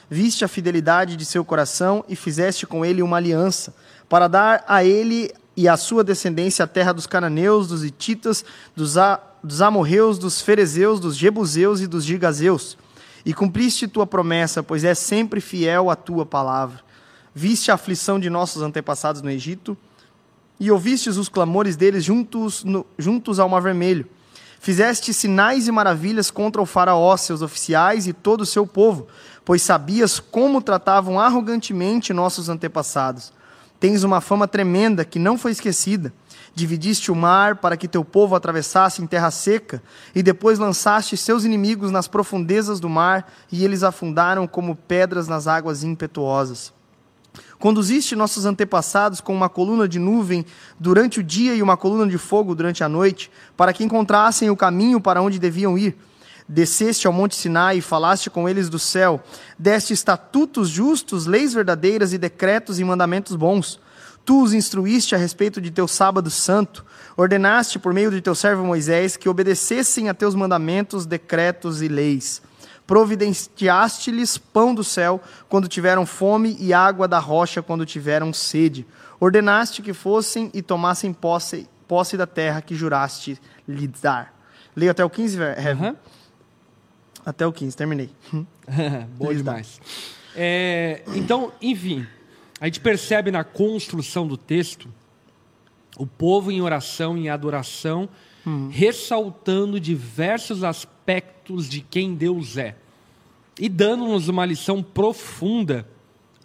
viste 0.10 0.46
a 0.46 0.48
fidelidade 0.48 1.16
de 1.16 1.26
seu 1.26 1.44
coração 1.44 2.04
e 2.08 2.16
fizeste 2.16 2.66
com 2.66 2.86
ele 2.86 3.02
uma 3.02 3.18
aliança, 3.18 3.74
para 4.08 4.28
dar 4.28 4.64
a 4.68 4.84
ele 4.84 5.32
e 5.56 5.68
à 5.68 5.76
sua 5.76 6.04
descendência 6.04 6.64
a 6.64 6.68
terra 6.68 6.94
dos 6.94 7.08
cananeus, 7.08 7.68
dos 7.68 7.84
hititas, 7.84 8.46
dos, 8.76 8.98
a, 8.98 9.20
dos 9.44 9.62
amorreus, 9.62 10.18
dos 10.20 10.42
ferezeus, 10.42 11.00
dos 11.00 11.16
jebuseus 11.18 11.82
e 11.82 11.88
dos 11.88 12.06
gigazeus. 12.06 12.78
E 13.26 13.34
cumpriste 13.34 13.88
tua 13.88 14.06
promessa, 14.06 14.62
pois 14.62 14.84
és 14.84 14.98
sempre 15.00 15.42
fiel 15.42 15.90
à 15.90 15.96
tua 15.96 16.26
palavra. 16.26 16.80
Viste 17.34 17.72
a 17.72 17.74
aflição 17.74 18.20
de 18.20 18.30
nossos 18.30 18.62
antepassados 18.62 19.22
no 19.22 19.30
Egito, 19.30 19.78
e 20.60 20.72
ouvistes 20.72 21.18
os 21.18 21.30
clamores 21.30 21.76
deles 21.76 22.04
juntos, 22.04 22.64
no, 22.64 22.86
juntos 22.98 23.40
ao 23.40 23.50
mar 23.50 23.62
vermelho. 23.62 24.08
Fizeste 24.60 25.14
sinais 25.14 25.68
e 25.68 25.72
maravilhas 25.72 26.32
contra 26.32 26.62
o 26.62 26.66
faraó, 26.66 27.16
seus 27.16 27.42
oficiais 27.42 28.08
e 28.08 28.14
todo 28.14 28.42
o 28.42 28.46
seu 28.46 28.66
povo, 28.66 29.08
pois 29.48 29.62
sabias 29.62 30.20
como 30.20 30.62
tratavam 30.62 31.18
arrogantemente 31.18 32.12
nossos 32.12 32.50
antepassados. 32.50 33.32
Tens 33.80 34.04
uma 34.04 34.20
fama 34.20 34.46
tremenda 34.46 35.06
que 35.06 35.18
não 35.18 35.38
foi 35.38 35.54
esquecida. 35.54 36.14
Dividiste 36.54 37.14
o 37.14 37.16
mar 37.16 37.56
para 37.56 37.78
que 37.78 37.88
teu 37.88 38.04
povo 38.04 38.36
atravessasse 38.36 39.02
em 39.02 39.08
terra 39.08 39.32
seca, 39.32 39.82
e 40.14 40.22
depois 40.22 40.60
lançaste 40.60 41.16
seus 41.16 41.46
inimigos 41.46 41.92
nas 41.92 42.10
profundezas 42.10 42.82
do 42.82 42.90
mar, 42.90 43.32
e 43.50 43.64
eles 43.64 43.84
afundaram 43.84 44.46
como 44.46 44.76
pedras 44.76 45.30
nas 45.30 45.48
águas 45.48 45.82
impetuosas. 45.82 46.74
Conduziste 47.58 48.18
nossos 48.18 48.46
antepassados 48.46 49.22
com 49.22 49.34
uma 49.34 49.48
coluna 49.48 49.88
de 49.88 49.98
nuvem 49.98 50.46
durante 50.78 51.22
o 51.22 51.24
dia 51.24 51.56
e 51.56 51.62
uma 51.62 51.78
coluna 51.78 52.06
de 52.06 52.18
fogo 52.18 52.54
durante 52.54 52.84
a 52.84 52.90
noite, 52.90 53.32
para 53.56 53.72
que 53.72 53.86
encontrassem 53.86 54.50
o 54.50 54.58
caminho 54.58 55.00
para 55.00 55.22
onde 55.22 55.40
deviam 55.40 55.78
ir 55.78 55.96
Desceste 56.50 57.08
ao 57.08 57.14
monte 57.14 57.36
Sinai 57.36 57.80
e 57.80 57.82
falaste 57.82 58.30
com 58.30 58.48
eles 58.48 58.70
do 58.70 58.80
céu, 58.80 59.22
deste 59.60 59.92
estatutos 59.92 60.70
justos, 60.70 61.26
leis 61.26 61.54
verdadeiras 61.54 62.14
e 62.14 62.18
decretos 62.18 62.80
e 62.80 62.84
mandamentos 62.86 63.36
bons. 63.36 63.80
Tu 64.24 64.42
os 64.44 64.54
instruíste 64.54 65.14
a 65.14 65.18
respeito 65.18 65.60
de 65.60 65.72
teu 65.72 65.88
sábado 65.88 66.30
santo, 66.30 66.86
ordenaste 67.18 67.80
por 67.80 67.94
meio 67.94 68.12
de 68.12 68.22
teu 68.22 68.36
servo 68.36 68.64
Moisés 68.64 69.18
que 69.18 69.28
obedecessem 69.28 70.10
a 70.10 70.14
teus 70.14 70.36
mandamentos, 70.36 71.06
decretos 71.06 71.82
e 71.82 71.88
leis. 71.88 72.42
Providenciaste-lhes 72.86 74.38
pão 74.38 74.74
do 74.74 74.84
céu 74.84 75.22
quando 75.50 75.68
tiveram 75.68 76.06
fome 76.06 76.56
e 76.60 76.74
água 76.74 77.08
da 77.10 77.20
rocha 77.20 77.62
quando 77.62 77.86
tiveram 77.86 78.32
sede. 78.32 78.88
Ordenaste 79.20 79.82
que 79.82 79.94
fossem 79.94 80.50
e 80.54 80.62
tomassem 80.62 81.12
posse, 81.12 81.68
posse 81.88 82.16
da 82.16 82.26
terra 82.26 82.62
que 82.62 82.76
juraste 82.76 83.38
lhes 83.68 83.90
dar. 84.02 84.34
Leio 84.74 84.92
até 84.92 85.04
o 85.04 85.10
15, 85.10 85.38
uhum. 85.40 85.96
Até 87.28 87.46
o 87.46 87.52
15, 87.52 87.76
terminei. 87.76 88.10
Boa 89.20 89.36
demais. 89.36 89.82
É, 90.34 91.04
então, 91.14 91.52
enfim, 91.62 92.08
a 92.62 92.68
gente 92.68 92.80
percebe 92.80 93.32
na 93.32 93.44
construção 93.44 94.26
do 94.26 94.38
texto 94.38 94.88
o 95.98 96.08
povo 96.08 96.54
em 96.54 96.62
oração, 96.62 97.18
em 97.18 97.28
adoração, 97.28 98.08
hum. 98.46 98.70
ressaltando 98.72 99.78
diversos 99.78 100.64
aspectos 100.64 101.68
de 101.68 101.82
quem 101.82 102.16
Deus 102.16 102.56
é 102.56 102.78
e 103.60 103.68
dando-nos 103.68 104.30
uma 104.30 104.46
lição 104.46 104.82
profunda 104.82 105.86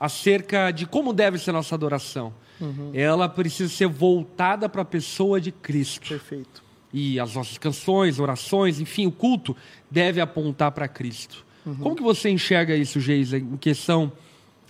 acerca 0.01 0.73
de 0.73 0.85
como 0.85 1.13
deve 1.13 1.39
ser 1.39 1.53
nossa 1.53 1.77
adoração. 1.77 2.35
Uhum. 2.61 2.91
Ela 2.93 3.29
precisa 3.29 3.73
ser 3.73 3.87
voltada 3.87 4.69
para 4.69 4.83
a 4.83 4.85
pessoa 4.85 5.41
de 5.41 5.53
Cristo. 5.53 6.09
Perfeito 6.09 6.62
e 6.93 7.19
as 7.19 7.35
nossas 7.35 7.59
canções, 7.59 8.19
orações, 8.19 8.81
enfim, 8.81 9.07
o 9.07 9.13
culto 9.13 9.57
deve 9.91 10.21
apontar 10.21 10.73
para 10.73 10.87
Cristo. 10.87 11.45
Uhum. 11.65 11.77
Como 11.77 11.97
que 11.97 12.03
você 12.03 12.29
enxerga 12.29 12.77
isso, 12.77 13.01
Geisa, 13.01 13.39
em 13.39 13.57
questão 13.57 14.13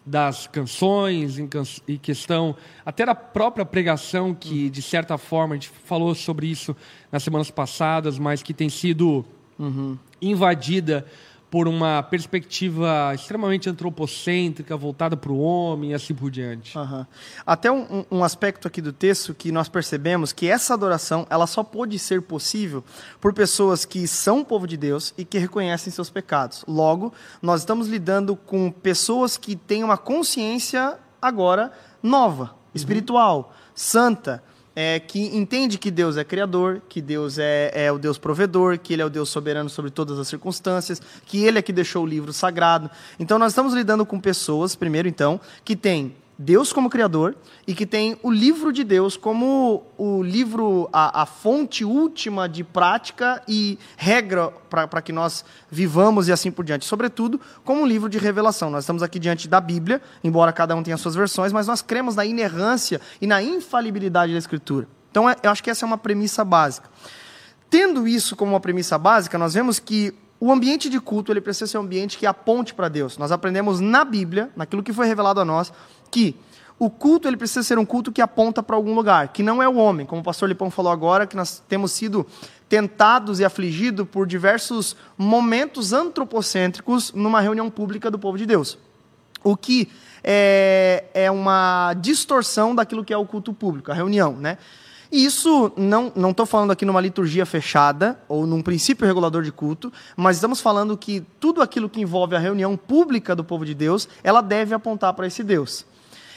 das 0.05 0.47
canções, 0.47 1.39
em, 1.39 1.47
can... 1.47 1.63
em, 1.89 1.97
questão 1.97 2.57
até 2.85 3.07
da 3.07 3.15
própria 3.15 3.65
pregação, 3.65 4.35
que 4.35 4.65
uhum. 4.65 4.71
de 4.71 4.83
certa 4.83 5.17
forma 5.17 5.55
a 5.55 5.57
gente 5.57 5.71
falou 5.85 6.15
sobre 6.15 6.47
isso 6.47 6.77
nas 7.11 7.23
semanas 7.23 7.51
passadas, 7.51 8.19
mas 8.19 8.43
que 8.43 8.53
tem 8.53 8.69
sido 8.69 9.25
uhum. 9.59 9.97
invadida 10.21 11.07
por 11.53 11.69
uma 11.69 12.03
perspectiva 12.03 13.13
extremamente 13.15 13.69
antropocêntrica, 13.69 14.75
voltada 14.75 15.19
para 15.19 15.31
o 15.31 15.39
homem 15.39 15.91
e 15.91 15.95
assim 15.95 16.15
por 16.15 16.31
diante. 16.31 16.79
Uhum. 16.79 17.05
Até 17.45 17.71
um, 17.71 18.07
um, 18.11 18.25
aspecto 18.25 18.67
aqui 18.67 18.81
do 18.81 18.91
texto 18.91 19.35
que 19.35 19.53
nós 19.53 19.69
percebemos 19.69 20.33
que 20.33 20.49
essa 20.49 20.73
adoração 20.73 21.27
ela 21.29 21.47
só 21.47 21.63
pode 21.63 21.99
ser 21.99 22.23
possível 22.23 22.83
por 23.21 23.35
pessoas 23.35 23.85
que 23.85 24.09
são 24.09 24.43
povo 24.43 24.67
de 24.67 24.79
Deus 24.79 25.13
e 25.19 25.27
que 25.27 25.37
reconhecem 25.37 25.93
seus 25.93 26.09
pecados. 26.09 26.65
Logo, 26.67 27.13
nós 27.43 27.61
estamos 27.61 27.87
lidando 27.87 28.35
com 28.35 28.71
pessoas 28.71 29.37
que 29.37 29.55
têm 29.55 29.85
uma 29.85 29.99
consciência 29.99 30.97
agora 31.21 31.71
nova, 32.03 32.45
uhum. 32.45 32.51
espiritual, 32.73 33.37
uhum. 33.37 33.71
santa, 33.75 34.43
é, 34.75 34.99
que 34.99 35.37
entende 35.37 35.79
que 35.79 35.91
Deus 35.91 36.17
é 36.17 36.25
criador, 36.25 36.81
que 36.89 37.01
Deus 37.01 37.39
é, 37.39 37.71
é, 37.75 37.93
o 37.93 37.99
Deus 37.99 38.19
provedor, 38.19 38.79
que 38.79 38.93
Ele 38.93 39.03
é 39.03 39.05
o 39.05 39.11
Deus 39.11 39.29
soberano 39.29 39.69
sobre 39.69 39.91
todas 39.91 40.19
as 40.19 40.29
circunstâncias, 40.29 41.01
que 41.27 41.45
Ele 41.45 41.59
é 41.59 41.63
que 41.63 41.73
deixou 41.73 42.05
o 42.05 42.07
livro 42.07 42.33
sagrado. 42.33 42.91
Então, 43.19 43.39
nós 43.39 43.53
estamos 43.53 43.75
lidando 43.75 44.07
com 44.07 44.19
pessoas, 44.19 44.75
primeiro, 44.75 45.09
então, 45.09 45.41
que 45.65 45.77
têm 45.77 46.15
Deus 46.39 46.73
como 46.73 46.91
Criador 46.91 47.37
e 47.67 47.75
que 47.75 47.87
tem 47.87 48.19
o 48.23 48.31
livro 48.31 48.73
de 48.73 48.83
Deus 48.83 49.17
como 49.17 49.85
o 49.97 50.23
livro, 50.23 50.89
a, 50.93 51.23
a 51.23 51.27
fonte 51.27 51.85
última 51.85 52.49
de 52.49 52.65
prática 52.65 53.43
e 53.47 53.79
regra 53.97 54.49
para 54.69 55.03
que 55.03 55.13
nós 55.13 55.45
vivamos 55.71 56.29
e 56.29 56.33
assim 56.33 56.51
por 56.51 56.65
diante. 56.65 56.85
Sobretudo, 56.85 57.41
como 57.65 57.83
um 57.83 57.87
livro 57.87 58.09
de 58.09 58.19
revelação. 58.19 58.71
Nós 58.71 58.85
estamos 58.85 59.03
aqui 59.03 59.19
diante 59.19 59.47
da 59.47 59.61
Bíblia, 59.61 60.01
embora 60.25 60.53
cada 60.53 60.75
um 60.75 60.83
tenha 60.83 60.97
suas 60.97 61.15
versões, 61.15 61.53
mas 61.53 61.67
nós 61.67 61.83
cremos 61.83 62.17
na 62.17 62.25
inerrância 62.25 63.01
e 63.21 63.27
na 63.27 63.43
infalibilidade 63.43 64.33
da 64.33 64.39
Escritura. 64.39 64.89
Então, 65.11 65.29
é, 65.29 65.37
eu 65.43 65.51
acho 65.51 65.63
que 65.63 65.71
essa 65.71 65.85
é 65.85 65.87
uma 65.87 65.99
premissa 65.99 66.45
básica. 66.45 66.89
Tendo 67.69 68.09
isso 68.09 68.35
como 68.35 68.53
uma 68.53 68.61
premissa 68.61 68.99
básica, 68.99 69.39
nós 69.39 69.55
vemos 69.55 69.79
que 69.79 70.15
o 70.45 70.51
ambiente 70.51 70.91
de 70.91 71.01
culto 71.01 71.31
ele 71.31 71.41
precisa 71.41 71.69
ser 71.69 71.79
um 71.79 71.83
ambiente 71.83 72.19
que 72.19 72.27
aponte 72.27 72.75
para 72.75 72.89
Deus. 72.89 73.17
Nós 73.17 73.31
aprendemos 73.31 73.79
na 73.79 74.05
Bíblia, 74.05 74.51
naquilo 74.57 74.83
que 74.83 74.93
foi 74.93 75.07
revelado 75.07 75.39
a 75.39 75.45
nós, 75.45 75.73
que 76.11 76.35
o 76.81 76.91
culto 76.91 77.29
ele 77.29 77.37
precisa 77.37 77.63
ser 77.63 77.79
um 77.79 77.85
culto 77.85 78.11
que 78.11 78.21
aponta 78.21 78.61
para 78.61 78.75
algum 78.75 78.93
lugar, 78.93 79.29
que 79.29 79.41
não 79.41 79.63
é 79.63 79.69
o 79.69 79.77
homem, 79.77 80.05
como 80.05 80.21
o 80.21 80.25
pastor 80.25 80.49
Lipão 80.49 80.69
falou 80.69 80.91
agora, 80.91 81.29
que 81.29 81.37
nós 81.37 81.63
temos 81.69 81.93
sido 81.93 82.27
tentados 82.69 83.39
e 83.39 83.45
afligidos 83.45 84.05
por 84.09 84.27
diversos 84.27 84.97
momentos 85.17 85.93
antropocêntricos 85.93 87.13
numa 87.13 87.41
reunião 87.41 87.71
pública 87.71 88.11
do 88.11 88.19
povo 88.19 88.37
de 88.37 88.45
Deus. 88.45 88.77
O 89.45 89.57
que 89.57 89.89
é, 90.25 91.05
é 91.15 91.31
uma 91.31 91.95
distorção 92.01 92.75
daquilo 92.75 93.05
que 93.05 93.13
é 93.13 93.17
o 93.17 93.25
culto 93.25 93.53
público, 93.53 93.93
a 93.93 93.95
reunião, 93.95 94.33
né? 94.33 94.59
E 95.13 95.27
isso, 95.27 95.71
não 95.77 96.31
estou 96.31 96.47
falando 96.47 96.71
aqui 96.71 96.87
numa 96.87 96.99
liturgia 96.99 97.45
fechada 97.45 98.19
ou 98.27 98.47
num 98.47 98.63
princípio 98.63 99.07
regulador 99.07 99.43
de 99.43 99.53
culto, 99.53 99.93
mas 100.17 100.39
estamos 100.39 100.59
falando 100.59 100.97
que 100.97 101.21
tudo 101.39 101.61
aquilo 101.61 101.87
que 101.87 102.01
envolve 102.01 102.35
a 102.35 102.39
reunião 102.39 102.79
pública 102.79 103.37
do 103.37 103.45
povo 103.45 103.67
de 103.67 103.75
Deus, 103.75 104.09
ela 104.25 104.41
deve 104.41 104.75
apontar 104.75 105.13
para 105.13 105.27
esse 105.27 105.45
Deus. 105.45 105.85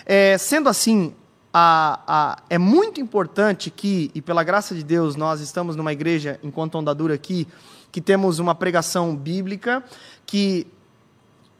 É, 0.06 0.38
sendo 0.38 0.68
assim, 0.68 1.16
a, 1.54 2.02
a, 2.06 2.44
é 2.50 2.58
muito 2.58 3.00
importante 3.00 3.72
que, 3.72 4.12
e 4.14 4.22
pela 4.22 4.44
graça 4.44 4.76
de 4.76 4.84
Deus, 4.84 5.16
nós 5.16 5.40
estamos 5.40 5.78
numa 5.78 5.94
igreja, 5.94 6.38
enquanto 6.44 6.78
ondadura 6.78 7.14
aqui, 7.14 7.48
que 7.94 8.02
temos 8.02 8.40
uma 8.40 8.54
pregação 8.54 9.16
bíblica, 9.16 9.82
que 10.26 10.68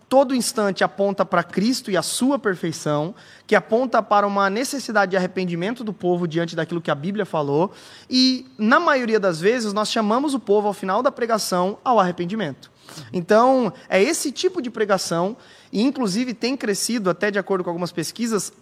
todo 0.08 0.36
instante 0.36 0.84
aponta 0.84 1.26
para 1.26 1.44
Cristo 1.44 1.90
e 1.90 1.98
a 1.98 2.02
sua 2.02 2.38
perfeição, 2.38 3.16
que 3.48 3.56
aponta 3.56 4.02
para 4.02 4.28
uma 4.28 4.50
necessidade 4.50 5.12
de 5.12 5.18
arrependimento 5.18 5.84
do 5.84 5.94
povo 5.94 6.28
diante 6.28 6.56
daquilo 6.56 6.82
que 6.82 6.92
a 6.92 6.96
Bíblia 6.96 7.26
falou, 7.26 7.72
e 8.10 8.46
na 8.58 8.80
maioria 8.80 9.20
das 9.20 9.40
vezes 9.40 9.74
nós 9.74 9.90
chamamos 9.90 10.34
o 10.34 10.40
povo 10.40 10.68
ao 10.68 10.74
final 10.74 11.02
da 11.02 11.12
pregação 11.12 11.78
ao 11.84 12.00
arrependimento. 12.00 12.72
Então, 13.12 13.74
é 13.90 14.02
esse 14.02 14.32
tipo 14.32 14.62
de 14.62 14.70
pregação, 14.70 15.36
e 15.72 15.82
inclusive 15.82 16.34
tem 16.34 16.56
crescido, 16.56 17.10
até 17.10 17.32
de 17.32 17.40
acordo 17.40 17.64
com 17.64 17.70
algumas 17.70 17.92
pesquisas, 17.92 18.54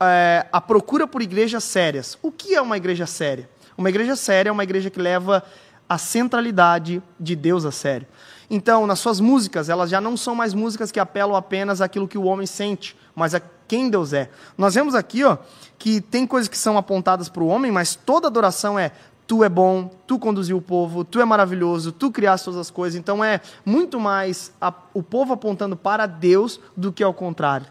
é, 0.00 0.46
a 0.52 0.60
procura 0.60 1.06
por 1.06 1.22
igrejas 1.22 1.64
sérias. 1.64 2.18
O 2.22 2.32
que 2.32 2.54
é 2.54 2.60
uma 2.60 2.76
igreja 2.76 3.06
séria? 3.06 3.48
Uma 3.76 3.88
igreja 3.88 4.16
séria 4.16 4.50
é 4.50 4.52
uma 4.52 4.64
igreja 4.64 4.90
que 4.90 5.00
leva 5.00 5.42
a 5.88 5.98
centralidade 5.98 7.02
de 7.18 7.34
Deus 7.34 7.64
a 7.64 7.72
sério. 7.72 8.06
Então, 8.52 8.84
nas 8.84 8.98
suas 8.98 9.20
músicas, 9.20 9.68
elas 9.68 9.88
já 9.88 10.00
não 10.00 10.16
são 10.16 10.34
mais 10.34 10.52
músicas 10.52 10.90
que 10.90 10.98
apelam 10.98 11.36
apenas 11.36 11.80
àquilo 11.80 12.08
que 12.08 12.18
o 12.18 12.24
homem 12.24 12.46
sente, 12.46 12.96
mas 13.14 13.32
a 13.32 13.40
quem 13.68 13.88
Deus 13.88 14.12
é. 14.12 14.28
Nós 14.58 14.74
vemos 14.74 14.96
aqui 14.96 15.22
ó, 15.22 15.38
que 15.78 16.00
tem 16.00 16.26
coisas 16.26 16.48
que 16.48 16.58
são 16.58 16.76
apontadas 16.76 17.28
para 17.28 17.44
o 17.44 17.46
homem, 17.46 17.70
mas 17.70 17.94
toda 17.94 18.26
adoração 18.26 18.76
é 18.76 18.90
tu 19.30 19.44
é 19.44 19.48
bom, 19.48 19.88
tu 20.08 20.18
conduziu 20.18 20.56
o 20.56 20.60
povo, 20.60 21.04
tu 21.04 21.20
é 21.20 21.24
maravilhoso, 21.24 21.92
tu 21.92 22.10
criaste 22.10 22.46
todas 22.46 22.58
as 22.58 22.68
coisas. 22.68 22.98
Então 22.98 23.22
é 23.22 23.40
muito 23.64 24.00
mais 24.00 24.52
a, 24.60 24.74
o 24.92 25.04
povo 25.04 25.32
apontando 25.32 25.76
para 25.76 26.04
Deus 26.06 26.58
do 26.76 26.92
que 26.92 27.04
ao 27.04 27.14
contrário. 27.14 27.68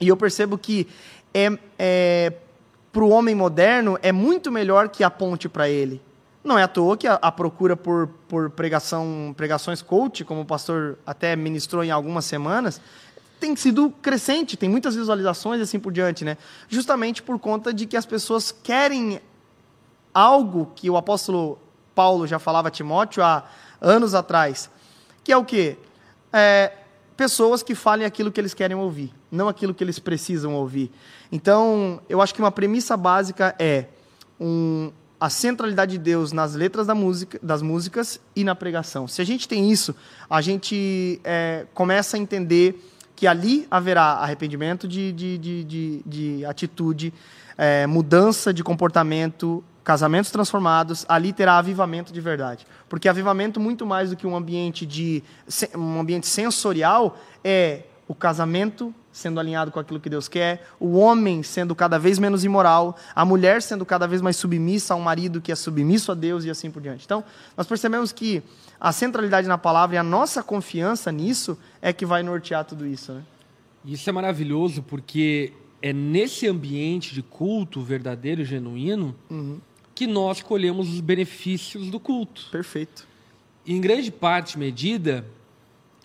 E 0.00 0.08
eu 0.08 0.16
percebo 0.16 0.56
que 0.56 0.88
é, 1.34 1.58
é 1.78 2.32
para 2.90 3.04
o 3.04 3.10
homem 3.10 3.34
moderno 3.34 3.98
é 4.00 4.12
muito 4.12 4.50
melhor 4.50 4.88
que 4.88 5.04
aponte 5.04 5.46
para 5.46 5.68
ele. 5.68 6.00
Não 6.44 6.58
é 6.58 6.62
à 6.62 6.68
toa 6.68 6.94
que 6.94 7.08
a, 7.08 7.14
a, 7.14 7.32
procura 7.32 7.74
por, 7.74 8.06
por 8.28 8.50
pregação, 8.50 9.34
pregações 9.34 9.80
coach, 9.80 10.24
como 10.24 10.42
o 10.42 10.44
pastor 10.44 10.98
até 11.06 11.34
ministrou 11.34 11.82
em 11.82 11.90
algumas 11.90 12.26
semanas, 12.26 12.82
tem 13.40 13.56
sido 13.56 13.90
crescente, 14.02 14.54
tem 14.54 14.68
muitas 14.68 14.94
visualizações 14.94 15.58
e 15.58 15.62
assim 15.62 15.80
por 15.80 15.90
diante, 15.90 16.22
né? 16.22 16.36
Justamente 16.68 17.22
por 17.22 17.38
conta 17.38 17.72
de 17.72 17.86
que 17.86 17.96
as 17.96 18.04
pessoas 18.04 18.52
querem 18.52 19.20
algo 20.12 20.70
que 20.76 20.90
o 20.90 20.98
apóstolo 20.98 21.58
Paulo 21.94 22.26
já 22.26 22.38
falava 22.38 22.68
a 22.68 22.70
Timóteo 22.70 23.22
há 23.22 23.44
anos 23.80 24.14
atrás, 24.14 24.70
que 25.22 25.32
é 25.32 25.36
o 25.36 25.44
quê? 25.44 25.78
É, 26.30 26.72
pessoas 27.16 27.62
que 27.62 27.74
falem 27.74 28.06
aquilo 28.06 28.30
que 28.30 28.40
eles 28.40 28.52
querem 28.52 28.76
ouvir, 28.76 29.12
não 29.30 29.48
aquilo 29.48 29.72
que 29.72 29.82
eles 29.82 29.98
precisam 29.98 30.54
ouvir. 30.54 30.92
Então, 31.32 32.00
eu 32.08 32.20
acho 32.20 32.34
que 32.34 32.40
uma 32.40 32.52
premissa 32.52 32.96
básica 32.96 33.54
é 33.58 33.86
um, 34.38 34.92
a 35.18 35.30
centralidade 35.30 35.92
de 35.92 35.98
Deus 35.98 36.32
nas 36.32 36.54
letras 36.54 36.86
da 36.86 36.94
música, 36.94 37.38
das 37.42 37.62
músicas 37.62 38.20
e 38.34 38.44
na 38.44 38.54
pregação. 38.54 39.06
Se 39.08 39.22
a 39.22 39.24
gente 39.24 39.48
tem 39.48 39.70
isso, 39.70 39.94
a 40.28 40.40
gente 40.40 41.20
é, 41.24 41.66
começa 41.72 42.16
a 42.16 42.20
entender 42.20 42.78
que 43.16 43.26
ali 43.26 43.66
haverá 43.70 44.02
arrependimento 44.02 44.88
de, 44.88 45.12
de, 45.12 45.38
de, 45.38 45.64
de, 45.64 46.02
de 46.04 46.44
atitude, 46.44 47.12
é, 47.56 47.86
mudança 47.86 48.52
de 48.52 48.64
comportamento, 48.64 49.62
casamentos 49.84 50.30
transformados, 50.30 51.04
ali 51.08 51.32
terá 51.32 51.58
avivamento 51.58 52.12
de 52.12 52.20
verdade. 52.20 52.66
Porque 52.88 53.08
avivamento, 53.08 53.60
muito 53.60 53.86
mais 53.86 54.10
do 54.10 54.16
que 54.16 54.26
um 54.26 54.34
ambiente, 54.34 54.84
de, 54.84 55.22
um 55.76 56.00
ambiente 56.00 56.26
sensorial, 56.26 57.18
é 57.44 57.84
o 58.06 58.14
casamento 58.14 58.94
sendo 59.12 59.38
alinhado 59.38 59.70
com 59.70 59.78
aquilo 59.78 60.00
que 60.00 60.10
Deus 60.10 60.26
quer, 60.26 60.66
o 60.80 60.98
homem 60.98 61.42
sendo 61.42 61.74
cada 61.74 61.98
vez 61.98 62.18
menos 62.18 62.44
imoral, 62.44 62.96
a 63.14 63.24
mulher 63.24 63.62
sendo 63.62 63.86
cada 63.86 64.08
vez 64.08 64.20
mais 64.20 64.36
submissa 64.36 64.92
ao 64.92 65.00
marido 65.00 65.40
que 65.40 65.52
é 65.52 65.54
submisso 65.54 66.10
a 66.10 66.14
Deus 66.14 66.44
e 66.44 66.50
assim 66.50 66.70
por 66.70 66.82
diante. 66.82 67.04
Então, 67.04 67.22
nós 67.56 67.66
percebemos 67.66 68.10
que 68.10 68.42
a 68.80 68.90
centralidade 68.92 69.46
na 69.46 69.56
palavra 69.56 69.96
e 69.96 69.98
a 69.98 70.02
nossa 70.02 70.42
confiança 70.42 71.12
nisso 71.12 71.56
é 71.80 71.92
que 71.92 72.04
vai 72.04 72.22
nortear 72.22 72.64
tudo 72.64 72.84
isso. 72.84 73.12
Né? 73.12 73.22
Isso 73.84 74.10
é 74.10 74.12
maravilhoso 74.12 74.82
porque 74.82 75.52
é 75.80 75.92
nesse 75.92 76.48
ambiente 76.48 77.14
de 77.14 77.22
culto 77.22 77.82
verdadeiro 77.82 78.40
e 78.40 78.44
genuíno 78.44 79.14
uhum. 79.30 79.60
que 79.94 80.06
nós 80.06 80.42
colhemos 80.42 80.92
os 80.92 81.00
benefícios 81.00 81.88
do 81.88 82.00
culto. 82.00 82.48
Perfeito. 82.50 83.06
E, 83.64 83.74
em 83.74 83.80
grande 83.80 84.10
parte, 84.10 84.58
medida, 84.58 85.24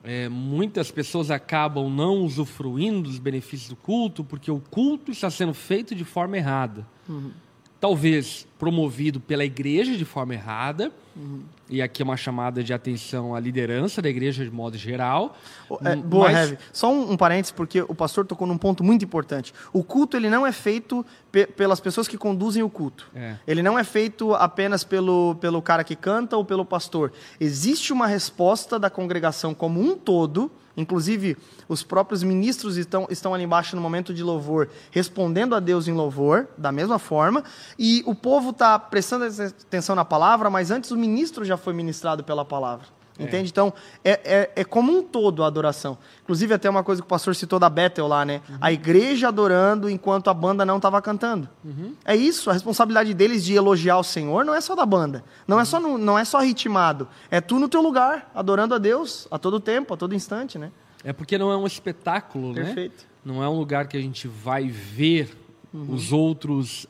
é, 0.03 0.29
muitas 0.29 0.89
pessoas 0.91 1.29
acabam 1.29 1.89
não 1.89 2.23
usufruindo 2.23 3.03
dos 3.03 3.19
benefícios 3.19 3.69
do 3.69 3.75
culto 3.75 4.23
porque 4.23 4.49
o 4.49 4.59
culto 4.59 5.11
está 5.11 5.29
sendo 5.29 5.53
feito 5.53 5.93
de 5.93 6.05
forma 6.05 6.37
errada. 6.37 6.87
Uhum. 7.07 7.31
Talvez 7.79 8.47
promovido 8.59 9.21
pela 9.21 9.45
igreja 9.45 9.95
de 9.95 10.03
forma 10.03 10.33
errada, 10.33 10.91
uhum. 11.15 11.43
e 11.69 11.81
aqui 11.81 12.01
é 12.01 12.05
uma 12.05 12.17
chamada 12.17 12.61
de 12.61 12.73
atenção 12.73 13.33
à 13.33 13.39
liderança 13.39 14.01
da 14.01 14.09
igreja 14.09 14.43
de 14.43 14.51
modo 14.51 14.77
geral. 14.77 15.37
É, 15.81 15.95
boa, 15.95 16.29
mas... 16.29 16.37
Heavy. 16.37 16.57
Só 16.73 16.91
um, 16.91 17.13
um 17.13 17.17
parênteses, 17.17 17.53
porque 17.53 17.81
o 17.81 17.95
pastor 17.95 18.25
tocou 18.25 18.45
num 18.45 18.57
ponto 18.57 18.83
muito 18.83 19.05
importante. 19.05 19.53
O 19.71 19.81
culto 19.81 20.17
ele 20.17 20.29
não 20.29 20.45
é 20.45 20.51
feito 20.51 21.05
pe 21.31 21.47
pelas 21.47 21.79
pessoas 21.79 22.05
que 22.05 22.17
conduzem 22.17 22.61
o 22.61 22.69
culto. 22.69 23.09
É. 23.15 23.37
Ele 23.47 23.63
não 23.63 23.79
é 23.79 23.83
feito 23.85 24.33
apenas 24.33 24.83
pelo, 24.83 25.35
pelo 25.35 25.61
cara 25.61 25.85
que 25.85 25.95
canta 25.95 26.35
ou 26.35 26.43
pelo 26.43 26.65
pastor. 26.65 27.13
Existe 27.39 27.93
uma 27.93 28.07
resposta 28.07 28.77
da 28.77 28.89
congregação 28.89 29.53
como 29.53 29.79
um 29.79 29.95
todo 29.95 30.51
Inclusive, 30.79 31.37
os 31.67 31.83
próprios 31.83 32.23
ministros 32.23 32.77
estão, 32.77 33.05
estão 33.09 33.33
ali 33.33 33.43
embaixo 33.43 33.75
no 33.75 33.81
momento 33.81 34.13
de 34.13 34.23
louvor, 34.23 34.69
respondendo 34.91 35.53
a 35.53 35.59
Deus 35.59 35.89
em 35.89 35.91
louvor, 35.91 36.47
da 36.57 36.71
mesma 36.71 36.97
forma, 36.97 37.43
e 37.77 38.01
o 38.05 38.15
povo 38.15 38.48
está 38.49 38.77
prestando 38.77 39.25
atenção 39.25 39.95
na 39.95 40.05
palavra, 40.05 40.49
mas 40.49 40.71
antes 40.71 40.91
o 40.91 40.97
ministro 40.97 41.43
já 41.43 41.57
foi 41.57 41.73
ministrado 41.73 42.23
pela 42.23 42.45
palavra. 42.45 42.85
É. 43.19 43.23
Entende? 43.23 43.49
Então, 43.51 43.73
é, 44.03 44.11
é, 44.23 44.51
é, 44.55 44.63
como 44.63 44.97
um 44.97 45.03
todo 45.03 45.43
a 45.43 45.47
adoração. 45.47 45.97
Inclusive, 46.23 46.53
até 46.53 46.69
uma 46.69 46.83
coisa 46.83 47.01
que 47.01 47.05
o 47.05 47.09
pastor 47.09 47.35
citou 47.35 47.59
da 47.59 47.69
Bethel 47.69 48.07
lá, 48.07 48.23
né? 48.23 48.41
Uhum. 48.49 48.57
A 48.61 48.71
igreja 48.71 49.27
adorando 49.27 49.89
enquanto 49.89 50.29
a 50.29 50.33
banda 50.33 50.65
não 50.65 50.77
estava 50.77 51.01
cantando. 51.01 51.49
Uhum. 51.63 51.93
É 52.05 52.15
isso, 52.15 52.49
a 52.49 52.53
responsabilidade 52.53 53.13
deles 53.13 53.43
de 53.43 53.53
elogiar 53.53 53.97
o 53.97 54.03
Senhor 54.03 54.45
não 54.45 54.55
é 54.55 54.61
só 54.61 54.73
da 54.73 54.85
banda. 54.85 55.23
Não, 55.45 55.57
uhum. 55.57 55.61
é, 55.61 55.65
só 55.65 55.79
no, 55.79 55.97
não 55.97 56.17
é 56.17 56.23
só 56.23 56.39
ritmado. 56.39 57.07
É 57.29 57.41
tu 57.41 57.59
no 57.59 57.67
teu 57.67 57.81
lugar, 57.81 58.31
adorando 58.33 58.73
a 58.73 58.77
Deus 58.77 59.27
a 59.29 59.37
todo 59.37 59.59
tempo, 59.59 59.93
a 59.93 59.97
todo 59.97 60.15
instante, 60.15 60.57
né? 60.57 60.71
É 61.03 61.11
porque 61.11 61.37
não 61.37 61.51
é 61.51 61.57
um 61.57 61.67
espetáculo, 61.67 62.53
Perfeito. 62.53 62.67
né? 62.67 62.75
Perfeito. 62.75 63.09
Não 63.25 63.43
é 63.43 63.49
um 63.49 63.57
lugar 63.57 63.87
que 63.87 63.97
a 63.97 64.01
gente 64.01 64.27
vai 64.27 64.67
ver 64.69 65.37
uhum. 65.73 65.93
os 65.93 66.13
outros 66.13 66.87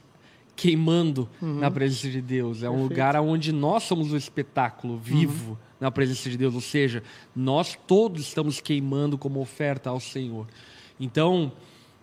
queimando 0.59 1.29
uhum. 1.41 1.59
na 1.59 1.71
presença 1.71 2.09
de 2.09 2.21
Deus. 2.21 2.57
É 2.57 2.61
Perfeito. 2.61 2.79
um 2.79 2.83
lugar 2.83 3.15
onde 3.17 3.51
nós 3.51 3.83
somos 3.83 4.11
o 4.11 4.17
espetáculo 4.17 4.97
vivo 4.97 5.51
uhum 5.51 5.69
na 5.79 5.89
presença 5.89 6.29
de 6.29 6.37
Deus, 6.37 6.53
ou 6.53 6.61
seja, 6.61 7.01
nós 7.35 7.77
todos 7.87 8.27
estamos 8.27 8.59
queimando 8.59 9.17
como 9.17 9.39
oferta 9.39 9.89
ao 9.89 9.99
Senhor. 9.99 10.45
Então, 10.99 11.51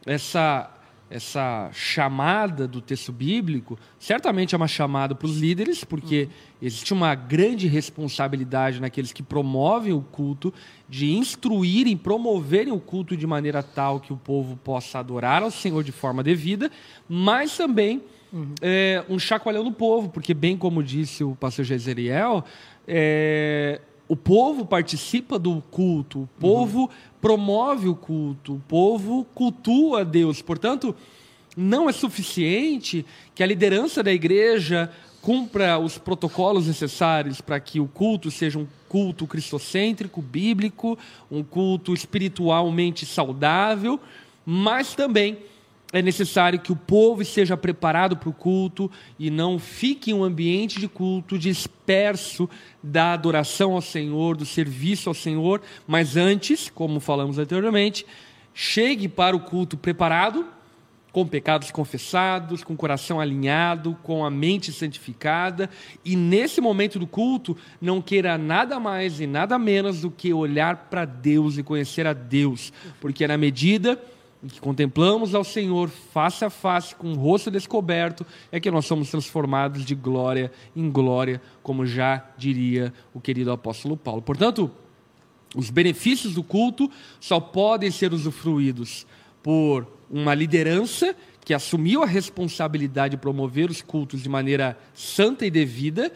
essa 0.06 0.72
essa 1.08 1.70
chamada 1.72 2.66
do 2.66 2.80
texto 2.80 3.12
bíblico, 3.12 3.78
certamente 3.96 4.56
é 4.56 4.58
uma 4.58 4.66
chamada 4.66 5.14
para 5.14 5.26
os 5.26 5.38
líderes, 5.38 5.84
porque 5.84 6.28
existe 6.60 6.92
uma 6.92 7.14
grande 7.14 7.68
responsabilidade 7.68 8.80
naqueles 8.80 9.12
que 9.12 9.22
promovem 9.22 9.92
o 9.92 10.00
culto, 10.00 10.52
de 10.88 11.12
instruírem, 11.12 11.96
promoverem 11.96 12.72
o 12.72 12.80
culto 12.80 13.16
de 13.16 13.24
maneira 13.24 13.62
tal 13.62 14.00
que 14.00 14.12
o 14.12 14.16
povo 14.16 14.56
possa 14.56 14.98
adorar 14.98 15.44
ao 15.44 15.50
Senhor 15.52 15.84
de 15.84 15.92
forma 15.92 16.24
devida, 16.24 16.72
mas 17.08 17.56
também 17.56 18.02
uhum. 18.32 18.54
é, 18.60 19.04
um 19.08 19.18
chacoalhão 19.18 19.64
do 19.64 19.72
povo, 19.72 20.08
porque, 20.08 20.34
bem 20.34 20.56
como 20.56 20.82
disse 20.82 21.24
o 21.24 21.34
pastor 21.34 21.64
Jezeriel, 21.64 22.44
é, 22.86 23.80
o 24.08 24.16
povo 24.16 24.64
participa 24.64 25.38
do 25.38 25.60
culto, 25.70 26.22
o 26.22 26.28
povo 26.40 26.82
uhum. 26.82 26.88
promove 27.20 27.88
o 27.88 27.94
culto, 27.94 28.54
o 28.54 28.62
povo 28.68 29.26
cultua 29.34 30.04
Deus. 30.04 30.40
Portanto, 30.40 30.94
não 31.56 31.88
é 31.88 31.92
suficiente 31.92 33.04
que 33.34 33.42
a 33.42 33.46
liderança 33.46 34.02
da 34.02 34.12
igreja 34.12 34.90
cumpra 35.22 35.76
os 35.76 35.98
protocolos 35.98 36.68
necessários 36.68 37.40
para 37.40 37.58
que 37.58 37.80
o 37.80 37.88
culto 37.88 38.30
seja 38.30 38.60
um 38.60 38.66
culto 38.88 39.26
cristocêntrico, 39.26 40.22
bíblico, 40.22 40.96
um 41.28 41.42
culto 41.42 41.92
espiritualmente 41.92 43.04
saudável, 43.04 43.98
mas 44.44 44.94
também 44.94 45.38
é 45.98 46.02
necessário 46.02 46.60
que 46.60 46.70
o 46.70 46.76
povo 46.76 47.22
esteja 47.22 47.56
preparado 47.56 48.16
para 48.16 48.28
o 48.28 48.32
culto 48.32 48.90
e 49.18 49.30
não 49.30 49.58
fique 49.58 50.10
em 50.10 50.14
um 50.14 50.22
ambiente 50.22 50.78
de 50.78 50.86
culto 50.86 51.38
disperso 51.38 52.48
da 52.82 53.14
adoração 53.14 53.72
ao 53.72 53.80
Senhor, 53.80 54.36
do 54.36 54.44
serviço 54.44 55.08
ao 55.08 55.14
Senhor, 55.14 55.62
mas 55.86 56.16
antes, 56.16 56.68
como 56.68 57.00
falamos 57.00 57.38
anteriormente, 57.38 58.04
chegue 58.52 59.08
para 59.08 59.34
o 59.34 59.40
culto 59.40 59.76
preparado, 59.76 60.46
com 61.12 61.26
pecados 61.26 61.70
confessados, 61.70 62.62
com 62.62 62.74
o 62.74 62.76
coração 62.76 63.18
alinhado, 63.18 63.96
com 64.02 64.22
a 64.22 64.30
mente 64.30 64.70
santificada, 64.70 65.70
e 66.04 66.14
nesse 66.14 66.60
momento 66.60 66.98
do 66.98 67.06
culto 67.06 67.56
não 67.80 68.02
queira 68.02 68.36
nada 68.36 68.78
mais 68.78 69.18
e 69.18 69.26
nada 69.26 69.58
menos 69.58 70.02
do 70.02 70.10
que 70.10 70.34
olhar 70.34 70.88
para 70.90 71.06
Deus 71.06 71.56
e 71.56 71.62
conhecer 71.62 72.06
a 72.06 72.12
Deus, 72.12 72.70
porque 73.00 73.26
na 73.26 73.38
medida 73.38 73.98
em 74.42 74.48
que 74.48 74.60
contemplamos 74.60 75.34
ao 75.34 75.44
Senhor 75.44 75.88
face 75.88 76.44
a 76.44 76.50
face, 76.50 76.94
com 76.94 77.12
o 77.12 77.16
rosto 77.16 77.50
descoberto, 77.50 78.24
é 78.52 78.60
que 78.60 78.70
nós 78.70 78.86
somos 78.86 79.10
transformados 79.10 79.84
de 79.84 79.94
glória 79.94 80.52
em 80.74 80.90
glória, 80.90 81.40
como 81.62 81.86
já 81.86 82.24
diria 82.36 82.92
o 83.14 83.20
querido 83.20 83.50
apóstolo 83.50 83.96
Paulo. 83.96 84.22
Portanto, 84.22 84.70
os 85.54 85.70
benefícios 85.70 86.34
do 86.34 86.42
culto 86.42 86.90
só 87.18 87.40
podem 87.40 87.90
ser 87.90 88.12
usufruídos 88.12 89.06
por 89.42 89.86
uma 90.10 90.34
liderança 90.34 91.14
que 91.44 91.54
assumiu 91.54 92.02
a 92.02 92.06
responsabilidade 92.06 93.12
de 93.12 93.22
promover 93.22 93.70
os 93.70 93.80
cultos 93.80 94.22
de 94.22 94.28
maneira 94.28 94.76
santa 94.92 95.46
e 95.46 95.50
devida, 95.50 96.12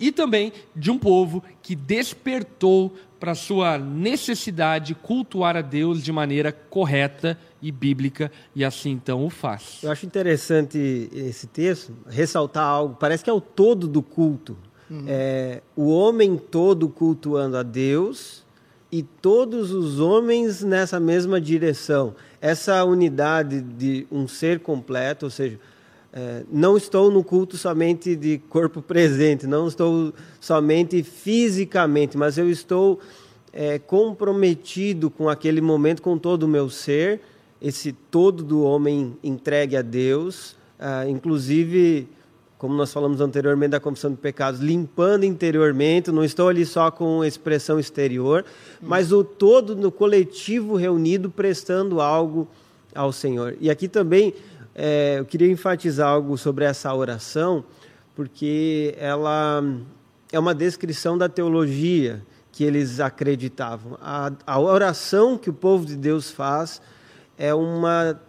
e 0.00 0.10
também 0.10 0.52
de 0.74 0.90
um 0.90 0.98
povo 0.98 1.44
que 1.62 1.76
despertou 1.76 2.92
para 3.20 3.36
sua 3.36 3.78
necessidade 3.78 4.86
de 4.86 4.94
cultuar 4.96 5.56
a 5.56 5.60
Deus 5.60 6.02
de 6.02 6.10
maneira 6.10 6.50
correta 6.50 7.38
e 7.62 7.70
bíblica, 7.70 8.30
e 8.54 8.64
assim 8.64 8.90
então 8.90 9.24
o 9.24 9.30
faz. 9.30 9.78
Eu 9.82 9.90
acho 9.92 10.04
interessante 10.04 11.08
esse 11.14 11.46
texto, 11.46 11.94
ressaltar 12.08 12.64
algo, 12.64 12.96
parece 12.98 13.22
que 13.22 13.30
é 13.30 13.32
o 13.32 13.40
todo 13.40 13.86
do 13.86 14.02
culto. 14.02 14.56
Uhum. 14.90 15.04
É, 15.06 15.62
o 15.76 15.88
homem 15.88 16.36
todo 16.36 16.88
cultuando 16.88 17.56
a 17.56 17.62
Deus 17.62 18.42
e 18.90 19.02
todos 19.02 19.70
os 19.70 20.00
homens 20.00 20.62
nessa 20.62 21.00
mesma 21.00 21.40
direção. 21.40 22.14
Essa 22.40 22.84
unidade 22.84 23.62
de 23.62 24.06
um 24.10 24.26
ser 24.28 24.60
completo, 24.60 25.26
ou 25.26 25.30
seja, 25.30 25.58
é, 26.12 26.42
não 26.52 26.76
estou 26.76 27.10
no 27.10 27.24
culto 27.24 27.56
somente 27.56 28.14
de 28.14 28.36
corpo 28.50 28.82
presente, 28.82 29.46
não 29.46 29.66
estou 29.68 30.12
somente 30.40 31.02
fisicamente, 31.02 32.18
mas 32.18 32.36
eu 32.36 32.50
estou 32.50 33.00
é, 33.50 33.78
comprometido 33.78 35.10
com 35.10 35.28
aquele 35.28 35.62
momento, 35.62 36.02
com 36.02 36.18
todo 36.18 36.42
o 36.42 36.48
meu 36.48 36.68
ser, 36.68 37.22
esse 37.62 37.92
todo 37.92 38.42
do 38.42 38.64
homem 38.64 39.16
entregue 39.22 39.76
a 39.76 39.82
Deus, 39.82 40.56
ah, 40.78 41.06
inclusive, 41.08 42.08
como 42.58 42.74
nós 42.74 42.92
falamos 42.92 43.20
anteriormente 43.20 43.70
da 43.70 43.78
confissão 43.78 44.10
de 44.10 44.16
pecados, 44.16 44.60
limpando 44.60 45.24
interiormente, 45.24 46.10
não 46.10 46.24
estou 46.24 46.48
ali 46.48 46.66
só 46.66 46.90
com 46.90 47.24
expressão 47.24 47.78
exterior, 47.78 48.44
mas 48.80 49.12
o 49.12 49.22
todo 49.22 49.76
no 49.76 49.92
coletivo 49.92 50.74
reunido 50.74 51.30
prestando 51.30 52.00
algo 52.00 52.48
ao 52.92 53.12
Senhor. 53.12 53.56
E 53.60 53.70
aqui 53.70 53.86
também 53.86 54.34
é, 54.74 55.16
eu 55.20 55.24
queria 55.24 55.50
enfatizar 55.50 56.08
algo 56.08 56.36
sobre 56.36 56.64
essa 56.64 56.92
oração, 56.92 57.64
porque 58.16 58.92
ela 58.98 59.64
é 60.32 60.38
uma 60.38 60.54
descrição 60.54 61.16
da 61.16 61.28
teologia 61.28 62.22
que 62.50 62.64
eles 62.64 62.98
acreditavam. 62.98 63.96
A, 64.02 64.32
a 64.44 64.58
oração 64.58 65.38
que 65.38 65.48
o 65.48 65.54
povo 65.54 65.86
de 65.86 65.96
Deus 65.96 66.30
faz 66.30 66.82
é 67.38 67.54
uma 67.54 68.20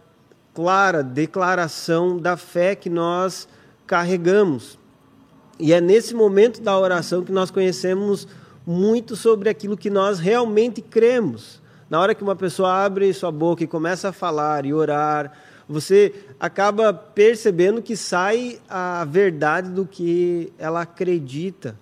clara 0.53 1.03
declaração 1.03 2.17
da 2.17 2.37
fé 2.37 2.75
que 2.75 2.89
nós 2.89 3.47
carregamos. 3.85 4.77
E 5.59 5.73
é 5.73 5.81
nesse 5.81 6.13
momento 6.13 6.61
da 6.61 6.77
oração 6.77 7.23
que 7.23 7.31
nós 7.31 7.51
conhecemos 7.51 8.27
muito 8.65 9.15
sobre 9.15 9.49
aquilo 9.49 9.77
que 9.77 9.89
nós 9.89 10.19
realmente 10.19 10.81
cremos. 10.81 11.61
Na 11.89 11.99
hora 11.99 12.15
que 12.15 12.23
uma 12.23 12.35
pessoa 12.35 12.85
abre 12.85 13.13
sua 13.13 13.31
boca 13.31 13.63
e 13.63 13.67
começa 13.67 14.09
a 14.09 14.13
falar 14.13 14.65
e 14.65 14.73
orar, 14.73 15.31
você 15.67 16.13
acaba 16.39 16.93
percebendo 16.93 17.81
que 17.81 17.95
sai 17.95 18.59
a 18.69 19.05
verdade 19.05 19.69
do 19.69 19.85
que 19.85 20.51
ela 20.57 20.81
acredita. 20.81 21.77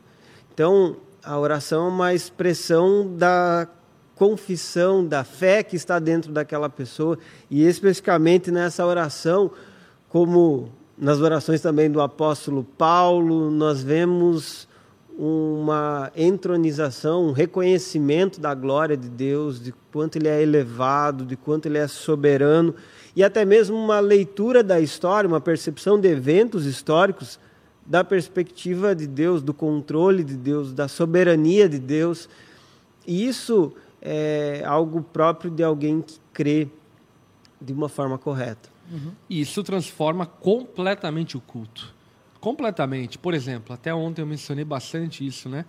Então, 0.54 0.98
a 1.24 1.38
oração 1.38 1.86
é 1.86 1.90
uma 1.90 2.14
expressão 2.14 3.16
da 3.16 3.68
confissão, 4.22 5.04
da 5.04 5.24
fé 5.24 5.64
que 5.64 5.76
está 5.76 5.98
dentro 5.98 6.32
daquela 6.32 6.70
pessoa, 6.70 7.18
e 7.50 7.66
especificamente 7.66 8.52
nessa 8.52 8.86
oração, 8.86 9.50
como 10.10 10.70
nas 10.96 11.20
orações 11.20 11.60
também 11.60 11.90
do 11.90 12.00
apóstolo 12.00 12.64
Paulo, 12.78 13.50
nós 13.50 13.82
vemos 13.82 14.68
uma 15.18 16.12
entronização, 16.16 17.30
um 17.30 17.32
reconhecimento 17.32 18.40
da 18.40 18.54
glória 18.54 18.96
de 18.96 19.10
Deus, 19.10 19.60
de 19.60 19.74
quanto 19.92 20.18
ele 20.18 20.28
é 20.28 20.40
elevado, 20.40 21.26
de 21.26 21.36
quanto 21.36 21.66
ele 21.66 21.80
é 21.80 21.88
soberano 21.88 22.76
e 23.16 23.24
até 23.24 23.44
mesmo 23.44 23.76
uma 23.76 24.00
leitura 24.00 24.62
da 24.62 24.80
história, 24.80 25.28
uma 25.28 25.42
percepção 25.42 26.00
de 26.00 26.08
eventos 26.08 26.68
históricos 26.68 27.40
da 27.84 28.04
perspectiva 28.04 28.94
de 28.94 29.08
Deus, 29.08 29.42
do 29.42 29.52
controle 29.52 30.24
de 30.24 30.38
Deus, 30.38 30.72
da 30.74 30.88
soberania 30.88 31.68
de 31.68 31.80
Deus. 31.80 32.30
E 33.08 33.28
isso 33.28 33.74
é 34.02 34.64
algo 34.66 35.02
próprio 35.02 35.52
de 35.52 35.64
alguém 35.64 36.02
que 36.02 36.20
crê 36.34 36.68
de 37.62 37.72
uma 37.72 37.88
forma 37.88 38.18
correta. 38.18 38.70
Uhum. 38.92 39.12
E 39.30 39.40
isso 39.40 39.64
transforma 39.64 40.26
completamente 40.26 41.38
o 41.38 41.42
culto. 41.42 41.94
Completamente. 42.40 43.18
Por 43.18 43.34
exemplo, 43.34 43.74
até 43.74 43.94
ontem 43.94 44.22
eu 44.22 44.26
mencionei 44.26 44.66
bastante 44.66 45.26
isso, 45.26 45.48
né? 45.48 45.66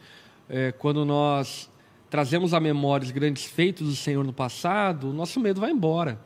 É, 0.48 0.72
quando 0.72 1.04
nós 1.04 1.70
trazemos 2.08 2.54
à 2.54 2.60
memória 2.60 3.04
os 3.04 3.10
grandes 3.10 3.44
feitos 3.44 3.88
do 3.88 3.94
Senhor 3.94 4.24
no 4.24 4.32
passado, 4.32 5.10
o 5.10 5.12
nosso 5.12 5.38
medo 5.38 5.60
vai 5.60 5.70
embora. 5.70 6.18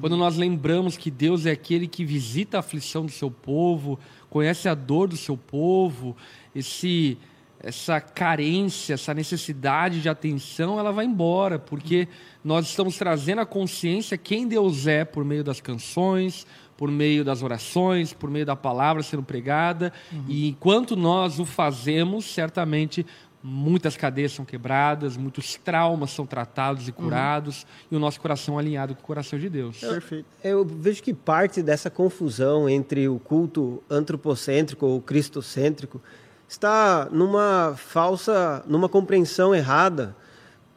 Quando 0.00 0.18
nós 0.18 0.36
lembramos 0.36 0.98
que 0.98 1.10
Deus 1.10 1.46
é 1.46 1.50
aquele 1.52 1.88
que 1.88 2.04
visita 2.04 2.58
a 2.58 2.60
aflição 2.60 3.06
do 3.06 3.10
seu 3.10 3.30
povo, 3.30 3.98
conhece 4.28 4.68
a 4.68 4.74
dor 4.74 5.08
do 5.08 5.16
seu 5.16 5.34
povo, 5.34 6.14
esse 6.54 7.16
essa 7.60 8.00
carência, 8.00 8.94
essa 8.94 9.12
necessidade 9.12 10.00
de 10.00 10.08
atenção, 10.08 10.78
ela 10.78 10.92
vai 10.92 11.04
embora, 11.04 11.58
porque 11.58 12.06
nós 12.44 12.66
estamos 12.66 12.96
trazendo 12.96 13.40
a 13.40 13.46
consciência 13.46 14.16
quem 14.16 14.46
Deus 14.46 14.86
é 14.86 15.04
por 15.04 15.24
meio 15.24 15.42
das 15.42 15.60
canções, 15.60 16.46
por 16.76 16.88
meio 16.88 17.24
das 17.24 17.42
orações, 17.42 18.12
por 18.12 18.30
meio 18.30 18.46
da 18.46 18.54
palavra 18.54 19.02
sendo 19.02 19.24
pregada, 19.24 19.92
uhum. 20.12 20.24
e 20.28 20.48
enquanto 20.48 20.94
nós 20.94 21.40
o 21.40 21.44
fazemos, 21.44 22.26
certamente 22.26 23.04
muitas 23.42 23.96
cadeias 23.96 24.32
são 24.32 24.44
quebradas, 24.44 25.16
muitos 25.16 25.56
traumas 25.56 26.10
são 26.10 26.26
tratados 26.26 26.86
e 26.86 26.92
curados, 26.92 27.62
uhum. 27.62 27.68
e 27.92 27.96
o 27.96 27.98
nosso 27.98 28.20
coração 28.20 28.56
alinhado 28.56 28.94
com 28.94 29.02
o 29.02 29.04
coração 29.04 29.36
de 29.36 29.48
Deus. 29.48 29.82
Eu, 29.82 29.92
Perfeito. 29.92 30.26
Eu 30.44 30.64
vejo 30.64 31.02
que 31.02 31.12
parte 31.12 31.60
dessa 31.62 31.90
confusão 31.90 32.68
entre 32.68 33.08
o 33.08 33.18
culto 33.18 33.82
antropocêntrico 33.90 34.86
ou 34.86 35.00
cristocêntrico 35.00 36.00
está 36.48 37.08
numa 37.10 37.74
falsa, 37.76 38.64
numa 38.66 38.88
compreensão 38.88 39.54
errada 39.54 40.16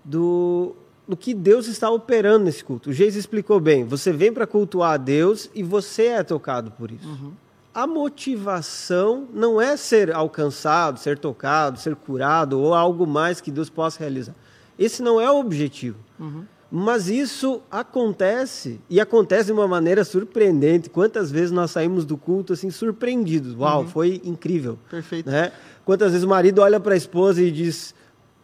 do, 0.04 0.76
do 1.08 1.16
que 1.16 1.34
Deus 1.34 1.68
está 1.68 1.90
operando 1.90 2.46
nesse 2.46 2.64
culto. 2.64 2.90
O 2.90 2.94
Geis 2.94 3.16
explicou 3.16 3.60
bem, 3.60 3.86
você 3.86 4.12
vem 4.12 4.34
para 4.34 4.46
cultuar 4.46 4.94
a 4.94 4.98
Deus 4.98 5.50
e 5.56 5.64
você 5.64 6.08
é 6.08 6.24
tocado 6.24 6.72
por 6.72 6.92
isso. 6.92 7.08
Uhum 7.08 7.32
a 7.74 7.88
motivação 7.88 9.28
não 9.34 9.60
é 9.60 9.78
ser 9.78 10.12
alcançado, 10.12 11.00
ser 11.00 11.18
tocado, 11.18 11.80
ser 11.80 11.96
curado 11.96 12.60
ou 12.60 12.74
algo 12.74 13.08
mais 13.08 13.40
que 13.40 13.50
Deus 13.50 13.70
possa 13.70 14.00
realizar. 14.00 14.36
Esse 14.78 15.02
não 15.02 15.22
é 15.22 15.32
o 15.32 15.40
objetivo. 15.40 15.98
Uhum. 16.20 16.46
Mas 16.74 17.10
isso 17.10 17.62
acontece 17.70 18.80
e 18.90 19.02
acontece 19.02 19.48
de 19.48 19.52
uma 19.52 19.68
maneira 19.68 20.06
surpreendente. 20.06 20.90
Quantas 20.90 21.30
vezes 21.30 21.52
nós 21.52 21.72
saímos 21.72 22.06
do 22.06 22.16
culto 22.16 22.54
assim 22.54 22.70
surpreendidos? 22.70 23.54
Uau, 23.54 23.82
uhum. 23.82 23.88
foi 23.90 24.22
incrível. 24.24 24.80
Perfeito. 24.90 25.30
Né? 25.30 25.52
Quantas 25.84 26.14
vezes 26.14 26.24
o 26.24 26.30
marido 26.30 26.62
olha 26.62 26.80
para 26.80 26.94
a 26.94 26.98
esposa 26.98 27.42
e 27.42 27.52
diz: 27.52 27.94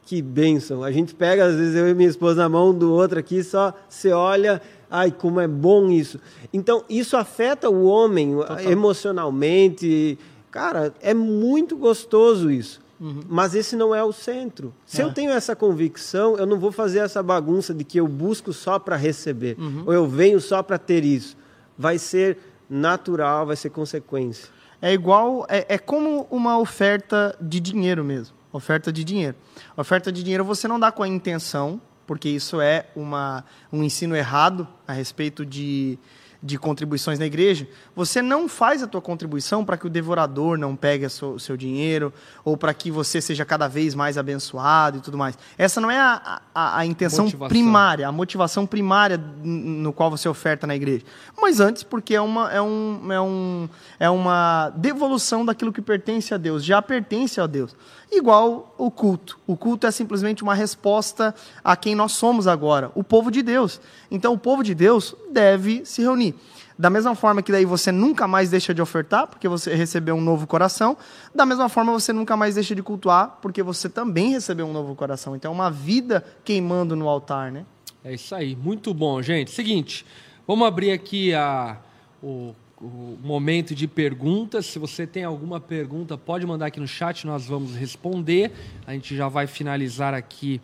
Que 0.05 0.21
bênção. 0.21 0.83
A 0.83 0.91
gente 0.91 1.15
pega, 1.15 1.45
às 1.45 1.55
vezes, 1.55 1.73
eu 1.73 1.87
e 1.87 1.93
minha 1.93 2.09
esposa 2.09 2.41
na 2.41 2.49
mão 2.49 2.77
do 2.77 2.91
outro 2.91 3.17
aqui, 3.17 3.41
só 3.41 3.73
você 3.87 4.11
olha, 4.11 4.61
ai, 4.91 5.09
como 5.09 5.39
é 5.39 5.47
bom 5.47 5.89
isso. 5.89 6.19
Então, 6.51 6.83
isso 6.89 7.15
afeta 7.15 7.69
o 7.69 7.85
homem 7.85 8.35
Total. 8.35 8.59
emocionalmente. 8.59 10.19
Cara, 10.51 10.93
é 10.99 11.13
muito 11.13 11.77
gostoso 11.77 12.51
isso. 12.51 12.81
Uhum. 12.99 13.21
Mas 13.27 13.53
esse 13.53 13.75
não 13.75 13.93
é 13.93 14.03
o 14.03 14.11
centro. 14.11 14.73
Se 14.85 15.01
é. 15.01 15.05
eu 15.05 15.13
tenho 15.13 15.31
essa 15.31 15.55
convicção, 15.55 16.35
eu 16.37 16.45
não 16.45 16.59
vou 16.59 16.71
fazer 16.71 16.99
essa 16.99 17.21
bagunça 17.21 17.73
de 17.73 17.83
que 17.83 17.99
eu 17.99 18.07
busco 18.07 18.51
só 18.51 18.79
para 18.79 18.95
receber, 18.95 19.55
uhum. 19.59 19.83
ou 19.85 19.93
eu 19.93 20.07
venho 20.07 20.39
só 20.41 20.63
para 20.63 20.77
ter 20.77 21.05
isso. 21.05 21.37
Vai 21.77 21.97
ser 21.97 22.37
natural, 22.69 23.45
vai 23.45 23.55
ser 23.55 23.69
consequência. 23.69 24.49
É 24.81 24.93
igual, 24.93 25.45
é, 25.49 25.65
é 25.69 25.77
como 25.77 26.27
uma 26.29 26.59
oferta 26.59 27.35
de 27.41 27.59
dinheiro 27.59 28.03
mesmo. 28.03 28.35
Oferta 28.51 28.91
de 28.91 29.03
dinheiro. 29.03 29.35
Oferta 29.75 30.11
de 30.11 30.23
dinheiro 30.23 30.43
você 30.43 30.67
não 30.67 30.79
dá 30.79 30.91
com 30.91 31.03
a 31.03 31.07
intenção, 31.07 31.81
porque 32.05 32.29
isso 32.29 32.61
é 32.61 32.87
uma, 32.95 33.43
um 33.71 33.83
ensino 33.83 34.15
errado 34.15 34.67
a 34.87 34.93
respeito 34.93 35.45
de, 35.45 35.99
de 36.41 36.57
contribuições 36.57 37.17
na 37.17 37.25
igreja, 37.25 37.67
você 37.95 38.21
não 38.21 38.47
faz 38.47 38.83
a 38.83 38.87
tua 38.87 39.01
contribuição 39.01 39.65
para 39.65 39.77
que 39.77 39.87
o 39.87 39.89
devorador 39.89 40.57
não 40.57 40.75
pegue 40.75 41.05
o 41.05 41.39
seu 41.39 41.57
dinheiro 41.57 42.13
ou 42.43 42.55
para 42.55 42.73
que 42.73 42.91
você 42.91 43.19
seja 43.19 43.43
cada 43.43 43.67
vez 43.67 43.95
mais 43.95 44.17
abençoado 44.17 44.97
e 44.97 45.01
tudo 45.01 45.17
mais. 45.17 45.37
Essa 45.57 45.81
não 45.81 45.89
é 45.89 45.99
a, 45.99 46.41
a, 46.53 46.79
a 46.79 46.85
intenção 46.85 47.25
motivação. 47.25 47.49
primária, 47.49 48.07
a 48.07 48.11
motivação 48.11 48.65
primária 48.65 49.17
no 49.43 49.91
qual 49.91 50.09
você 50.11 50.29
oferta 50.29 50.67
na 50.67 50.75
igreja. 50.75 51.03
Mas 51.39 51.59
antes, 51.59 51.83
porque 51.83 52.15
é 52.15 52.21
uma, 52.21 52.51
é, 52.51 52.61
um, 52.61 53.11
é, 53.11 53.21
um, 53.21 53.69
é 53.99 54.09
uma 54.09 54.69
devolução 54.75 55.45
daquilo 55.45 55.73
que 55.73 55.81
pertence 55.81 56.33
a 56.33 56.37
Deus, 56.37 56.63
já 56.63 56.81
pertence 56.81 57.41
a 57.41 57.47
Deus. 57.47 57.75
Igual 58.11 58.73
o 58.77 58.89
culto. 58.89 59.37
O 59.45 59.57
culto 59.57 59.85
é 59.85 59.91
simplesmente 59.91 60.41
uma 60.41 60.53
resposta 60.53 61.35
a 61.63 61.75
quem 61.75 61.93
nós 61.93 62.13
somos 62.13 62.47
agora, 62.47 62.91
o 62.95 63.03
povo 63.03 63.29
de 63.29 63.41
Deus. 63.41 63.81
Então, 64.09 64.33
o 64.33 64.37
povo 64.37 64.63
de 64.63 64.73
Deus 64.73 65.13
deve 65.31 65.85
se 65.85 66.01
reunir. 66.01 66.33
Da 66.79 66.89
mesma 66.89 67.15
forma 67.15 67.41
que 67.41 67.51
daí 67.51 67.65
você 67.65 67.91
nunca 67.91 68.27
mais 68.27 68.49
deixa 68.49 68.73
de 68.73 68.81
ofertar, 68.81 69.27
porque 69.27 69.47
você 69.47 69.73
recebeu 69.75 70.15
um 70.15 70.21
novo 70.21 70.45
coração, 70.45 70.95
da 71.33 71.45
mesma 71.45 71.67
forma 71.67 71.91
você 71.91 72.13
nunca 72.13 72.37
mais 72.37 72.55
deixa 72.55 72.75
de 72.75 72.83
cultuar, 72.83 73.39
porque 73.41 73.63
você 73.63 73.89
também 73.89 74.31
recebeu 74.31 74.67
um 74.67 74.73
novo 74.73 74.95
coração. 74.95 75.35
Então, 75.35 75.51
é 75.51 75.55
uma 75.55 75.71
vida 75.71 76.23
queimando 76.45 76.95
no 76.95 77.09
altar, 77.09 77.51
né? 77.51 77.65
É 78.03 78.13
isso 78.13 78.33
aí. 78.33 78.55
Muito 78.55 78.93
bom, 78.93 79.21
gente. 79.21 79.51
Seguinte, 79.51 80.05
vamos 80.47 80.65
abrir 80.65 80.91
aqui 80.91 81.33
a, 81.33 81.77
o 82.23 82.53
o 82.79 83.17
momento 83.23 83.73
de 83.73 83.87
perguntas. 83.87 84.65
Se 84.67 84.79
você 84.79 85.07
tem 85.07 85.23
alguma 85.23 85.59
pergunta, 85.59 86.17
pode 86.17 86.45
mandar 86.45 86.67
aqui 86.67 86.79
no 86.79 86.87
chat, 86.87 87.25
nós 87.25 87.47
vamos 87.47 87.75
responder. 87.75 88.51
A 88.85 88.93
gente 88.93 89.15
já 89.15 89.27
vai 89.27 89.47
finalizar 89.47 90.13
aqui 90.13 90.61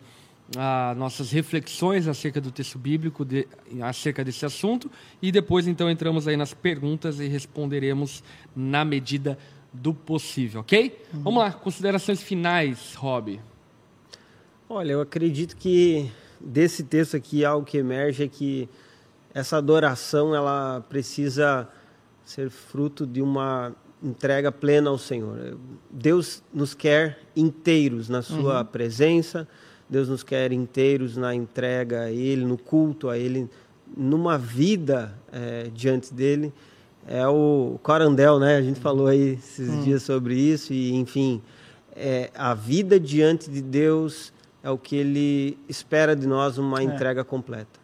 ah, 0.56 0.94
nossas 0.96 1.30
reflexões 1.30 2.06
acerca 2.06 2.40
do 2.40 2.50
texto 2.50 2.78
bíblico, 2.78 3.24
de, 3.24 3.48
acerca 3.82 4.24
desse 4.24 4.44
assunto, 4.44 4.90
e 5.20 5.32
depois 5.32 5.66
então 5.66 5.90
entramos 5.90 6.28
aí 6.28 6.36
nas 6.36 6.52
perguntas 6.52 7.18
e 7.18 7.26
responderemos 7.26 8.22
na 8.54 8.84
medida 8.84 9.38
do 9.72 9.92
possível, 9.92 10.60
ok? 10.60 11.00
Uhum. 11.12 11.22
Vamos 11.22 11.42
lá, 11.42 11.52
considerações 11.52 12.22
finais, 12.22 12.94
Rob. 12.94 13.40
Olha, 14.68 14.92
eu 14.92 15.00
acredito 15.00 15.56
que 15.56 16.10
desse 16.40 16.84
texto 16.84 17.16
aqui 17.16 17.44
algo 17.44 17.66
que 17.66 17.78
emerge 17.78 18.24
é 18.24 18.28
que 18.28 18.68
essa 19.32 19.56
adoração 19.56 20.34
ela 20.34 20.84
precisa 20.88 21.68
ser 22.24 22.50
fruto 22.50 23.06
de 23.06 23.20
uma 23.20 23.74
entrega 24.02 24.52
plena 24.52 24.90
ao 24.90 24.98
Senhor. 24.98 25.56
Deus 25.90 26.42
nos 26.52 26.74
quer 26.74 27.18
inteiros 27.34 28.08
na 28.08 28.22
Sua 28.22 28.60
uhum. 28.60 28.66
presença, 28.66 29.48
Deus 29.88 30.08
nos 30.08 30.22
quer 30.22 30.52
inteiros 30.52 31.16
na 31.16 31.34
entrega 31.34 32.02
a 32.02 32.10
Ele, 32.10 32.44
no 32.44 32.58
culto 32.58 33.08
a 33.08 33.18
Ele, 33.18 33.48
numa 33.96 34.36
vida 34.36 35.14
é, 35.32 35.70
diante 35.72 36.12
dele. 36.12 36.52
É 37.06 37.26
o 37.26 37.78
Corandel, 37.82 38.38
né? 38.38 38.56
A 38.56 38.62
gente 38.62 38.80
falou 38.80 39.06
aí 39.06 39.34
esses 39.34 39.68
uhum. 39.68 39.82
dias 39.82 40.02
sobre 40.02 40.34
isso, 40.34 40.72
e 40.72 40.94
enfim, 40.94 41.42
é, 41.94 42.30
a 42.34 42.54
vida 42.54 42.98
diante 42.98 43.50
de 43.50 43.60
Deus 43.60 44.32
é 44.62 44.70
o 44.70 44.78
que 44.78 44.96
Ele 44.96 45.58
espera 45.68 46.16
de 46.16 46.26
nós, 46.26 46.56
uma 46.56 46.80
é. 46.80 46.84
entrega 46.84 47.22
completa. 47.22 47.83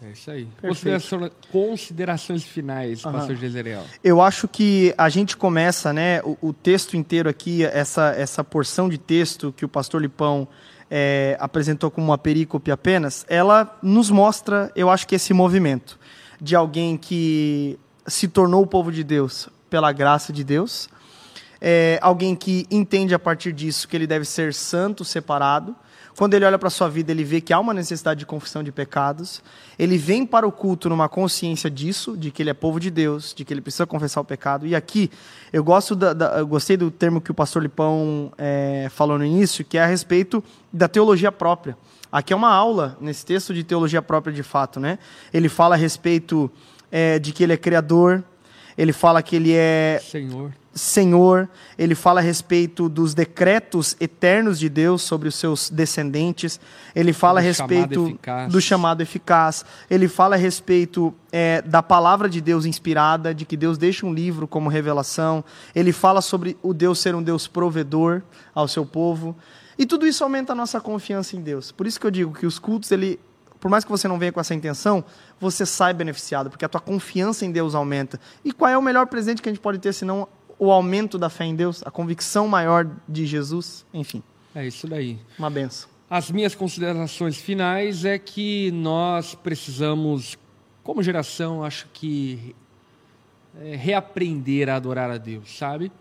É 0.00 0.10
isso 0.12 0.30
aí. 0.30 0.46
Considerações, 0.60 1.32
considerações 1.50 2.44
finais, 2.44 3.04
uhum. 3.04 3.12
pastor 3.12 3.36
Jezerel. 3.36 3.82
Eu 4.02 4.22
acho 4.22 4.46
que 4.46 4.94
a 4.96 5.08
gente 5.08 5.36
começa, 5.36 5.92
né, 5.92 6.20
o, 6.22 6.38
o, 6.40 6.52
texto 6.52 6.96
inteiro 6.96 7.28
aqui, 7.28 7.64
essa, 7.64 8.10
essa 8.10 8.44
porção 8.44 8.88
de 8.88 8.96
texto 8.96 9.52
que 9.56 9.64
o 9.64 9.68
pastor 9.68 10.00
Lipão 10.00 10.46
é, 10.88 11.36
apresentou 11.40 11.90
como 11.90 12.06
uma 12.06 12.18
perícope 12.18 12.70
apenas, 12.70 13.26
ela 13.28 13.76
nos 13.82 14.08
mostra, 14.08 14.70
eu 14.76 14.88
acho 14.88 15.06
que 15.06 15.16
esse 15.16 15.34
movimento 15.34 15.98
de 16.40 16.54
alguém 16.54 16.96
que 16.96 17.78
se 18.06 18.28
tornou 18.28 18.62
o 18.62 18.66
povo 18.66 18.92
de 18.92 19.02
Deus 19.02 19.48
pela 19.68 19.90
graça 19.92 20.32
de 20.32 20.44
Deus, 20.44 20.88
é, 21.60 21.98
alguém 22.00 22.36
que 22.36 22.66
entende 22.70 23.14
a 23.14 23.18
partir 23.18 23.52
disso 23.52 23.88
que 23.88 23.96
ele 23.96 24.06
deve 24.06 24.24
ser 24.24 24.54
santo, 24.54 25.04
separado, 25.04 25.74
quando 26.18 26.34
ele 26.34 26.44
olha 26.44 26.58
para 26.58 26.66
a 26.66 26.70
sua 26.70 26.88
vida, 26.88 27.12
ele 27.12 27.22
vê 27.22 27.40
que 27.40 27.52
há 27.52 27.60
uma 27.60 27.72
necessidade 27.72 28.18
de 28.18 28.26
confissão 28.26 28.60
de 28.60 28.72
pecados. 28.72 29.40
Ele 29.78 29.96
vem 29.96 30.26
para 30.26 30.44
o 30.44 30.50
culto 30.50 30.88
numa 30.88 31.08
consciência 31.08 31.70
disso, 31.70 32.16
de 32.16 32.32
que 32.32 32.42
ele 32.42 32.50
é 32.50 32.54
povo 32.54 32.80
de 32.80 32.90
Deus, 32.90 33.32
de 33.32 33.44
que 33.44 33.54
ele 33.54 33.60
precisa 33.60 33.86
confessar 33.86 34.20
o 34.20 34.24
pecado. 34.24 34.66
E 34.66 34.74
aqui, 34.74 35.12
eu, 35.52 35.62
gosto 35.62 35.94
da, 35.94 36.12
da, 36.12 36.38
eu 36.40 36.46
gostei 36.48 36.76
do 36.76 36.90
termo 36.90 37.20
que 37.20 37.30
o 37.30 37.34
pastor 37.34 37.62
Lipão 37.62 38.32
é, 38.36 38.88
falou 38.90 39.16
no 39.16 39.24
início, 39.24 39.64
que 39.64 39.78
é 39.78 39.84
a 39.84 39.86
respeito 39.86 40.42
da 40.72 40.88
teologia 40.88 41.30
própria. 41.30 41.78
Aqui 42.10 42.32
é 42.32 42.36
uma 42.36 42.50
aula, 42.50 42.98
nesse 43.00 43.24
texto, 43.24 43.54
de 43.54 43.62
teologia 43.62 44.02
própria 44.02 44.32
de 44.32 44.42
fato. 44.42 44.80
Né? 44.80 44.98
Ele 45.32 45.48
fala 45.48 45.76
a 45.76 45.78
respeito 45.78 46.50
é, 46.90 47.20
de 47.20 47.32
que 47.32 47.44
ele 47.44 47.52
é 47.52 47.56
criador, 47.56 48.24
ele 48.76 48.92
fala 48.92 49.22
que 49.22 49.36
ele 49.36 49.52
é 49.54 50.00
Senhor. 50.02 50.52
Senhor, 50.78 51.48
ele 51.76 51.94
fala 51.94 52.20
a 52.20 52.22
respeito 52.22 52.88
dos 52.88 53.12
decretos 53.12 53.96
eternos 54.00 54.58
de 54.58 54.68
Deus 54.68 55.02
sobre 55.02 55.28
os 55.28 55.34
seus 55.34 55.68
descendentes, 55.68 56.60
ele 56.94 57.12
fala 57.12 57.40
a 57.40 57.42
respeito 57.42 58.18
chamado 58.24 58.52
do 58.52 58.60
chamado 58.60 59.00
eficaz, 59.02 59.64
ele 59.90 60.08
fala 60.08 60.36
a 60.36 60.38
respeito 60.38 61.12
é, 61.32 61.60
da 61.62 61.82
palavra 61.82 62.28
de 62.28 62.40
Deus 62.40 62.64
inspirada, 62.64 63.34
de 63.34 63.44
que 63.44 63.56
Deus 63.56 63.76
deixa 63.76 64.06
um 64.06 64.14
livro 64.14 64.46
como 64.46 64.70
revelação, 64.70 65.44
ele 65.74 65.92
fala 65.92 66.20
sobre 66.20 66.56
o 66.62 66.72
Deus 66.72 66.98
ser 66.98 67.14
um 67.14 67.22
Deus 67.22 67.46
provedor 67.46 68.22
ao 68.54 68.68
seu 68.68 68.86
povo, 68.86 69.36
e 69.76 69.84
tudo 69.84 70.06
isso 70.06 70.24
aumenta 70.24 70.52
a 70.52 70.56
nossa 70.56 70.80
confiança 70.80 71.36
em 71.36 71.40
Deus. 71.40 71.70
Por 71.70 71.86
isso 71.86 72.00
que 72.00 72.06
eu 72.06 72.10
digo 72.10 72.32
que 72.32 72.46
os 72.46 72.58
cultos, 72.58 72.90
ele, 72.90 73.20
por 73.60 73.70
mais 73.70 73.84
que 73.84 73.90
você 73.90 74.08
não 74.08 74.18
venha 74.18 74.32
com 74.32 74.40
essa 74.40 74.54
intenção, 74.54 75.04
você 75.40 75.64
sai 75.64 75.94
beneficiado, 75.94 76.50
porque 76.50 76.64
a 76.64 76.68
tua 76.68 76.80
confiança 76.80 77.46
em 77.46 77.52
Deus 77.52 77.74
aumenta. 77.74 78.18
E 78.44 78.52
qual 78.52 78.70
é 78.70 78.76
o 78.76 78.82
melhor 78.82 79.06
presente 79.06 79.40
que 79.40 79.48
a 79.48 79.52
gente 79.52 79.62
pode 79.62 79.78
ter 79.78 79.92
senão 79.92 80.26
o 80.58 80.70
aumento 80.70 81.18
da 81.18 81.30
fé 81.30 81.44
em 81.44 81.54
Deus, 81.54 81.82
a 81.86 81.90
convicção 81.90 82.48
maior 82.48 82.90
de 83.08 83.26
Jesus, 83.26 83.86
enfim. 83.94 84.22
É 84.54 84.66
isso 84.66 84.86
daí. 84.86 85.18
Uma 85.38 85.50
benção. 85.50 85.88
As 86.10 86.30
minhas 86.30 86.54
considerações 86.54 87.36
finais 87.36 88.04
é 88.04 88.18
que 88.18 88.70
nós 88.72 89.34
precisamos, 89.34 90.38
como 90.82 91.02
geração, 91.02 91.62
acho 91.62 91.86
que 91.92 92.54
é, 93.60 93.76
reaprender 93.76 94.68
a 94.68 94.76
adorar 94.76 95.10
a 95.10 95.18
Deus, 95.18 95.56
sabe? 95.56 95.92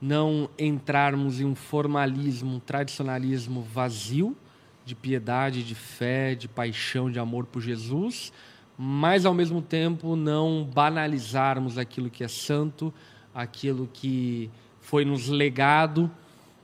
Não 0.00 0.50
entrarmos 0.58 1.40
em 1.40 1.44
um 1.44 1.54
formalismo, 1.54 2.56
um 2.56 2.60
tradicionalismo 2.60 3.62
vazio 3.62 4.36
de 4.84 4.94
piedade, 4.94 5.62
de 5.62 5.74
fé, 5.74 6.34
de 6.34 6.48
paixão, 6.48 7.10
de 7.10 7.18
amor 7.18 7.46
por 7.46 7.60
Jesus, 7.60 8.32
mas 8.78 9.26
ao 9.26 9.34
mesmo 9.34 9.60
tempo 9.60 10.14
não 10.16 10.64
banalizarmos 10.64 11.76
aquilo 11.76 12.10
que 12.10 12.22
é 12.22 12.28
santo, 12.28 12.94
aquilo 13.36 13.86
que 13.92 14.50
foi 14.80 15.04
nos 15.04 15.28
legado 15.28 16.10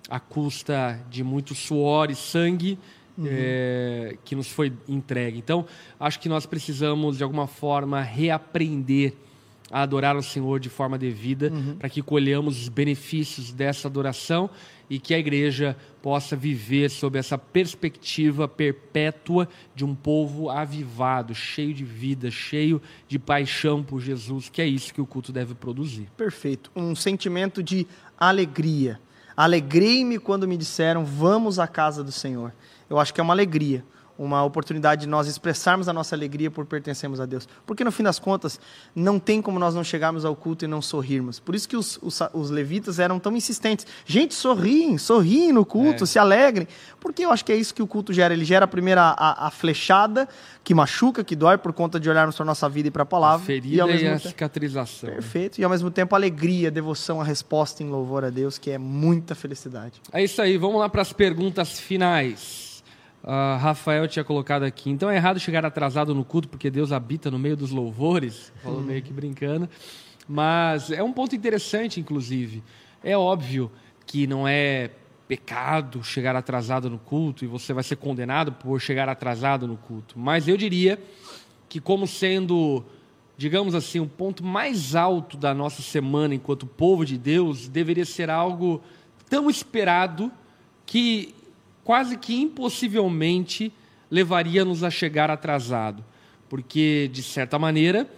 à 0.08 0.18
custa 0.18 0.98
de 1.10 1.22
muito 1.22 1.54
suor 1.54 2.10
e 2.10 2.14
sangue 2.14 2.78
uhum. 3.18 3.26
é, 3.28 4.16
que 4.24 4.34
nos 4.34 4.48
foi 4.48 4.72
entregue. 4.88 5.38
Então, 5.38 5.66
acho 6.00 6.18
que 6.18 6.30
nós 6.30 6.46
precisamos, 6.46 7.18
de 7.18 7.22
alguma 7.22 7.46
forma, 7.46 8.00
reaprender 8.00 9.14
a 9.72 9.80
adorar 9.80 10.14
o 10.16 10.22
Senhor 10.22 10.60
de 10.60 10.68
forma 10.68 10.98
devida, 10.98 11.50
uhum. 11.50 11.76
para 11.76 11.88
que 11.88 12.02
colhamos 12.02 12.60
os 12.60 12.68
benefícios 12.68 13.50
dessa 13.50 13.88
adoração 13.88 14.50
e 14.90 14.98
que 14.98 15.14
a 15.14 15.18
igreja 15.18 15.74
possa 16.02 16.36
viver 16.36 16.90
sob 16.90 17.18
essa 17.18 17.38
perspectiva 17.38 18.46
perpétua 18.46 19.48
de 19.74 19.84
um 19.84 19.94
povo 19.94 20.50
avivado, 20.50 21.34
cheio 21.34 21.72
de 21.72 21.84
vida, 21.84 22.30
cheio 22.30 22.82
de 23.08 23.18
paixão 23.18 23.82
por 23.82 24.00
Jesus, 24.00 24.50
que 24.50 24.60
é 24.60 24.66
isso 24.66 24.92
que 24.92 25.00
o 25.00 25.06
culto 25.06 25.32
deve 25.32 25.54
produzir. 25.54 26.08
Perfeito. 26.14 26.70
Um 26.76 26.94
sentimento 26.94 27.62
de 27.62 27.86
alegria. 28.18 29.00
Alegrei-me 29.34 30.18
quando 30.18 30.46
me 30.46 30.58
disseram, 30.58 31.06
vamos 31.06 31.58
à 31.58 31.66
casa 31.66 32.04
do 32.04 32.12
Senhor. 32.12 32.52
Eu 32.90 32.98
acho 32.98 33.14
que 33.14 33.20
é 33.20 33.24
uma 33.24 33.32
alegria 33.32 33.82
uma 34.24 34.44
oportunidade 34.44 35.02
de 35.02 35.06
nós 35.08 35.26
expressarmos 35.26 35.88
a 35.88 35.92
nossa 35.92 36.14
alegria 36.14 36.48
por 36.48 36.64
pertencermos 36.64 37.20
a 37.20 37.26
Deus. 37.26 37.48
Porque 37.66 37.82
no 37.82 37.90
fim 37.90 38.04
das 38.04 38.20
contas, 38.20 38.60
não 38.94 39.18
tem 39.18 39.42
como 39.42 39.58
nós 39.58 39.74
não 39.74 39.82
chegarmos 39.82 40.24
ao 40.24 40.36
culto 40.36 40.64
e 40.64 40.68
não 40.68 40.80
sorrirmos. 40.80 41.40
Por 41.40 41.56
isso 41.56 41.68
que 41.68 41.76
os, 41.76 41.98
os, 42.00 42.20
os 42.32 42.50
levitas 42.50 43.00
eram 43.00 43.18
tão 43.18 43.36
insistentes. 43.36 43.84
Gente, 44.06 44.32
sorriem, 44.34 44.96
sorriem 44.96 45.52
no 45.52 45.66
culto, 45.66 46.04
é. 46.04 46.06
se 46.06 46.20
alegrem. 46.20 46.68
Porque 47.00 47.24
eu 47.24 47.32
acho 47.32 47.44
que 47.44 47.50
é 47.50 47.56
isso 47.56 47.74
que 47.74 47.82
o 47.82 47.86
culto 47.86 48.12
gera. 48.12 48.32
Ele 48.32 48.44
gera 48.44 48.66
primeiro 48.66 49.00
a, 49.00 49.10
a, 49.10 49.46
a 49.48 49.50
flechada, 49.50 50.28
que 50.62 50.72
machuca, 50.72 51.24
que 51.24 51.34
dói 51.34 51.58
por 51.58 51.72
conta 51.72 51.98
de 51.98 52.08
olharmos 52.08 52.36
para 52.36 52.44
a 52.44 52.46
nossa 52.46 52.68
vida 52.68 52.88
e 52.88 52.90
para 52.92 53.02
a 53.02 53.06
palavra. 53.06 53.42
A 53.42 53.46
ferida 53.46 53.74
e, 53.74 53.80
ao 53.80 53.88
mesmo 53.88 54.04
e 54.04 54.08
a 54.08 54.12
tempo... 54.12 54.28
cicatrização. 54.28 55.08
Né? 55.08 55.16
Perfeito. 55.16 55.60
E 55.60 55.64
ao 55.64 55.70
mesmo 55.70 55.90
tempo 55.90 56.14
alegria, 56.14 56.70
devoção, 56.70 57.20
a 57.20 57.24
resposta 57.24 57.82
em 57.82 57.88
louvor 57.88 58.24
a 58.24 58.30
Deus, 58.30 58.56
que 58.56 58.70
é 58.70 58.78
muita 58.78 59.34
felicidade. 59.34 60.00
É 60.12 60.22
isso 60.22 60.40
aí. 60.40 60.56
Vamos 60.56 60.78
lá 60.78 60.88
para 60.88 61.02
as 61.02 61.12
perguntas 61.12 61.80
finais. 61.80 62.71
Uh, 63.22 63.56
Rafael 63.58 64.08
tinha 64.08 64.24
colocado 64.24 64.64
aqui. 64.64 64.90
Então 64.90 65.10
é 65.10 65.16
errado 65.16 65.38
chegar 65.38 65.64
atrasado 65.64 66.14
no 66.14 66.24
culto 66.24 66.48
porque 66.48 66.70
Deus 66.70 66.90
habita 66.90 67.30
no 67.30 67.38
meio 67.38 67.56
dos 67.56 67.70
louvores. 67.70 68.52
Falou 68.62 68.80
meio 68.80 69.02
que 69.02 69.12
brincando. 69.12 69.68
Mas 70.28 70.90
é 70.90 71.02
um 71.02 71.12
ponto 71.12 71.34
interessante, 71.36 72.00
inclusive. 72.00 72.62
É 73.02 73.16
óbvio 73.16 73.70
que 74.06 74.26
não 74.26 74.46
é 74.46 74.90
pecado 75.28 76.02
chegar 76.04 76.36
atrasado 76.36 76.90
no 76.90 76.98
culto 76.98 77.44
e 77.44 77.48
você 77.48 77.72
vai 77.72 77.82
ser 77.82 77.96
condenado 77.96 78.52
por 78.52 78.80
chegar 78.80 79.08
atrasado 79.08 79.66
no 79.66 79.76
culto. 79.76 80.18
Mas 80.18 80.46
eu 80.46 80.56
diria 80.56 80.98
que, 81.68 81.80
como 81.80 82.06
sendo, 82.06 82.84
digamos 83.36 83.74
assim, 83.74 83.98
o 83.98 84.06
ponto 84.06 84.44
mais 84.44 84.94
alto 84.94 85.36
da 85.36 85.54
nossa 85.54 85.80
semana 85.80 86.34
enquanto 86.34 86.66
povo 86.66 87.04
de 87.04 87.16
Deus, 87.16 87.66
deveria 87.68 88.04
ser 88.04 88.28
algo 88.28 88.82
tão 89.30 89.48
esperado 89.48 90.30
que 90.84 91.34
quase 91.85 92.16
que 92.16 92.41
impossivelmente 92.41 93.72
levaria-nos 94.11 94.85
a 94.85 94.91
chegar 94.91 95.30
atrasado, 95.30 96.05
porque, 96.49 97.09
de 97.12 97.22
certa 97.22 97.59
maneira, 97.59 98.09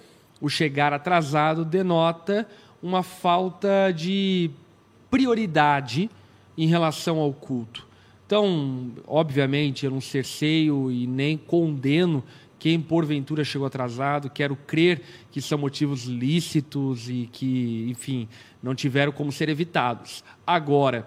o 0.41 0.49
chegar 0.49 0.93
atrasado 0.93 1.65
denota 1.65 2.49
uma 2.83 3.03
falta 3.03 3.93
de 3.95 4.51
prioridade 5.11 6.11
em 6.59 6.67
relação 6.67 7.19
ao 7.19 7.33
culto. 7.33 7.87
Então, 8.27 8.91
obviamente, 9.07 9.85
eu 9.85 9.91
não 9.91 10.01
cerceio 10.01 10.91
e 10.91 11.07
nem 11.07 11.37
condeno 11.37 12.25
quem 12.59 12.81
porventura 12.81 13.45
chegou 13.45 13.67
atrasado, 13.67 14.31
quero 14.31 14.57
crer 14.57 15.03
que 15.31 15.43
são 15.43 15.59
motivos 15.59 16.05
lícitos 16.05 17.11
e 17.11 17.29
que, 17.31 17.87
enfim, 17.91 18.27
não 18.63 18.75
tiveram 18.75 19.13
como 19.13 19.31
ser 19.31 19.51
evitados. 19.51 20.25
Agora, 20.47 21.07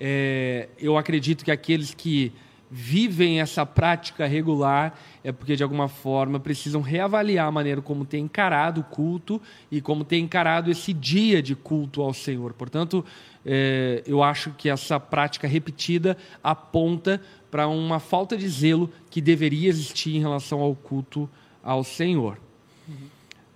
é, 0.00 0.68
eu 0.78 0.96
acredito 0.96 1.44
que 1.44 1.50
aqueles 1.50 1.94
que 1.94 2.32
vivem 2.70 3.40
essa 3.40 3.64
prática 3.64 4.26
regular 4.26 4.98
é 5.24 5.32
porque 5.32 5.56
de 5.56 5.62
alguma 5.62 5.88
forma 5.88 6.38
precisam 6.38 6.82
reavaliar 6.82 7.48
a 7.48 7.50
maneira 7.50 7.80
como 7.80 8.04
tem 8.04 8.24
encarado 8.24 8.82
o 8.82 8.84
culto 8.84 9.40
e 9.70 9.80
como 9.80 10.04
tem 10.04 10.24
encarado 10.24 10.70
esse 10.70 10.92
dia 10.92 11.42
de 11.42 11.54
culto 11.54 12.02
ao 12.02 12.12
Senhor. 12.12 12.52
Portanto, 12.52 13.04
é, 13.44 14.02
eu 14.06 14.22
acho 14.22 14.50
que 14.50 14.68
essa 14.68 15.00
prática 15.00 15.48
repetida 15.48 16.16
aponta 16.44 17.20
para 17.50 17.66
uma 17.66 17.98
falta 17.98 18.36
de 18.36 18.46
zelo 18.48 18.90
que 19.10 19.20
deveria 19.20 19.68
existir 19.68 20.14
em 20.16 20.20
relação 20.20 20.60
ao 20.60 20.74
culto 20.74 21.28
ao 21.62 21.82
Senhor. 21.82 22.38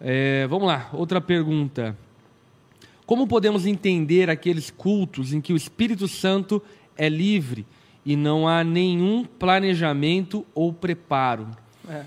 É, 0.00 0.46
vamos 0.48 0.66
lá, 0.66 0.88
outra 0.92 1.20
pergunta. 1.20 1.96
Como 3.06 3.26
podemos 3.26 3.66
entender 3.66 4.30
aqueles 4.30 4.70
cultos 4.70 5.32
em 5.32 5.40
que 5.40 5.52
o 5.52 5.56
Espírito 5.56 6.06
Santo 6.06 6.62
é 6.96 7.08
livre 7.08 7.66
e 8.04 8.16
não 8.16 8.48
há 8.48 8.62
nenhum 8.62 9.24
planejamento 9.24 10.46
ou 10.54 10.72
preparo? 10.72 11.48
É. 11.88 12.04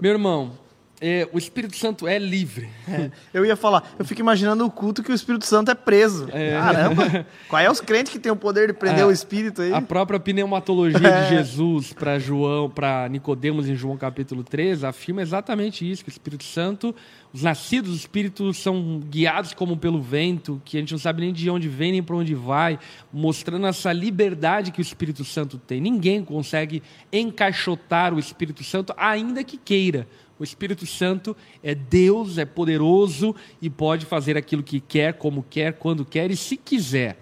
Meu 0.00 0.12
irmão, 0.12 0.52
é, 1.00 1.28
o 1.32 1.38
Espírito 1.38 1.76
Santo 1.76 2.06
é 2.06 2.18
livre. 2.18 2.68
É, 2.88 3.10
eu 3.32 3.44
ia 3.44 3.56
falar, 3.56 3.94
eu 3.98 4.04
fico 4.04 4.20
imaginando 4.20 4.64
o 4.64 4.70
culto 4.70 5.02
que 5.02 5.10
o 5.10 5.14
Espírito 5.14 5.44
Santo 5.44 5.70
é 5.70 5.74
preso. 5.74 6.28
É. 6.32 6.52
Caramba! 6.52 7.26
Qual 7.48 7.60
é 7.60 7.70
os 7.70 7.80
crentes 7.80 8.12
que 8.12 8.18
têm 8.18 8.30
o 8.30 8.36
poder 8.36 8.68
de 8.68 8.72
prender 8.72 9.02
é, 9.02 9.06
o 9.06 9.10
Espírito 9.10 9.62
aí? 9.62 9.72
A 9.72 9.82
própria 9.82 10.20
pneumatologia 10.20 11.00
de 11.00 11.06
é. 11.06 11.28
Jesus 11.28 11.92
para 11.92 12.18
João, 12.18 12.70
para 12.70 13.08
Nicodemos 13.08 13.68
em 13.68 13.74
João 13.74 13.96
capítulo 13.96 14.44
3, 14.44 14.84
afirma 14.84 15.20
exatamente 15.20 15.88
isso, 15.90 16.04
que 16.04 16.10
o 16.10 16.12
Espírito 16.12 16.44
Santo, 16.44 16.94
os 17.32 17.42
nascidos 17.42 17.90
do 17.90 17.96
Espírito 17.96 18.54
são 18.54 19.00
guiados 19.00 19.52
como 19.52 19.76
pelo 19.76 20.00
vento, 20.00 20.62
que 20.64 20.76
a 20.76 20.80
gente 20.80 20.92
não 20.92 20.98
sabe 20.98 21.22
nem 21.22 21.32
de 21.32 21.50
onde 21.50 21.68
vem 21.68 21.92
nem 21.92 22.02
para 22.02 22.16
onde 22.16 22.34
vai, 22.34 22.78
mostrando 23.12 23.66
essa 23.66 23.92
liberdade 23.92 24.70
que 24.70 24.80
o 24.80 24.82
Espírito 24.82 25.24
Santo 25.24 25.58
tem. 25.58 25.80
Ninguém 25.80 26.24
consegue 26.24 26.82
encaixotar 27.12 28.14
o 28.14 28.18
Espírito 28.18 28.62
Santo, 28.62 28.94
ainda 28.96 29.42
que 29.42 29.56
queira 29.56 30.06
o 30.44 30.46
Espírito 30.46 30.86
Santo 30.86 31.34
é 31.62 31.74
Deus, 31.74 32.36
é 32.36 32.44
poderoso 32.44 33.34
e 33.60 33.70
pode 33.70 34.04
fazer 34.04 34.36
aquilo 34.36 34.62
que 34.62 34.78
quer, 34.78 35.14
como 35.14 35.42
quer, 35.48 35.72
quando 35.74 36.04
quer 36.04 36.30
e 36.30 36.36
se 36.36 36.56
quiser. 36.56 37.18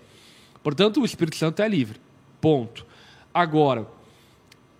Portanto, 0.62 1.01
o 1.01 1.05
Espírito 1.05 1.37
Santo 1.37 1.62
é 1.62 1.68
livre. 1.68 2.01
Ponto. 2.41 2.85
Agora, 3.33 3.87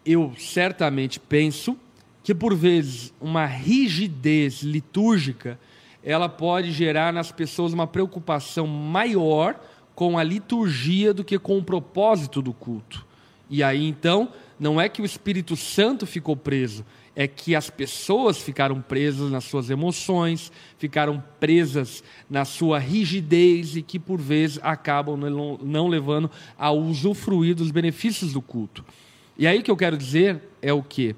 eu 0.05 0.33
certamente 0.37 1.21
penso 1.21 1.77
que 2.25 2.35
por 2.35 2.55
vezes 2.55 3.15
uma 3.21 3.47
rigidez 3.47 4.63
litúrgica 4.63 5.59
ela 6.03 6.29
pode 6.29 6.73
gerar 6.73 7.13
nas 7.13 7.31
pessoas 7.31 7.73
uma 7.73 7.87
preocupação 7.87 8.67
maior 8.67 9.61
com 9.95 10.19
a 10.19 10.25
liturgia 10.25 11.15
do 11.15 11.23
que 11.23 11.39
com 11.39 11.59
o 11.59 11.65
propósito 11.65 12.43
do 12.43 12.53
culto. 12.53 13.07
E 13.49 13.63
aí 13.63 13.87
então, 13.87 14.31
não 14.59 14.81
é 14.81 14.89
que 14.89 15.03
o 15.03 15.05
Espírito 15.05 15.57
Santo 15.57 16.07
ficou 16.07 16.37
preso, 16.37 16.85
é 17.15 17.27
que 17.27 17.55
as 17.55 17.69
pessoas 17.69 18.39
ficaram 18.39 18.81
presas 18.81 19.31
nas 19.31 19.45
suas 19.45 19.69
emoções, 19.69 20.51
ficaram 20.79 21.23
presas 21.39 22.03
na 22.29 22.45
sua 22.45 22.79
rigidez 22.79 23.77
e 23.77 23.83
que 23.83 23.99
por 23.99 24.21
vezes 24.21 24.59
acabam 24.63 25.19
não 25.63 25.89
levando 25.89 26.31
a 26.59 26.71
usufruir 26.71 27.55
dos 27.55 27.71
benefícios 27.71 28.33
do 28.33 28.41
culto. 28.41 28.85
E 29.37 29.47
aí 29.47 29.63
que 29.63 29.71
eu 29.71 29.77
quero 29.77 29.97
dizer 29.97 30.43
é 30.61 30.73
o 30.73 30.83
que? 30.83 31.15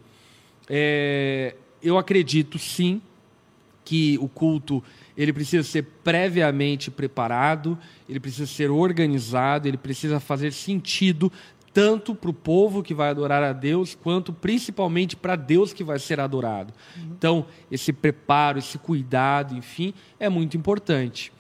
É, 0.68 1.54
eu 1.82 1.98
acredito 1.98 2.58
sim 2.58 3.00
que 3.84 4.18
o 4.18 4.28
culto 4.28 4.82
ele 5.16 5.32
precisa 5.32 5.62
ser 5.62 5.82
previamente 6.02 6.90
preparado, 6.90 7.78
ele 8.08 8.18
precisa 8.18 8.46
ser 8.46 8.70
organizado, 8.70 9.68
ele 9.68 9.76
precisa 9.76 10.18
fazer 10.18 10.52
sentido 10.52 11.30
tanto 11.74 12.14
para 12.14 12.30
o 12.30 12.32
povo 12.32 12.84
que 12.84 12.94
vai 12.94 13.10
adorar 13.10 13.42
a 13.42 13.52
Deus, 13.52 13.98
quanto 14.00 14.32
principalmente 14.32 15.16
para 15.16 15.34
Deus 15.34 15.72
que 15.72 15.82
vai 15.82 15.98
ser 15.98 16.20
adorado. 16.20 16.72
Uhum. 16.96 17.08
Então, 17.18 17.46
esse 17.68 17.92
preparo, 17.92 18.60
esse 18.60 18.78
cuidado, 18.78 19.56
enfim, 19.56 19.92
é 20.20 20.28
muito 20.28 20.56
importante. 20.56 21.32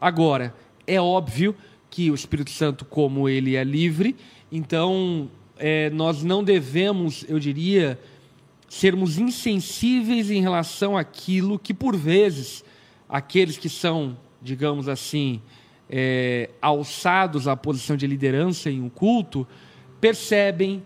Agora, 0.00 0.54
é 0.86 0.98
óbvio 0.98 1.54
que 1.90 2.10
o 2.10 2.14
Espírito 2.14 2.50
Santo, 2.50 2.86
como 2.86 3.28
ele 3.28 3.56
é 3.56 3.62
livre, 3.62 4.16
então 4.50 5.30
é, 5.58 5.90
nós 5.90 6.22
não 6.22 6.42
devemos, 6.42 7.24
eu 7.28 7.38
diria, 7.38 8.00
sermos 8.68 9.18
insensíveis 9.18 10.30
em 10.30 10.40
relação 10.40 10.96
àquilo 10.96 11.58
que, 11.58 11.74
por 11.74 11.94
vezes, 11.94 12.64
aqueles 13.06 13.58
que 13.58 13.68
são, 13.68 14.16
digamos 14.40 14.88
assim, 14.88 15.42
é, 15.90 16.50
alçados 16.60 17.46
à 17.46 17.54
posição 17.54 17.96
de 17.96 18.06
liderança 18.06 18.70
em 18.70 18.80
um 18.80 18.88
culto, 18.88 19.46
percebem, 20.04 20.82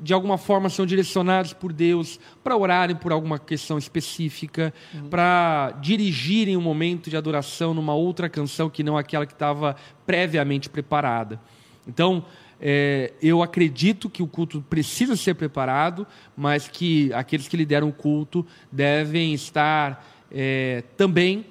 de 0.00 0.12
alguma 0.12 0.36
forma 0.36 0.68
são 0.68 0.84
direcionados 0.84 1.52
por 1.52 1.72
Deus 1.72 2.18
para 2.42 2.56
orarem 2.56 2.96
por 2.96 3.12
alguma 3.12 3.38
questão 3.38 3.78
específica, 3.78 4.74
uhum. 4.92 5.08
para 5.08 5.76
dirigirem 5.80 6.56
um 6.56 6.60
momento 6.60 7.08
de 7.08 7.16
adoração 7.16 7.72
numa 7.72 7.94
outra 7.94 8.28
canção 8.28 8.68
que 8.68 8.82
não 8.82 8.98
aquela 8.98 9.24
que 9.24 9.32
estava 9.32 9.76
previamente 10.04 10.68
preparada. 10.68 11.40
Então, 11.86 12.24
é, 12.60 13.12
eu 13.22 13.44
acredito 13.44 14.10
que 14.10 14.24
o 14.24 14.26
culto 14.26 14.60
precisa 14.68 15.14
ser 15.14 15.34
preparado, 15.34 16.04
mas 16.36 16.66
que 16.66 17.12
aqueles 17.12 17.46
que 17.46 17.56
lideram 17.56 17.90
o 17.90 17.92
culto 17.92 18.44
devem 18.72 19.34
estar 19.34 20.04
é, 20.32 20.82
também 20.96 21.46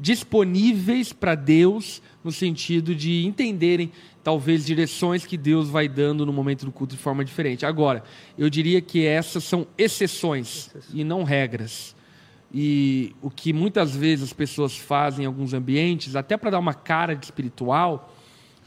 disponíveis 0.00 1.12
para 1.12 1.34
Deus, 1.34 2.02
no 2.24 2.32
sentido 2.32 2.94
de 2.94 3.26
entenderem 3.26 3.92
talvez 4.22 4.64
direções 4.64 5.24
que 5.24 5.36
Deus 5.36 5.68
vai 5.68 5.88
dando 5.88 6.26
no 6.26 6.32
momento 6.32 6.64
do 6.64 6.72
culto 6.72 6.94
de 6.94 7.02
forma 7.02 7.24
diferente. 7.24 7.64
Agora, 7.64 8.02
eu 8.36 8.50
diria 8.50 8.80
que 8.80 9.06
essas 9.06 9.44
são 9.44 9.66
exceções 9.78 10.70
e 10.92 11.02
não 11.04 11.22
regras. 11.22 11.94
E 12.52 13.14
o 13.22 13.30
que 13.30 13.52
muitas 13.52 13.94
vezes 13.94 14.24
as 14.26 14.32
pessoas 14.32 14.76
fazem 14.76 15.24
em 15.24 15.26
alguns 15.26 15.54
ambientes, 15.54 16.16
até 16.16 16.36
para 16.36 16.50
dar 16.50 16.58
uma 16.58 16.74
cara 16.74 17.14
de 17.14 17.24
espiritual, 17.24 18.12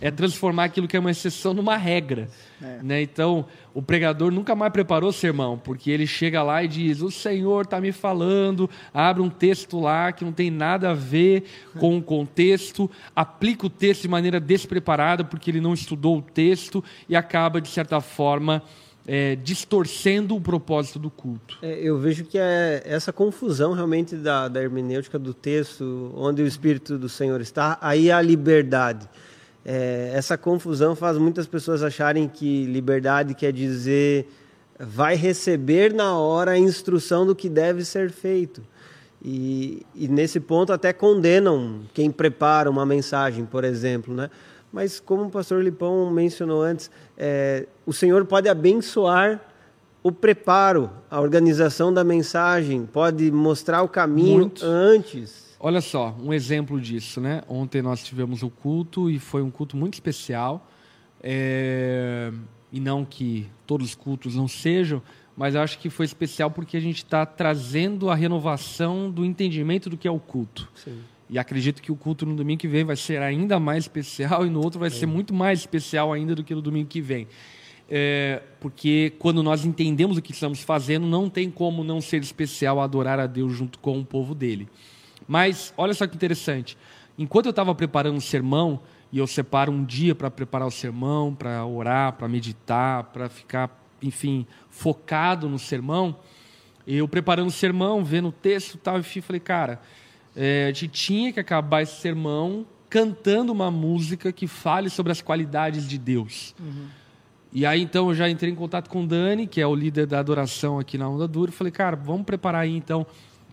é 0.03 0.11
transformar 0.11 0.65
aquilo 0.65 0.85
que 0.85 0.97
é 0.97 0.99
uma 0.99 1.11
exceção 1.11 1.53
numa 1.53 1.77
regra. 1.77 2.27
É. 2.61 2.83
Né? 2.83 3.01
Então, 3.01 3.45
o 3.73 3.81
pregador 3.81 4.31
nunca 4.31 4.53
mais 4.53 4.73
preparou 4.73 5.11
o 5.11 5.13
sermão, 5.13 5.57
porque 5.57 5.89
ele 5.89 6.05
chega 6.05 6.43
lá 6.43 6.61
e 6.61 6.67
diz: 6.67 7.01
O 7.01 7.09
Senhor 7.09 7.63
está 7.63 7.79
me 7.79 7.93
falando, 7.93 8.69
abre 8.93 9.23
um 9.23 9.29
texto 9.29 9.79
lá 9.79 10.11
que 10.11 10.25
não 10.25 10.33
tem 10.33 10.51
nada 10.51 10.89
a 10.89 10.93
ver 10.93 11.45
com 11.79 11.97
o 11.97 12.03
contexto, 12.03 12.91
aplica 13.15 13.65
o 13.65 13.69
texto 13.69 14.01
de 14.01 14.09
maneira 14.09 14.41
despreparada, 14.41 15.23
porque 15.23 15.49
ele 15.49 15.61
não 15.61 15.73
estudou 15.73 16.17
o 16.17 16.21
texto 16.21 16.83
e 17.07 17.15
acaba, 17.15 17.61
de 17.61 17.69
certa 17.69 18.01
forma, 18.01 18.61
é, 19.07 19.37
distorcendo 19.37 20.35
o 20.35 20.41
propósito 20.41 20.99
do 20.99 21.09
culto. 21.09 21.59
É, 21.61 21.79
eu 21.79 21.97
vejo 21.97 22.25
que 22.25 22.37
é 22.37 22.83
essa 22.85 23.13
confusão 23.13 23.71
realmente 23.71 24.17
da, 24.17 24.49
da 24.49 24.61
hermenêutica 24.61 25.17
do 25.17 25.33
texto, 25.33 26.11
onde 26.13 26.41
o 26.41 26.45
Espírito 26.47 26.97
do 26.97 27.07
Senhor 27.07 27.39
está, 27.39 27.77
aí 27.79 28.11
há 28.11 28.21
liberdade. 28.21 29.07
É, 29.65 30.11
essa 30.13 30.37
confusão 30.37 30.95
faz 30.95 31.17
muitas 31.17 31.47
pessoas 31.47 31.81
acharem 31.83 32.27
que 32.27 32.65
liberdade 32.65 33.33
quer 33.33 33.53
dizer 33.53 34.27
vai 34.79 35.15
receber 35.15 35.93
na 35.93 36.17
hora 36.17 36.51
a 36.51 36.57
instrução 36.57 37.25
do 37.25 37.35
que 37.35 37.47
deve 37.47 37.85
ser 37.85 38.11
feito. 38.11 38.61
E, 39.23 39.85
e, 39.95 40.07
nesse 40.09 40.39
ponto 40.39 40.73
até 40.73 40.91
condenam 40.91 41.81
quem 41.93 42.11
prepara 42.11 42.69
uma 42.69 42.85
mensagem, 42.85 43.45
por 43.45 43.63
exemplo, 43.63 44.13
né? 44.13 44.29
Mas 44.71 44.99
como 44.99 45.23
o 45.25 45.29
pastor 45.29 45.63
Lipão 45.63 46.11
mencionou 46.11 46.61
antes, 46.61 46.91
é, 47.17 47.67
o 47.85 47.93
Senhor 47.93 48.25
pode 48.25 48.49
abençoar 48.49 49.39
o 50.01 50.11
preparo, 50.11 50.89
a 51.09 51.21
organização 51.21 51.93
da 51.93 52.03
mensagem, 52.03 52.85
pode 52.85 53.31
mostrar 53.31 53.83
o 53.83 53.87
caminho 53.87 54.39
Muito. 54.39 54.65
antes. 54.65 55.52
Olha 55.65 55.79
só, 55.79 56.13
um 56.21 56.33
exemplo 56.33 56.77
disso, 56.77 57.21
né? 57.21 57.41
Ontem 57.47 57.81
nós 57.81 58.03
tivemos 58.03 58.43
o 58.43 58.49
culto 58.49 59.09
e 59.09 59.17
foi 59.17 59.41
um 59.41 59.49
culto 59.49 59.77
muito 59.77 59.93
especial. 59.93 60.69
É... 61.21 62.33
E 62.69 62.81
não 62.81 63.05
que 63.05 63.47
todos 63.65 63.87
os 63.87 63.95
cultos 63.95 64.35
não 64.35 64.45
sejam, 64.45 65.01
mas 65.37 65.55
acho 65.55 65.79
que 65.79 65.89
foi 65.89 66.05
especial 66.05 66.51
porque 66.51 66.75
a 66.75 66.81
gente 66.81 66.97
está 66.97 67.25
trazendo 67.25 68.09
a 68.09 68.15
renovação 68.15 69.09
do 69.09 69.23
entendimento 69.23 69.89
do 69.89 69.95
que 69.95 70.05
é 70.05 70.11
o 70.11 70.19
culto. 70.19 70.69
Sim. 70.75 70.99
E 71.29 71.39
acredito 71.39 71.81
que 71.81 71.93
o 71.93 71.95
culto 71.95 72.25
no 72.25 72.35
domingo 72.35 72.59
que 72.59 72.67
vem 72.67 72.83
vai 72.83 72.97
ser 72.97 73.21
ainda 73.21 73.57
mais 73.57 73.85
especial 73.85 74.45
e 74.45 74.49
no 74.49 74.61
outro 74.61 74.81
vai 74.81 74.89
ser 74.89 75.05
muito 75.05 75.33
mais 75.33 75.59
especial 75.59 76.11
ainda 76.11 76.35
do 76.35 76.43
que 76.43 76.53
no 76.53 76.61
domingo 76.61 76.89
que 76.89 76.99
vem. 76.99 77.25
É, 77.89 78.41
porque 78.59 79.13
quando 79.17 79.41
nós 79.41 79.63
entendemos 79.63 80.17
o 80.17 80.21
que 80.21 80.33
estamos 80.33 80.61
fazendo, 80.61 81.07
não 81.07 81.29
tem 81.29 81.49
como 81.49 81.85
não 81.85 82.01
ser 82.01 82.21
especial 82.21 82.81
adorar 82.81 83.17
a 83.17 83.27
Deus 83.27 83.53
junto 83.53 83.79
com 83.79 83.97
o 83.97 84.03
povo 84.03 84.35
dele. 84.35 84.67
Mas 85.27 85.73
olha 85.77 85.93
só 85.93 86.07
que 86.07 86.15
interessante. 86.15 86.77
Enquanto 87.17 87.47
eu 87.47 87.51
estava 87.51 87.73
preparando 87.75 88.17
o 88.17 88.21
sermão, 88.21 88.79
e 89.11 89.19
eu 89.19 89.27
separo 89.27 89.71
um 89.71 89.85
dia 89.85 90.15
para 90.15 90.31
preparar 90.31 90.67
o 90.67 90.71
sermão, 90.71 91.35
para 91.35 91.65
orar, 91.65 92.13
para 92.13 92.27
meditar, 92.27 93.03
para 93.05 93.29
ficar 93.29 93.83
enfim, 94.03 94.45
focado 94.69 95.47
no 95.47 95.57
sermão, 95.57 96.15
eu 96.85 97.07
preparando 97.07 97.47
o 97.47 97.51
sermão, 97.51 98.03
vendo 98.03 98.27
o 98.27 98.31
texto 98.31 98.75
e 98.75 98.77
tal, 98.77 98.99
enfim, 98.99 99.21
falei, 99.21 99.39
cara, 99.39 99.79
é, 100.35 100.65
a 100.65 100.67
gente 100.67 100.89
tinha 100.89 101.31
que 101.31 101.39
acabar 101.39 101.81
esse 101.81 102.01
sermão 102.01 102.65
cantando 102.89 103.51
uma 103.51 103.71
música 103.71 104.31
que 104.31 104.45
fale 104.45 104.89
sobre 104.89 105.11
as 105.11 105.21
qualidades 105.21 105.87
de 105.87 105.97
Deus. 105.97 106.53
Uhum. 106.59 106.87
E 107.51 107.65
aí, 107.65 107.81
então, 107.81 108.09
eu 108.09 108.15
já 108.15 108.29
entrei 108.29 108.51
em 108.51 108.55
contato 108.55 108.89
com 108.89 109.03
o 109.03 109.07
Dani, 109.07 109.47
que 109.47 109.61
é 109.61 109.67
o 109.67 109.75
líder 109.75 110.07
da 110.07 110.19
adoração 110.19 110.79
aqui 110.79 110.97
na 110.97 111.07
Onda 111.07 111.27
Dura, 111.27 111.51
e 111.51 111.53
falei, 111.53 111.71
cara, 111.71 111.95
vamos 111.95 112.25
preparar 112.25 112.63
aí, 112.63 112.75
então, 112.75 113.05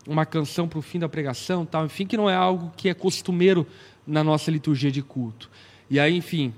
uma 0.06 0.24
canção 0.24 0.68
para 0.68 0.78
o 0.78 0.82
fim 0.82 0.98
da 0.98 1.08
pregação, 1.08 1.64
tal, 1.66 1.84
enfim, 1.84 2.06
que 2.06 2.16
não 2.16 2.28
é 2.28 2.34
algo 2.34 2.72
que 2.76 2.88
é 2.88 2.94
costumeiro 2.94 3.66
na 4.06 4.24
nossa 4.24 4.50
liturgia 4.50 4.90
de 4.90 5.02
culto. 5.02 5.50
E 5.88 5.98
aí, 6.00 6.16
enfim, 6.16 6.54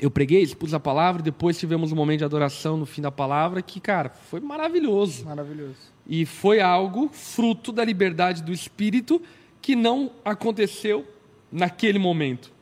eu 0.00 0.10
preguei, 0.10 0.42
expus 0.42 0.72
a 0.72 0.80
palavra, 0.80 1.22
depois 1.22 1.58
tivemos 1.58 1.92
um 1.92 1.96
momento 1.96 2.18
de 2.18 2.24
adoração 2.24 2.76
no 2.76 2.86
fim 2.86 3.02
da 3.02 3.10
palavra 3.10 3.60
que, 3.60 3.80
cara, 3.80 4.08
foi 4.08 4.40
maravilhoso. 4.40 5.24
Maravilhoso. 5.24 5.76
E 6.06 6.24
foi 6.24 6.60
algo 6.60 7.08
fruto 7.12 7.72
da 7.72 7.84
liberdade 7.84 8.42
do 8.42 8.52
espírito 8.52 9.20
que 9.60 9.74
não 9.74 10.10
aconteceu 10.24 11.06
naquele 11.50 11.98
momento. 11.98 12.52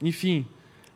Enfim, 0.00 0.46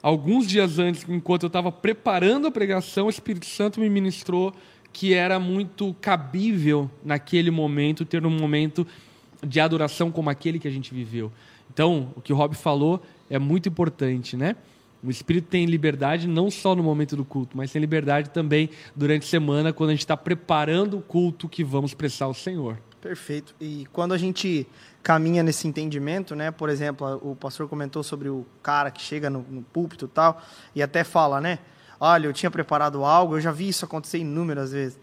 alguns 0.02 0.46
dias 0.46 0.78
antes, 0.78 1.04
enquanto 1.08 1.44
eu 1.44 1.48
estava 1.48 1.72
preparando 1.72 2.46
a 2.46 2.50
pregação, 2.50 3.06
o 3.06 3.10
Espírito 3.10 3.46
Santo 3.46 3.80
me 3.80 3.88
ministrou 3.88 4.52
que 4.92 5.14
era 5.14 5.38
muito 5.38 5.94
cabível 6.00 6.90
naquele 7.04 7.50
momento 7.50 8.04
ter 8.04 8.24
um 8.24 8.30
momento 8.30 8.86
de 9.46 9.60
adoração 9.60 10.10
como 10.10 10.30
aquele 10.30 10.58
que 10.58 10.66
a 10.66 10.70
gente 10.70 10.92
viveu. 10.92 11.30
Então, 11.72 12.12
o 12.16 12.20
que 12.20 12.32
o 12.32 12.36
Rob 12.36 12.54
falou 12.54 13.00
é 13.30 13.38
muito 13.38 13.68
importante, 13.68 14.36
né? 14.36 14.56
O 15.02 15.10
espírito 15.10 15.46
tem 15.48 15.64
liberdade 15.64 16.26
não 16.26 16.50
só 16.50 16.74
no 16.74 16.82
momento 16.82 17.14
do 17.14 17.24
culto, 17.24 17.56
mas 17.56 17.70
tem 17.70 17.80
liberdade 17.80 18.30
também 18.30 18.68
durante 18.96 19.24
a 19.24 19.28
semana, 19.28 19.72
quando 19.72 19.90
a 19.90 19.92
gente 19.92 20.00
está 20.00 20.16
preparando 20.16 20.98
o 20.98 21.00
culto 21.00 21.48
que 21.48 21.62
vamos 21.62 21.94
prestar 21.94 22.24
ao 22.24 22.34
Senhor. 22.34 22.78
Perfeito. 23.00 23.54
E 23.60 23.86
quando 23.92 24.12
a 24.12 24.18
gente 24.18 24.66
caminha 25.04 25.42
nesse 25.42 25.68
entendimento, 25.68 26.34
né? 26.34 26.50
Por 26.50 26.68
exemplo, 26.68 27.20
o 27.22 27.36
pastor 27.36 27.68
comentou 27.68 28.02
sobre 28.02 28.28
o 28.28 28.44
cara 28.60 28.90
que 28.90 29.00
chega 29.00 29.30
no, 29.30 29.44
no 29.48 29.62
púlpito 29.62 30.06
e 30.06 30.08
tal, 30.08 30.42
e 30.74 30.82
até 30.82 31.04
fala, 31.04 31.40
né? 31.40 31.60
Olha, 32.00 32.26
eu 32.26 32.32
tinha 32.32 32.50
preparado 32.50 33.04
algo, 33.04 33.36
eu 33.36 33.40
já 33.40 33.52
vi 33.52 33.68
isso 33.68 33.84
acontecer 33.84 34.18
inúmeras 34.18 34.72
vezes. 34.72 34.98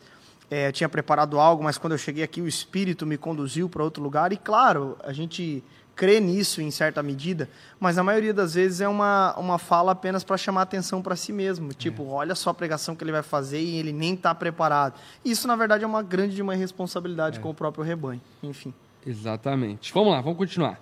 É, 0.50 0.68
eu 0.68 0.74
tinha 0.74 0.88
preparado 0.88 1.40
algo, 1.40 1.64
mas 1.64 1.78
quando 1.78 1.94
eu 1.94 1.98
cheguei 1.98 2.24
aqui, 2.24 2.40
o 2.40 2.48
Espírito 2.48 3.06
me 3.06 3.18
conduziu 3.18 3.68
para 3.68 3.84
outro 3.84 4.02
lugar. 4.02 4.32
E 4.32 4.38
claro, 4.38 4.98
a 5.04 5.12
gente 5.12 5.64
crê 5.96 6.20
nisso 6.20 6.62
em 6.62 6.70
certa 6.70 7.02
medida, 7.02 7.50
mas 7.80 7.98
a 7.98 8.04
maioria 8.04 8.34
das 8.34 8.54
vezes 8.54 8.82
é 8.82 8.88
uma, 8.88 9.34
uma 9.38 9.58
fala 9.58 9.94
apenas 9.94 10.24
para 10.24 10.38
chamar 10.38 10.64
atenção 10.64 11.02
para 11.02 11.16
si 11.16 11.32
mesmo. 11.32 11.74
Tipo, 11.74 12.04
é. 12.04 12.08
olha 12.08 12.36
só 12.36 12.50
a 12.50 12.54
pregação 12.54 12.96
que 12.96 13.04
ele 13.04 13.12
vai 13.12 13.24
fazer 13.24 13.62
e 13.62 13.78
ele 13.78 13.94
nem 13.94 14.14
está 14.14 14.36
preparado. 14.36 15.00
Isso, 15.24 15.48
na 15.48 15.56
verdade, 15.56 15.84
é 15.84 15.88
uma 15.88 16.04
grande 16.04 16.42
uma 16.42 16.54
responsabilidade 16.54 17.40
é. 17.40 17.42
com 17.42 17.50
o 17.50 17.54
próprio 17.54 17.84
rebanho. 17.84 18.22
Enfim. 18.44 18.74
Exatamente. 19.06 19.94
Vamos 19.94 20.12
lá, 20.12 20.22
vamos 20.22 20.38
continuar. 20.38 20.80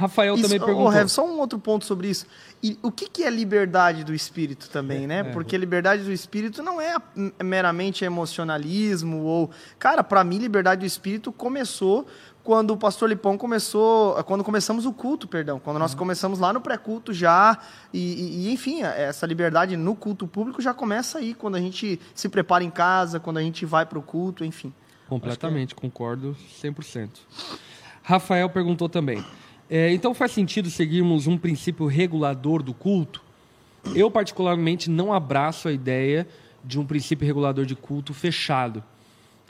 Rafael 0.00 0.34
isso, 0.34 0.44
também 0.44 0.58
perguntou. 0.58 0.88
Oh, 0.88 1.08
só 1.08 1.26
um 1.26 1.38
outro 1.38 1.58
ponto 1.58 1.84
sobre 1.84 2.08
isso. 2.08 2.26
E 2.62 2.78
o 2.82 2.90
que, 2.90 3.08
que 3.08 3.22
é 3.22 3.30
liberdade 3.30 4.02
do 4.02 4.14
espírito 4.14 4.70
também, 4.70 5.04
é, 5.04 5.06
né? 5.06 5.18
É, 5.20 5.24
Porque 5.24 5.56
liberdade 5.56 6.02
do 6.02 6.12
espírito 6.12 6.62
não 6.62 6.80
é 6.80 6.96
meramente 7.42 8.04
emocionalismo 8.04 9.18
ou... 9.22 9.50
Cara, 9.78 10.02
para 10.02 10.24
mim, 10.24 10.38
liberdade 10.38 10.80
do 10.80 10.86
espírito 10.86 11.30
começou 11.30 12.06
quando 12.42 12.70
o 12.70 12.76
pastor 12.76 13.10
Lipão 13.10 13.36
começou, 13.36 14.14
quando 14.24 14.42
começamos 14.42 14.86
o 14.86 14.92
culto, 14.92 15.28
perdão, 15.28 15.60
quando 15.60 15.78
nós 15.78 15.92
uhum. 15.92 15.98
começamos 15.98 16.38
lá 16.38 16.52
no 16.52 16.60
pré-culto 16.60 17.12
já, 17.12 17.58
e, 17.92 18.46
e, 18.46 18.52
enfim, 18.52 18.82
essa 18.82 19.26
liberdade 19.26 19.76
no 19.76 19.94
culto 19.94 20.26
público 20.26 20.62
já 20.62 20.72
começa 20.72 21.18
aí, 21.18 21.34
quando 21.34 21.56
a 21.56 21.60
gente 21.60 22.00
se 22.14 22.28
prepara 22.28 22.64
em 22.64 22.70
casa, 22.70 23.20
quando 23.20 23.36
a 23.36 23.42
gente 23.42 23.66
vai 23.66 23.84
para 23.84 23.98
o 23.98 24.02
culto, 24.02 24.44
enfim. 24.44 24.72
Completamente, 25.08 25.74
é... 25.74 25.76
concordo 25.76 26.34
100%. 26.62 27.10
Rafael 28.02 28.48
perguntou 28.48 28.88
também, 28.88 29.22
é, 29.70 29.92
então 29.92 30.12
faz 30.12 30.32
sentido 30.32 30.68
seguirmos 30.68 31.28
um 31.28 31.38
princípio 31.38 31.86
regulador 31.86 32.60
do 32.60 32.74
culto? 32.74 33.22
Eu, 33.94 34.10
particularmente, 34.10 34.90
não 34.90 35.12
abraço 35.12 35.68
a 35.68 35.72
ideia 35.72 36.26
de 36.64 36.78
um 36.78 36.84
princípio 36.84 37.26
regulador 37.26 37.64
de 37.64 37.76
culto 37.76 38.12
fechado. 38.12 38.82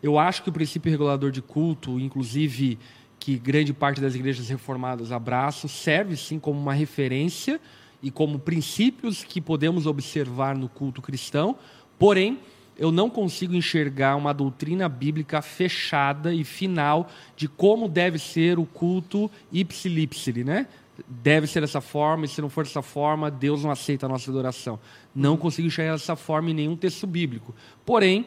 Eu 0.03 0.19
acho 0.19 0.43
que 0.43 0.51
o 0.51 0.53
princípio 0.53 0.91
regulador 0.91 1.31
de 1.31 1.43
culto, 1.43 1.99
inclusive 1.99 2.79
que 3.19 3.39
grande 3.39 3.73
parte 3.73 4.01
das 4.01 4.15
igrejas 4.15 4.49
reformadas 4.49 5.11
abraçam, 5.11 5.69
serve 5.69 6.17
sim 6.17 6.39
como 6.39 6.61
uma 6.61 6.73
referência 6.73 7.61
e 8.03 8.11
como 8.11 8.39
princípios 8.39 9.25
que 9.25 9.41
podemos 9.41 9.87
observar 9.87 10.57
no 10.57 10.69
culto 10.69 11.03
cristão, 11.03 11.57
porém, 11.99 12.39
eu 12.81 12.91
não 12.91 13.11
consigo 13.11 13.55
enxergar 13.55 14.17
uma 14.17 14.33
doutrina 14.33 14.89
bíblica 14.89 15.43
fechada 15.43 16.33
e 16.33 16.43
final 16.45 17.11
de 17.37 17.47
como 17.47 17.87
deve 17.87 18.19
ser 18.19 18.59
o 18.59 18.65
culto 18.65 19.31
ipsilipsili, 19.53 20.43
né? 20.43 20.67
Deve 21.07 21.47
ser 21.47 21.61
dessa 21.61 21.83
forma, 21.83 22.25
e 22.25 22.29
se 22.29 22.41
não 22.41 22.49
for 22.49 22.65
dessa 22.65 22.81
forma, 22.81 23.31
Deus 23.31 23.63
não 23.63 23.71
aceita 23.71 24.07
a 24.07 24.09
nossa 24.09 24.31
adoração. 24.31 24.81
Não 25.15 25.37
consigo 25.37 25.69
enxergar 25.69 25.93
dessa 25.93 26.17
forma 26.17 26.51
em 26.51 26.55
nenhum 26.55 26.75
texto 26.75 27.07
bíblico. 27.07 27.55
Porém, 27.85 28.25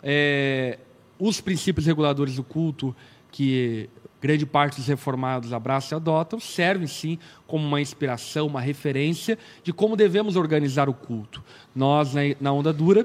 é, 0.00 0.78
os 1.18 1.40
princípios 1.40 1.84
reguladores 1.84 2.36
do 2.36 2.44
culto 2.44 2.94
que 3.32 3.90
grande 4.22 4.46
parte 4.46 4.76
dos 4.76 4.86
reformados 4.86 5.52
abraçam 5.52 5.96
e 5.96 6.00
adotam 6.00 6.38
servem 6.38 6.86
sim 6.86 7.18
como 7.44 7.66
uma 7.66 7.80
inspiração, 7.80 8.46
uma 8.46 8.60
referência 8.60 9.36
de 9.64 9.72
como 9.72 9.96
devemos 9.96 10.36
organizar 10.36 10.88
o 10.88 10.94
culto. 10.94 11.42
Nós, 11.74 12.12
na 12.40 12.52
Onda 12.52 12.72
Dura, 12.72 13.04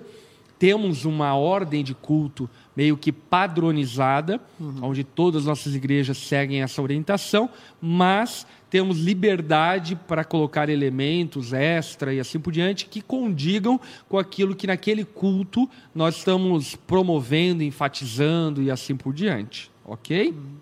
temos 0.62 1.05
uma 1.05 1.34
ordem 1.34 1.84
de 1.84 1.95
culto 1.95 2.47
meio 2.76 2.95
que 2.95 3.12
padronizada, 3.12 4.39
uhum. 4.59 4.76
onde 4.84 5.03
todas 5.03 5.41
as 5.41 5.47
nossas 5.47 5.74
igrejas 5.74 6.20
seguem 6.20 6.62
essa 6.62 6.80
orientação, 6.80 7.49
mas 7.82 8.45
temos 8.70 8.99
liberdade 8.99 9.95
para 9.95 10.24
colocar 10.24 10.70
elementos 10.70 11.51
extra 11.51 12.14
e 12.14 12.20
assim 12.20 12.39
por 12.39 12.53
diante 12.53 12.86
que 12.86 13.01
condigam 13.01 13.82
com 14.07 14.20
aquilo 14.20 14.55
que 14.55 14.68
naquele 14.68 15.03
culto 15.03 15.68
nós 15.95 16.18
estamos 16.18 16.76
promovendo, 16.76 17.64
enfatizando 17.64 18.62
e 18.62 18.70
assim 18.70 18.95
por 18.95 19.16
diante. 19.16 19.72
Ok? 19.84 20.30
Uhum. 20.30 20.57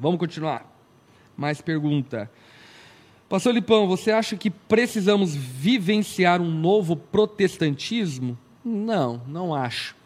Vamos 0.00 0.18
continuar. 0.18 0.66
Mais 1.36 1.60
pergunta. 1.60 2.28
Pastor 3.28 3.54
Lipão, 3.54 3.86
você 3.86 4.10
acha 4.10 4.36
que 4.36 4.50
precisamos 4.50 5.32
vivenciar 5.32 6.40
um 6.40 6.50
novo 6.50 6.96
protestantismo? 6.96 8.36
Não, 8.64 9.20
não 9.26 9.54
acho. 9.54 9.96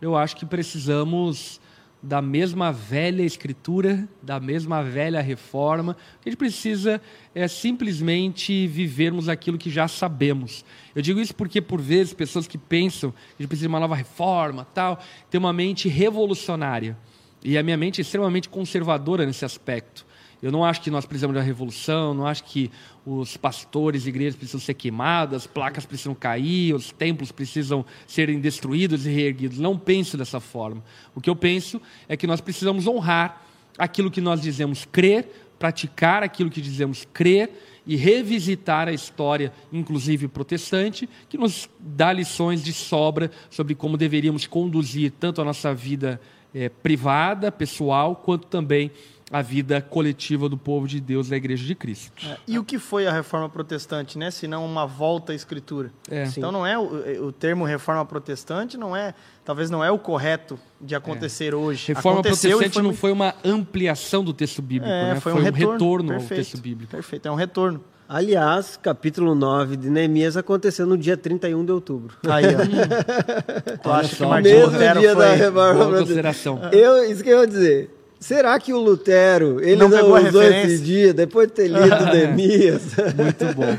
Eu 0.00 0.16
acho 0.16 0.36
que 0.36 0.46
precisamos 0.46 1.60
da 2.02 2.22
mesma 2.22 2.72
velha 2.72 3.22
escritura, 3.22 4.08
da 4.22 4.38
mesma 4.38 4.82
velha 4.82 5.20
reforma. 5.20 5.96
A 6.24 6.28
gente 6.28 6.36
precisa 6.36 7.00
é, 7.34 7.48
simplesmente 7.48 8.66
vivermos 8.66 9.28
aquilo 9.28 9.58
que 9.58 9.70
já 9.70 9.88
sabemos. 9.88 10.64
Eu 10.94 11.02
digo 11.02 11.18
isso 11.18 11.34
porque, 11.34 11.60
por 11.60 11.80
vezes, 11.80 12.14
pessoas 12.14 12.46
que 12.46 12.56
pensam 12.56 13.10
que 13.10 13.16
a 13.16 13.42
gente 13.42 13.48
precisa 13.48 13.64
de 13.66 13.72
uma 13.72 13.80
nova 13.80 13.96
reforma, 13.96 14.66
tal, 14.72 15.02
têm 15.30 15.38
uma 15.38 15.52
mente 15.52 15.88
revolucionária. 15.88 16.96
E 17.42 17.58
a 17.58 17.62
minha 17.62 17.76
mente 17.76 18.00
é 18.00 18.02
extremamente 18.02 18.48
conservadora 18.48 19.26
nesse 19.26 19.44
aspecto. 19.44 20.06
Eu 20.42 20.52
não 20.52 20.64
acho 20.64 20.82
que 20.82 20.90
nós 20.90 21.06
precisamos 21.06 21.34
de 21.34 21.38
uma 21.38 21.44
revolução, 21.44 22.12
não 22.12 22.26
acho 22.26 22.44
que 22.44 22.70
os 23.06 23.36
pastores 23.36 24.06
igrejas 24.06 24.36
precisam 24.36 24.60
ser 24.60 24.74
queimadas, 24.74 25.42
as 25.42 25.46
placas 25.46 25.86
precisam 25.86 26.14
cair, 26.14 26.74
os 26.74 26.92
templos 26.92 27.32
precisam 27.32 27.84
serem 28.06 28.38
destruídos 28.38 29.06
e 29.06 29.10
reerguidos. 29.10 29.58
Não 29.58 29.78
penso 29.78 30.16
dessa 30.16 30.38
forma. 30.38 30.84
O 31.14 31.20
que 31.20 31.30
eu 31.30 31.36
penso 31.36 31.80
é 32.08 32.16
que 32.16 32.26
nós 32.26 32.40
precisamos 32.40 32.86
honrar 32.86 33.42
aquilo 33.78 34.10
que 34.10 34.20
nós 34.20 34.40
dizemos 34.40 34.86
crer, 34.90 35.28
praticar 35.58 36.22
aquilo 36.22 36.50
que 36.50 36.60
dizemos 36.60 37.06
crer 37.12 37.50
e 37.86 37.96
revisitar 37.96 38.88
a 38.88 38.92
história, 38.92 39.52
inclusive 39.72 40.28
protestante, 40.28 41.08
que 41.28 41.38
nos 41.38 41.70
dá 41.78 42.12
lições 42.12 42.62
de 42.62 42.72
sobra 42.72 43.30
sobre 43.48 43.74
como 43.74 43.96
deveríamos 43.96 44.46
conduzir 44.46 45.12
tanto 45.12 45.40
a 45.40 45.44
nossa 45.44 45.72
vida 45.72 46.20
é, 46.52 46.68
privada, 46.68 47.52
pessoal, 47.52 48.16
quanto 48.16 48.46
também 48.46 48.90
a 49.30 49.42
vida 49.42 49.80
coletiva 49.80 50.48
do 50.48 50.56
povo 50.56 50.86
de 50.86 51.00
Deus 51.00 51.28
da 51.28 51.36
Igreja 51.36 51.64
de 51.64 51.74
Cristo. 51.74 52.12
É, 52.24 52.36
e 52.46 52.58
o 52.58 52.64
que 52.64 52.78
foi 52.78 53.06
a 53.06 53.12
reforma 53.12 53.48
protestante, 53.48 54.16
né? 54.16 54.30
Se 54.30 54.46
não 54.46 54.64
uma 54.64 54.86
volta 54.86 55.32
à 55.32 55.34
Escritura. 55.34 55.90
É. 56.08 56.24
Então 56.36 56.52
não 56.52 56.64
é 56.64 56.78
o, 56.78 57.26
o, 57.26 57.32
termo 57.32 57.64
reforma 57.64 58.04
protestante, 58.04 58.76
não 58.76 58.96
é, 58.96 59.14
talvez 59.44 59.68
não 59.68 59.82
é 59.82 59.90
o 59.90 59.98
correto 59.98 60.58
de 60.80 60.94
acontecer 60.94 61.52
é. 61.52 61.56
hoje. 61.56 61.88
Reforma 61.88 62.20
Aconteceu 62.20 62.50
protestante 62.50 62.74
foi... 62.74 62.82
não 62.82 62.94
foi 62.94 63.10
uma 63.10 63.34
ampliação 63.44 64.22
do 64.22 64.32
texto 64.32 64.62
bíblico, 64.62 64.92
é, 64.92 65.14
né? 65.14 65.20
foi, 65.20 65.32
um, 65.32 65.36
foi 65.36 65.44
retorno, 65.44 65.68
um 65.68 65.72
retorno 65.72 66.08
perfeito, 66.08 66.32
ao 66.32 66.36
texto 66.36 66.58
bíblico. 66.58 66.90
Perfeito, 66.92 67.26
é 67.26 67.30
um 67.30 67.36
retorno. 67.36 67.84
Aliás, 68.08 68.78
capítulo 68.80 69.34
9 69.34 69.76
de 69.76 69.90
Neemias 69.90 70.36
aconteceu 70.36 70.86
no 70.86 70.96
dia 70.96 71.16
31 71.16 71.64
de 71.64 71.72
outubro. 71.72 72.16
Aí, 72.28 72.44
ó. 72.46 73.78
tu 73.82 73.90
acha 73.90 74.14
que 74.14 74.24
Martim 74.24 74.54
Lutero 74.54 75.00
dia 75.00 75.12
foi... 75.12 75.24
da 75.24 75.34
reforma 75.34 75.98
consideração. 75.98 76.60
Eu, 76.70 77.10
isso 77.10 77.24
que 77.24 77.30
eu 77.30 77.40
ia 77.40 77.46
dizer. 77.48 77.95
Será 78.26 78.58
que 78.58 78.72
o 78.72 78.80
Lutero, 78.80 79.60
ele 79.60 79.76
não, 79.76 79.88
não 79.88 80.26
usou 80.26 80.42
esse 80.42 80.82
dia, 80.82 81.14
depois 81.14 81.46
de 81.46 81.54
ter 81.54 81.68
lido 81.68 82.06
Neemias? 82.12 82.96
Muito 83.14 83.54
bom. 83.54 83.78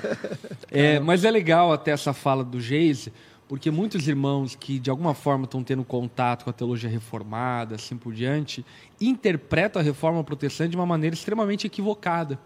É, 0.71 1.01
mas 1.01 1.25
é 1.25 1.29
legal 1.29 1.73
até 1.73 1.91
essa 1.91 2.13
fala 2.13 2.45
do 2.45 2.57
Geise, 2.57 3.11
porque 3.45 3.69
muitos 3.69 4.07
irmãos 4.07 4.55
que 4.55 4.79
de 4.79 4.89
alguma 4.89 5.13
forma 5.13 5.43
estão 5.43 5.61
tendo 5.61 5.83
contato 5.83 6.45
com 6.45 6.49
a 6.49 6.53
teologia 6.53 6.89
reformada, 6.89 7.75
assim 7.75 7.97
por 7.97 8.13
diante, 8.13 8.65
interpretam 9.01 9.81
a 9.81 9.83
reforma 9.83 10.23
protestante 10.23 10.69
de 10.69 10.77
uma 10.77 10.85
maneira 10.85 11.13
extremamente 11.13 11.67
equivocada, 11.67 12.39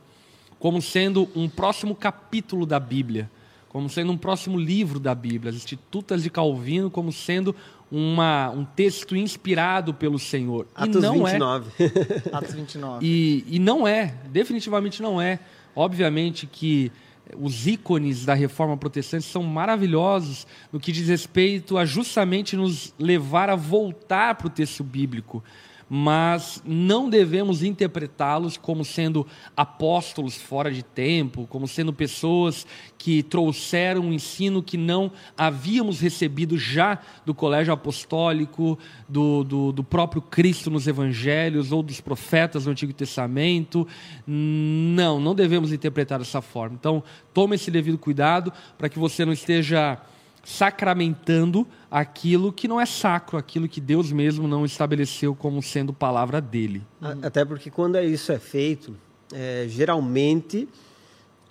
como 0.58 0.82
sendo 0.82 1.30
um 1.36 1.48
próximo 1.48 1.94
capítulo 1.94 2.66
da 2.66 2.80
Bíblia, 2.80 3.30
como 3.70 3.88
sendo 3.88 4.12
um 4.12 4.18
próximo 4.18 4.58
livro 4.58 5.00
da 5.00 5.14
Bíblia, 5.14 5.52
as 5.52 5.56
Institutas 5.56 6.24
de 6.24 6.32
Calvino 6.32 6.90
como 6.90 7.12
sendo 7.12 7.56
uma, 7.92 8.50
um 8.52 8.64
texto 8.64 9.16
inspirado 9.16 9.94
pelo 9.94 10.18
Senhor. 10.18 10.66
Atos 10.74 10.96
e 10.96 11.00
não 11.00 11.24
29. 11.26 11.72
É. 11.80 12.36
Atos 12.36 12.54
29. 12.54 13.06
E, 13.06 13.46
e 13.48 13.60
não 13.60 13.88
é, 13.88 14.16
definitivamente 14.30 15.02
não 15.02 15.22
é. 15.22 15.40
Obviamente 15.76 16.48
que 16.48 16.92
os 17.38 17.68
ícones 17.68 18.26
da 18.26 18.34
reforma 18.34 18.78
protestante 18.78 19.26
são 19.26 19.44
maravilhosos 19.44 20.48
no 20.72 20.80
que 20.80 20.92
diz 20.92 21.08
respeito 21.08 21.78
a 21.78 21.86
justamente 21.86 22.56
nos 22.56 22.94
levar 22.98 23.50
a 23.50 23.56
voltar 23.56 24.36
para 24.36 24.48
o 24.48 24.50
texto 24.50 24.84
bíblico 24.84 25.44
mas 25.94 26.64
não 26.66 27.10
devemos 27.10 27.62
interpretá-los 27.62 28.56
como 28.56 28.86
sendo 28.86 29.28
apóstolos 29.58 30.38
fora 30.38 30.72
de 30.72 30.82
tempo, 30.82 31.46
como 31.48 31.68
sendo 31.68 31.92
pessoas 31.92 32.66
que 32.98 33.22
trouxeram 33.22 34.04
um 34.04 34.14
ensino 34.14 34.64
que 34.64 34.78
não 34.78 35.12
havíamos 35.38 36.00
recebido 36.00 36.58
já 36.58 36.98
do 37.26 37.34
colégio 37.34 37.74
apostólico, 37.74 38.80
do, 39.06 39.44
do, 39.44 39.72
do 39.74 39.84
próprio 39.84 40.22
Cristo 40.22 40.72
nos 40.72 40.88
evangelhos 40.88 41.74
ou 41.74 41.84
dos 41.84 42.00
profetas 42.00 42.64
do 42.64 42.72
Antigo 42.72 42.94
Testamento. 42.94 43.86
Não, 44.26 45.20
não 45.20 45.36
devemos 45.36 45.74
interpretar 45.74 46.20
dessa 46.20 46.42
forma. 46.42 46.78
Então, 46.80 47.04
tome 47.34 47.56
esse 47.56 47.70
devido 47.70 47.98
cuidado 47.98 48.54
para 48.78 48.88
que 48.88 48.98
você 48.98 49.26
não 49.26 49.34
esteja 49.34 50.00
sacramentando 50.42 51.68
aquilo 51.92 52.54
que 52.54 52.70
não 52.70 52.80
é 52.80 52.86
sacro, 52.86 53.38
aquilo 53.38 53.68
que 53.68 53.82
Deus 53.82 54.14
mesmo 54.14 54.48
não 54.48 54.66
estabeleceu 54.66 55.36
como 55.36 55.62
sendo 55.62 55.92
palavra 55.92 56.40
dele. 56.40 56.82
Até 57.22 57.44
porque 57.44 57.70
quando 57.70 58.00
isso 58.00 58.32
é 58.32 58.40
feito, 58.40 58.96
é, 59.34 59.66
geralmente 59.68 60.70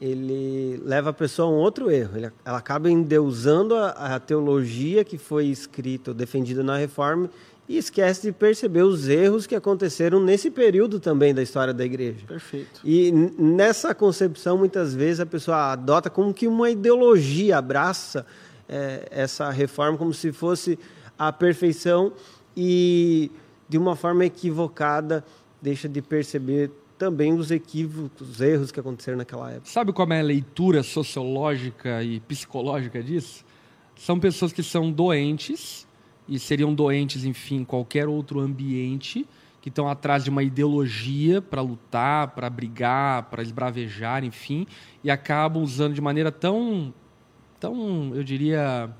ele 0.01 0.81
leva 0.83 1.11
a 1.11 1.13
pessoa 1.13 1.47
a 1.47 1.53
um 1.53 1.57
outro 1.57 1.91
erro. 1.91 2.17
Ele, 2.17 2.33
ela 2.43 2.57
acaba 2.57 2.91
endeusando 2.91 3.75
a, 3.75 3.91
a 4.15 4.19
teologia 4.19 5.05
que 5.05 5.19
foi 5.19 5.47
escrita, 5.47 6.15
defendida 6.15 6.63
na 6.63 6.79
Reforma, 6.79 7.29
e 7.69 7.77
esquece 7.77 8.23
de 8.23 8.33
perceber 8.33 8.83
os 8.83 9.09
erros 9.09 9.47
que 9.47 9.55
aconteceram 9.55 10.19
nesse 10.19 10.51
período 10.51 10.99
também 10.99 11.35
da 11.35 11.43
história 11.43 11.73
da 11.73 11.85
igreja. 11.85 12.27
Perfeito. 12.27 12.81
E 12.83 13.13
nessa 13.13 13.95
concepção, 13.95 14.57
muitas 14.57 14.95
vezes 14.95 15.21
a 15.21 15.27
pessoa 15.27 15.73
adota 15.73 16.09
como 16.09 16.33
que 16.33 16.49
uma 16.49 16.71
ideologia, 16.71 17.59
abraça 17.59 18.27
é, 18.71 19.09
essa 19.11 19.51
reforma 19.51 19.99
como 19.99 20.15
se 20.15 20.31
fosse 20.33 20.79
a 21.19 21.33
perfeição 21.33 22.13
e, 22.57 23.31
de 23.69 23.77
uma 23.77 23.97
forma 23.97 24.25
equivocada, 24.25 25.25
deixa 25.61 25.89
de 25.89 26.01
perceber 26.01 26.71
também 26.97 27.33
os 27.33 27.51
equívocos, 27.51 28.31
os 28.31 28.41
erros 28.41 28.71
que 28.71 28.79
aconteceram 28.79 29.19
naquela 29.19 29.51
época. 29.51 29.69
Sabe 29.69 29.93
como 29.93 30.13
é 30.13 30.21
a 30.21 30.23
leitura 30.23 30.83
sociológica 30.83 32.03
e 32.03 32.21
psicológica 32.21 33.03
disso? 33.03 33.45
São 33.97 34.21
pessoas 34.21 34.53
que 34.53 34.63
são 34.63 34.93
doentes 34.93 35.87
e 36.29 36.39
seriam 36.39 36.73
doentes, 36.73 37.25
enfim, 37.25 37.57
em 37.57 37.65
qualquer 37.65 38.07
outro 38.07 38.39
ambiente, 38.39 39.27
que 39.61 39.69
estão 39.69 39.89
atrás 39.89 40.25
de 40.25 40.31
uma 40.31 40.43
ideologia 40.43 41.43
para 41.43 41.61
lutar, 41.61 42.29
para 42.29 42.49
brigar, 42.49 43.25
para 43.25 43.43
esbravejar, 43.43 44.25
enfim, 44.25 44.67
e 45.03 45.11
acabam 45.11 45.63
usando 45.63 45.95
de 45.95 46.01
maneira 46.01 46.31
tão 46.31 46.95
tão, 47.61 48.13
eu 48.15 48.25
diria, 48.25 48.91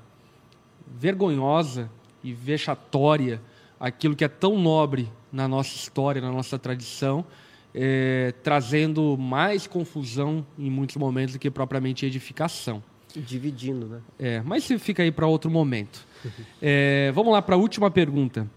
vergonhosa 0.95 1.89
e 2.23 2.31
vexatória 2.31 3.41
aquilo 3.79 4.15
que 4.15 4.23
é 4.23 4.27
tão 4.27 4.59
nobre 4.59 5.11
na 5.33 5.47
nossa 5.47 5.75
história, 5.75 6.21
na 6.21 6.31
nossa 6.31 6.59
tradição, 6.59 7.25
é, 7.73 8.33
trazendo 8.43 9.17
mais 9.17 9.65
confusão 9.65 10.45
em 10.59 10.69
muitos 10.69 10.95
momentos 10.97 11.33
do 11.33 11.39
que 11.39 11.49
propriamente 11.49 12.05
edificação. 12.05 12.83
Dividindo, 13.15 13.87
né? 13.87 14.01
É, 14.19 14.41
mas 14.41 14.65
fica 14.79 15.01
aí 15.01 15.11
para 15.11 15.25
outro 15.25 15.49
momento. 15.49 16.05
É, 16.61 17.11
vamos 17.15 17.33
lá 17.33 17.41
para 17.41 17.55
a 17.55 17.57
última 17.57 17.89
pergunta. 17.89 18.47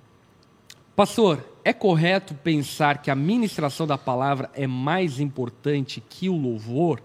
Pastor, 0.94 1.42
é 1.64 1.72
correto 1.72 2.34
pensar 2.34 2.98
que 3.00 3.10
a 3.10 3.14
ministração 3.14 3.86
da 3.86 3.96
palavra 3.96 4.50
é 4.52 4.66
mais 4.66 5.18
importante 5.18 6.02
que 6.06 6.28
o 6.28 6.36
louvor? 6.36 7.00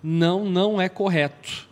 Não, 0.00 0.44
não 0.44 0.80
é 0.80 0.88
correto 0.88 1.65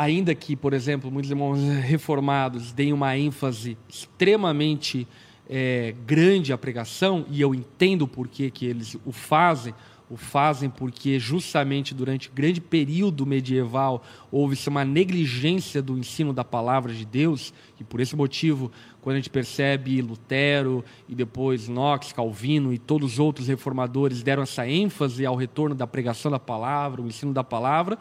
ainda 0.00 0.34
que, 0.34 0.56
por 0.56 0.72
exemplo, 0.72 1.10
muitos 1.10 1.30
irmãos 1.30 1.58
reformados 1.82 2.72
deem 2.72 2.90
uma 2.90 3.18
ênfase 3.18 3.76
extremamente 3.86 5.06
é, 5.46 5.94
grande 6.06 6.54
à 6.54 6.58
pregação, 6.58 7.26
e 7.28 7.38
eu 7.38 7.54
entendo 7.54 8.08
por 8.08 8.26
que, 8.26 8.50
que 8.50 8.64
eles 8.64 8.96
o 9.04 9.12
fazem, 9.12 9.74
o 10.08 10.16
fazem 10.16 10.70
porque 10.70 11.18
justamente 11.18 11.94
durante 11.94 12.30
o 12.30 12.32
grande 12.32 12.62
período 12.62 13.26
medieval 13.26 14.02
houve-se 14.32 14.70
uma 14.70 14.86
negligência 14.86 15.82
do 15.82 15.98
ensino 15.98 16.32
da 16.32 16.44
palavra 16.44 16.94
de 16.94 17.04
Deus, 17.04 17.52
e 17.78 17.84
por 17.84 18.00
esse 18.00 18.16
motivo, 18.16 18.72
quando 19.02 19.16
a 19.16 19.18
gente 19.18 19.28
percebe 19.28 20.00
Lutero 20.00 20.82
e 21.10 21.14
depois 21.14 21.68
Knox, 21.68 22.10
Calvino 22.10 22.72
e 22.72 22.78
todos 22.78 23.12
os 23.12 23.18
outros 23.18 23.48
reformadores 23.48 24.22
deram 24.22 24.44
essa 24.44 24.66
ênfase 24.66 25.26
ao 25.26 25.36
retorno 25.36 25.74
da 25.74 25.86
pregação 25.86 26.30
da 26.30 26.38
palavra, 26.38 27.02
o 27.02 27.06
ensino 27.06 27.34
da 27.34 27.44
palavra, 27.44 27.98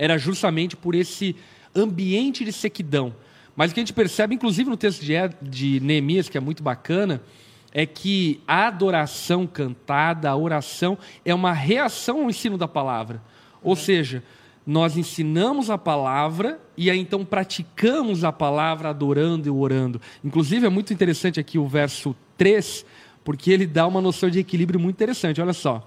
era 0.00 0.16
justamente 0.16 0.74
por 0.74 0.94
esse 0.94 1.36
ambiente 1.76 2.42
de 2.42 2.52
sequidão. 2.52 3.14
Mas 3.54 3.70
o 3.70 3.74
que 3.74 3.80
a 3.80 3.82
gente 3.82 3.92
percebe, 3.92 4.34
inclusive 4.34 4.70
no 4.70 4.76
texto 4.76 5.04
de, 5.04 5.12
de 5.42 5.78
Neemias, 5.80 6.30
que 6.30 6.38
é 6.38 6.40
muito 6.40 6.62
bacana, 6.62 7.22
é 7.70 7.84
que 7.84 8.40
a 8.48 8.68
adoração 8.68 9.46
cantada, 9.46 10.30
a 10.30 10.36
oração, 10.36 10.96
é 11.22 11.34
uma 11.34 11.52
reação 11.52 12.22
ao 12.22 12.30
ensino 12.30 12.56
da 12.56 12.66
palavra. 12.66 13.20
Ou 13.62 13.76
seja, 13.76 14.24
nós 14.66 14.96
ensinamos 14.96 15.68
a 15.68 15.76
palavra 15.76 16.58
e 16.78 16.90
aí 16.90 16.98
então 16.98 17.22
praticamos 17.22 18.24
a 18.24 18.32
palavra 18.32 18.88
adorando 18.88 19.48
e 19.48 19.50
orando. 19.50 20.00
Inclusive 20.24 20.64
é 20.64 20.70
muito 20.70 20.94
interessante 20.94 21.38
aqui 21.38 21.58
o 21.58 21.68
verso 21.68 22.16
3, 22.38 22.86
porque 23.22 23.50
ele 23.50 23.66
dá 23.66 23.86
uma 23.86 24.00
noção 24.00 24.30
de 24.30 24.38
equilíbrio 24.38 24.80
muito 24.80 24.96
interessante. 24.96 25.42
Olha 25.42 25.52
só. 25.52 25.86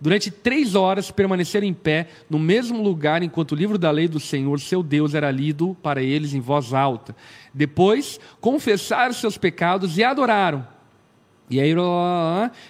Durante 0.00 0.30
três 0.30 0.74
horas 0.74 1.10
permaneceram 1.10 1.66
em 1.66 1.74
pé 1.74 2.08
no 2.28 2.38
mesmo 2.38 2.82
lugar 2.82 3.22
enquanto 3.22 3.52
o 3.52 3.54
livro 3.54 3.76
da 3.76 3.90
lei 3.90 4.08
do 4.08 4.18
Senhor, 4.18 4.58
seu 4.58 4.82
Deus, 4.82 5.14
era 5.14 5.30
lido 5.30 5.76
para 5.82 6.02
eles 6.02 6.32
em 6.32 6.40
voz 6.40 6.72
alta. 6.72 7.14
Depois, 7.52 8.18
confessaram 8.40 9.12
seus 9.12 9.36
pecados 9.36 9.98
e 9.98 10.02
adoraram. 10.02 10.66
E 11.50 11.60
aí 11.60 11.74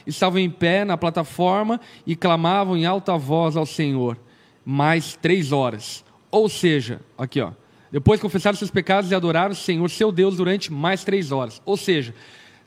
estavam 0.07 0.40
em 0.40 0.51
pé 0.51 0.85
na 0.85 0.97
plataforma 0.97 1.81
e 2.07 2.16
clamavam 2.16 2.77
em 2.77 2.86
alta 2.86 3.16
voz 3.16 3.57
ao 3.57 3.66
Senhor. 3.66 4.19
Mais 4.65 5.16
três 5.20 5.52
horas. 5.52 6.05
Ou 6.31 6.48
seja, 6.48 7.01
aqui 7.16 7.40
ó. 7.40 7.52
Depois 7.93 8.20
confessaram 8.20 8.57
seus 8.57 8.70
pecados 8.70 9.11
e 9.11 9.15
adoraram 9.15 9.52
o 9.52 9.57
Senhor, 9.57 9.89
seu 9.90 10.11
Deus, 10.11 10.36
durante 10.36 10.73
mais 10.73 11.05
três 11.05 11.31
horas. 11.31 11.61
Ou 11.65 11.77
seja, 11.77 12.15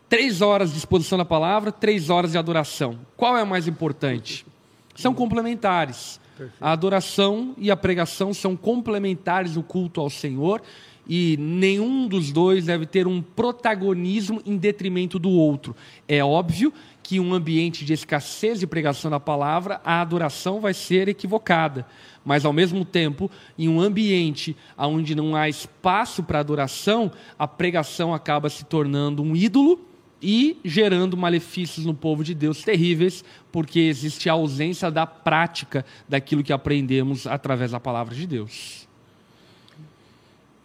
três 0.07 0.41
horas 0.41 0.71
de 0.71 0.77
exposição 0.77 1.17
da 1.17 1.25
palavra, 1.25 1.71
três 1.71 2.09
horas 2.09 2.33
de 2.33 2.37
adoração. 2.37 2.99
Qual 3.17 3.35
é 3.37 3.43
o 3.43 3.47
mais 3.47 3.67
importante? 3.67 4.45
São 4.95 5.13
complementares. 5.13 6.19
A 6.59 6.71
adoração 6.71 7.53
e 7.57 7.69
a 7.69 7.77
pregação 7.77 8.33
são 8.33 8.55
complementares 8.55 9.53
do 9.53 9.63
culto 9.63 10.01
ao 10.01 10.09
Senhor 10.09 10.61
e 11.07 11.37
nenhum 11.37 12.07
dos 12.07 12.31
dois 12.31 12.65
deve 12.65 12.85
ter 12.85 13.07
um 13.07 13.21
protagonismo 13.21 14.41
em 14.45 14.57
detrimento 14.57 15.19
do 15.19 15.29
outro. 15.29 15.75
É 16.07 16.23
óbvio 16.23 16.73
que 17.01 17.19
um 17.19 17.33
ambiente 17.33 17.83
de 17.83 17.93
escassez 17.93 18.59
de 18.59 18.65
pregação 18.65 19.11
da 19.11 19.19
palavra, 19.19 19.81
a 19.83 19.99
adoração 19.99 20.61
vai 20.61 20.73
ser 20.73 21.09
equivocada. 21.09 21.85
Mas, 22.23 22.45
ao 22.45 22.53
mesmo 22.53 22.85
tempo, 22.85 23.29
em 23.59 23.67
um 23.67 23.81
ambiente 23.81 24.55
onde 24.77 25.13
não 25.13 25.35
há 25.35 25.49
espaço 25.49 26.23
para 26.23 26.39
adoração, 26.39 27.11
a 27.37 27.45
pregação 27.45 28.13
acaba 28.13 28.49
se 28.49 28.63
tornando 28.63 29.21
um 29.21 29.35
ídolo 29.35 29.92
e 30.23 30.57
gerando 30.63 31.17
malefícios 31.17 31.85
no 31.85 31.93
povo 31.93 32.23
de 32.23 32.33
Deus 32.33 32.63
terríveis, 32.63 33.25
porque 33.51 33.81
existe 33.81 34.29
a 34.29 34.33
ausência 34.33 34.89
da 34.89 35.05
prática 35.05 35.85
daquilo 36.07 36.41
que 36.41 36.53
aprendemos 36.53 37.27
através 37.27 37.71
da 37.71 37.79
palavra 37.79 38.15
de 38.15 38.25
Deus. 38.25 38.87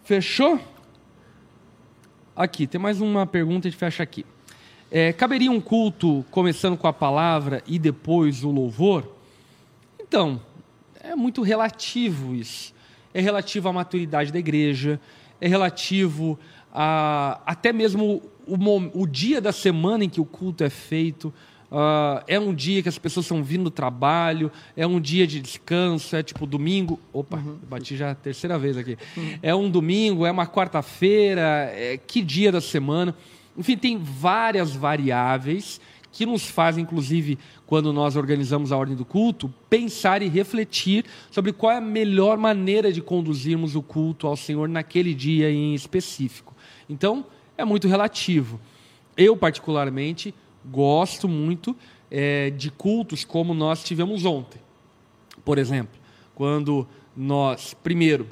Fechou? 0.04 0.60
Aqui, 2.36 2.68
tem 2.68 2.80
mais 2.80 3.00
uma 3.00 3.26
pergunta, 3.26 3.66
a 3.66 3.70
gente 3.70 3.78
fecha 3.78 4.00
aqui. 4.00 4.24
É, 4.92 5.12
caberia 5.12 5.50
um 5.50 5.60
culto 5.60 6.24
começando 6.30 6.76
com 6.76 6.86
a 6.86 6.92
palavra 6.92 7.60
e 7.66 7.80
depois 7.80 8.44
o 8.44 8.50
louvor? 8.52 9.12
Então, 9.98 10.40
é 11.00 11.16
muito 11.16 11.42
relativo 11.42 12.32
isso. 12.32 12.72
É 13.12 13.20
relativo 13.20 13.68
à 13.68 13.72
maturidade 13.72 14.32
da 14.32 14.38
igreja, 14.38 15.00
é 15.40 15.48
relativo 15.48 16.38
a 16.72 17.40
até 17.44 17.72
mesmo 17.72 18.22
o, 18.48 19.02
o 19.02 19.06
dia 19.06 19.40
da 19.40 19.52
semana 19.52 20.04
em 20.04 20.08
que 20.08 20.20
o 20.20 20.24
culto 20.24 20.64
é 20.64 20.70
feito. 20.70 21.32
Uh, 21.70 22.24
é 22.26 22.40
um 22.40 22.54
dia 22.54 22.82
que 22.82 22.88
as 22.88 22.96
pessoas 22.96 23.26
estão 23.26 23.44
vindo 23.44 23.64
do 23.64 23.70
trabalho, 23.70 24.50
é 24.74 24.86
um 24.86 24.98
dia 24.98 25.26
de 25.26 25.38
descanso, 25.38 26.16
é 26.16 26.22
tipo 26.22 26.46
domingo. 26.46 26.98
Opa, 27.12 27.36
uhum. 27.36 27.58
bati 27.68 27.96
já 27.96 28.12
a 28.12 28.14
terceira 28.14 28.58
vez 28.58 28.76
aqui. 28.76 28.96
Uhum. 29.16 29.38
É 29.42 29.54
um 29.54 29.70
domingo, 29.70 30.24
é 30.24 30.30
uma 30.30 30.46
quarta-feira, 30.46 31.70
é, 31.74 31.98
que 31.98 32.22
dia 32.22 32.50
da 32.50 32.60
semana. 32.60 33.14
Enfim, 33.56 33.76
tem 33.76 33.98
várias 33.98 34.74
variáveis 34.74 35.78
que 36.10 36.24
nos 36.24 36.46
fazem, 36.46 36.82
inclusive, 36.82 37.38
quando 37.66 37.92
nós 37.92 38.16
organizamos 38.16 38.72
a 38.72 38.76
ordem 38.76 38.96
do 38.96 39.04
culto, 39.04 39.52
pensar 39.68 40.22
e 40.22 40.28
refletir 40.28 41.04
sobre 41.30 41.52
qual 41.52 41.72
é 41.72 41.76
a 41.76 41.82
melhor 41.82 42.38
maneira 42.38 42.90
de 42.92 43.02
conduzirmos 43.02 43.76
o 43.76 43.82
culto 43.82 44.26
ao 44.26 44.36
Senhor 44.36 44.68
naquele 44.68 45.12
dia 45.12 45.50
em 45.50 45.74
específico. 45.74 46.54
Então, 46.88 47.26
é 47.58 47.64
muito 47.64 47.88
relativo. 47.88 48.60
Eu, 49.16 49.36
particularmente, 49.36 50.32
gosto 50.64 51.28
muito 51.28 51.76
é, 52.10 52.50
de 52.50 52.70
cultos 52.70 53.24
como 53.24 53.52
nós 53.52 53.82
tivemos 53.82 54.24
ontem. 54.24 54.60
Por 55.44 55.58
exemplo, 55.58 55.98
quando 56.34 56.86
nós, 57.16 57.74
primeiro, 57.74 58.28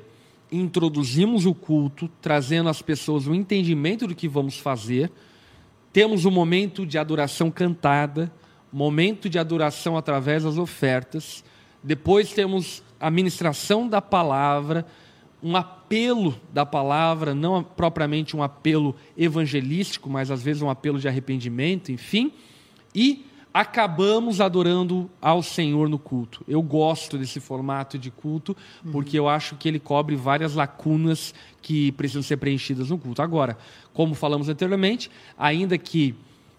introduzimos 0.50 1.44
o 1.44 1.52
culto, 1.52 2.08
trazendo 2.22 2.68
às 2.68 2.80
pessoas 2.80 3.26
o 3.26 3.34
entendimento 3.34 4.06
do 4.06 4.14
que 4.14 4.28
vamos 4.28 4.58
fazer, 4.58 5.10
temos 5.92 6.24
um 6.24 6.30
momento 6.30 6.86
de 6.86 6.96
adoração 6.96 7.50
cantada, 7.50 8.32
momento 8.72 9.28
de 9.28 9.38
adoração 9.38 9.96
através 9.96 10.44
das 10.44 10.56
ofertas, 10.56 11.42
depois 11.82 12.32
temos 12.32 12.82
a 13.00 13.10
ministração 13.10 13.88
da 13.88 14.00
palavra, 14.00 14.86
um 15.42 15.52
apelo 15.86 16.34
da 16.52 16.66
palavra, 16.66 17.32
não 17.32 17.62
propriamente 17.62 18.36
um 18.36 18.42
apelo 18.42 18.96
evangelístico, 19.16 20.10
mas 20.10 20.32
às 20.32 20.42
vezes 20.42 20.60
um 20.60 20.68
apelo 20.68 20.98
de 20.98 21.06
arrependimento, 21.06 21.92
enfim, 21.92 22.32
e 22.92 23.24
acabamos 23.54 24.40
adorando 24.40 25.08
ao 25.22 25.42
Senhor 25.42 25.88
no 25.88 25.98
culto. 25.98 26.44
Eu 26.48 26.60
gosto 26.60 27.16
desse 27.16 27.38
formato 27.38 27.96
de 27.96 28.10
culto, 28.10 28.54
porque 28.90 29.16
eu 29.16 29.28
acho 29.28 29.54
que 29.54 29.68
ele 29.68 29.78
cobre 29.78 30.16
várias 30.16 30.54
lacunas 30.54 31.32
que 31.62 31.92
precisam 31.92 32.22
ser 32.22 32.36
preenchidas 32.36 32.90
no 32.90 32.98
culto. 32.98 33.22
Agora, 33.22 33.56
como 33.94 34.14
falamos 34.14 34.48
anteriormente, 34.48 35.08
ainda 35.38 35.78
que 35.78 36.16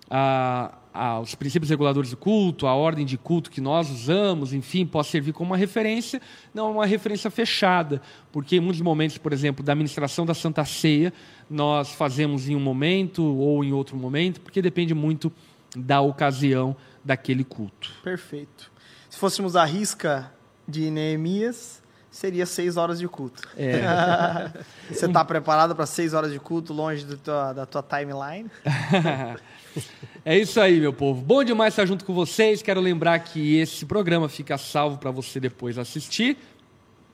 ah, 0.10 0.74
ah, 0.98 1.20
os 1.20 1.36
princípios 1.36 1.70
reguladores 1.70 2.10
do 2.10 2.18
culto, 2.18 2.66
a 2.66 2.74
ordem 2.74 3.06
de 3.06 3.18
culto 3.18 3.52
que 3.52 3.62
nós 3.62 3.90
usamos, 3.90 4.52
enfim, 4.52 4.86
possa 4.86 5.12
servir 5.12 5.32
como 5.32 5.52
uma 5.52 5.58
referência, 5.58 6.20
não 6.54 6.72
uma 6.72 6.86
referência 6.86 7.30
fechada, 7.30 8.02
porque 8.32 8.56
em 8.56 8.60
muitos 8.60 8.82
momentos, 8.82 9.18
por 9.18 9.32
exemplo, 9.32 9.64
da 9.64 9.74
administração 9.74 10.26
da 10.26 10.34
Santa 10.34 10.66
Ceia, 10.66 11.14
nós 11.50 11.92
fazemos 11.92 12.50
em 12.50 12.56
um 12.56 12.60
momento 12.60 13.24
ou 13.24 13.64
em 13.64 13.72
outro 13.72 13.96
momento, 13.96 14.42
porque 14.42 14.62
depende 14.62 14.94
muito 14.94 15.32
da 15.76 16.02
ocasião 16.02 16.76
daquele 17.04 17.44
culto. 17.44 17.92
Perfeito. 18.04 18.72
Se 19.10 19.18
fôssemos 19.18 19.56
a 19.56 19.64
risca 19.66 20.32
de 20.68 20.90
Neemias, 20.90 21.82
seria 22.18 22.46
seis 22.46 22.78
horas 22.78 23.00
de 23.00 23.08
culto. 23.08 23.48
É. 23.56 23.82
Você 24.90 25.06
está 25.06 25.24
preparado 25.24 25.76
para 25.76 25.86
seis 25.86 26.14
horas 26.14 26.32
de 26.32 26.40
culto 26.40 26.74
longe 26.74 27.06
tua, 27.18 27.54
da 27.54 27.66
tua 27.66 27.84
timeline? 27.84 28.50
é 30.30 30.38
isso 30.38 30.60
aí, 30.60 30.78
meu 30.78 30.92
povo. 30.92 31.22
Bom 31.22 31.42
demais 31.42 31.72
estar 31.72 31.86
junto 31.86 32.04
com 32.04 32.14
vocês. 32.14 32.62
Quero 32.62 32.82
lembrar 32.82 33.18
que 33.20 33.56
esse 33.60 33.86
programa 33.86 34.28
fica 34.28 34.58
salvo 34.58 34.98
para 34.98 35.10
você 35.10 35.40
depois 35.40 35.78
assistir, 35.78 36.38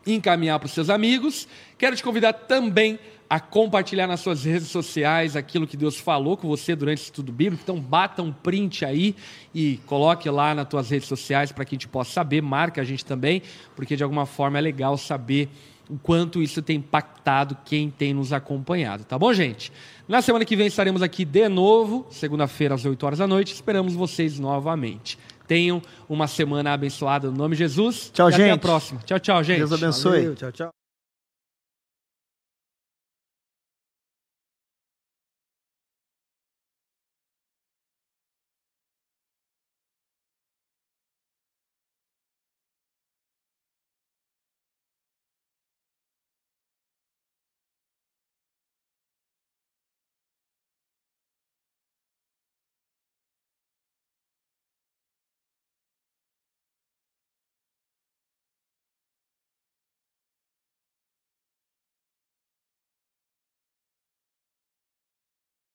encaminhar 0.03 0.57
para 0.57 0.65
os 0.65 0.71
seus 0.71 0.89
amigos. 0.89 1.47
Quero 1.77 1.95
te 1.95 2.01
convidar 2.01 2.33
também 2.33 2.97
a 3.29 3.39
compartilhar 3.39 4.07
nas 4.07 4.19
suas 4.19 4.45
redes 4.45 4.69
sociais 4.69 5.35
aquilo 5.35 5.67
que 5.67 5.77
Deus 5.77 5.99
falou 5.99 6.35
com 6.35 6.47
você 6.47 6.75
durante 6.75 7.01
o 7.01 7.03
estudo 7.03 7.31
bíblico. 7.31 7.61
Então, 7.61 7.79
bata 7.79 8.23
um 8.23 8.31
print 8.31 8.83
aí 8.83 9.15
e 9.53 9.79
coloque 9.85 10.27
lá 10.27 10.55
nas 10.55 10.67
tuas 10.67 10.89
redes 10.89 11.07
sociais 11.07 11.51
para 11.51 11.65
que 11.65 11.75
a 11.75 11.77
gente 11.77 11.87
possa 11.87 12.09
saber. 12.09 12.41
Marca 12.41 12.81
a 12.81 12.83
gente 12.83 13.05
também, 13.05 13.43
porque 13.75 13.95
de 13.95 14.01
alguma 14.01 14.25
forma 14.25 14.57
é 14.57 14.61
legal 14.61 14.97
saber 14.97 15.49
o 15.89 15.97
quanto 15.97 16.41
isso 16.41 16.61
tem 16.61 16.77
impactado 16.77 17.57
quem 17.65 17.89
tem 17.89 18.13
nos 18.13 18.31
acompanhado. 18.31 19.03
Tá 19.03 19.17
bom, 19.17 19.33
gente? 19.33 19.71
Na 20.07 20.21
semana 20.21 20.45
que 20.45 20.55
vem 20.55 20.67
estaremos 20.67 21.01
aqui 21.01 21.25
de 21.25 21.47
novo, 21.49 22.05
segunda-feira 22.09 22.75
às 22.75 22.85
8 22.85 23.05
horas 23.05 23.19
da 23.19 23.27
noite. 23.27 23.53
Esperamos 23.53 23.93
vocês 23.93 24.39
novamente. 24.39 25.17
Tenham 25.47 25.81
uma 26.07 26.27
semana 26.27 26.73
abençoada 26.73 27.29
no 27.29 27.37
nome 27.37 27.55
de 27.55 27.59
Jesus. 27.59 28.09
Tchau, 28.13 28.29
e 28.29 28.31
gente. 28.31 28.41
Até 28.41 28.51
a 28.51 28.57
próxima. 28.57 29.01
Tchau, 29.05 29.19
tchau, 29.19 29.43
gente. 29.43 29.57
Deus 29.57 29.73
abençoe. 29.73 30.19
Valeu, 30.19 30.35
tchau, 30.35 30.51
tchau. 30.51 30.82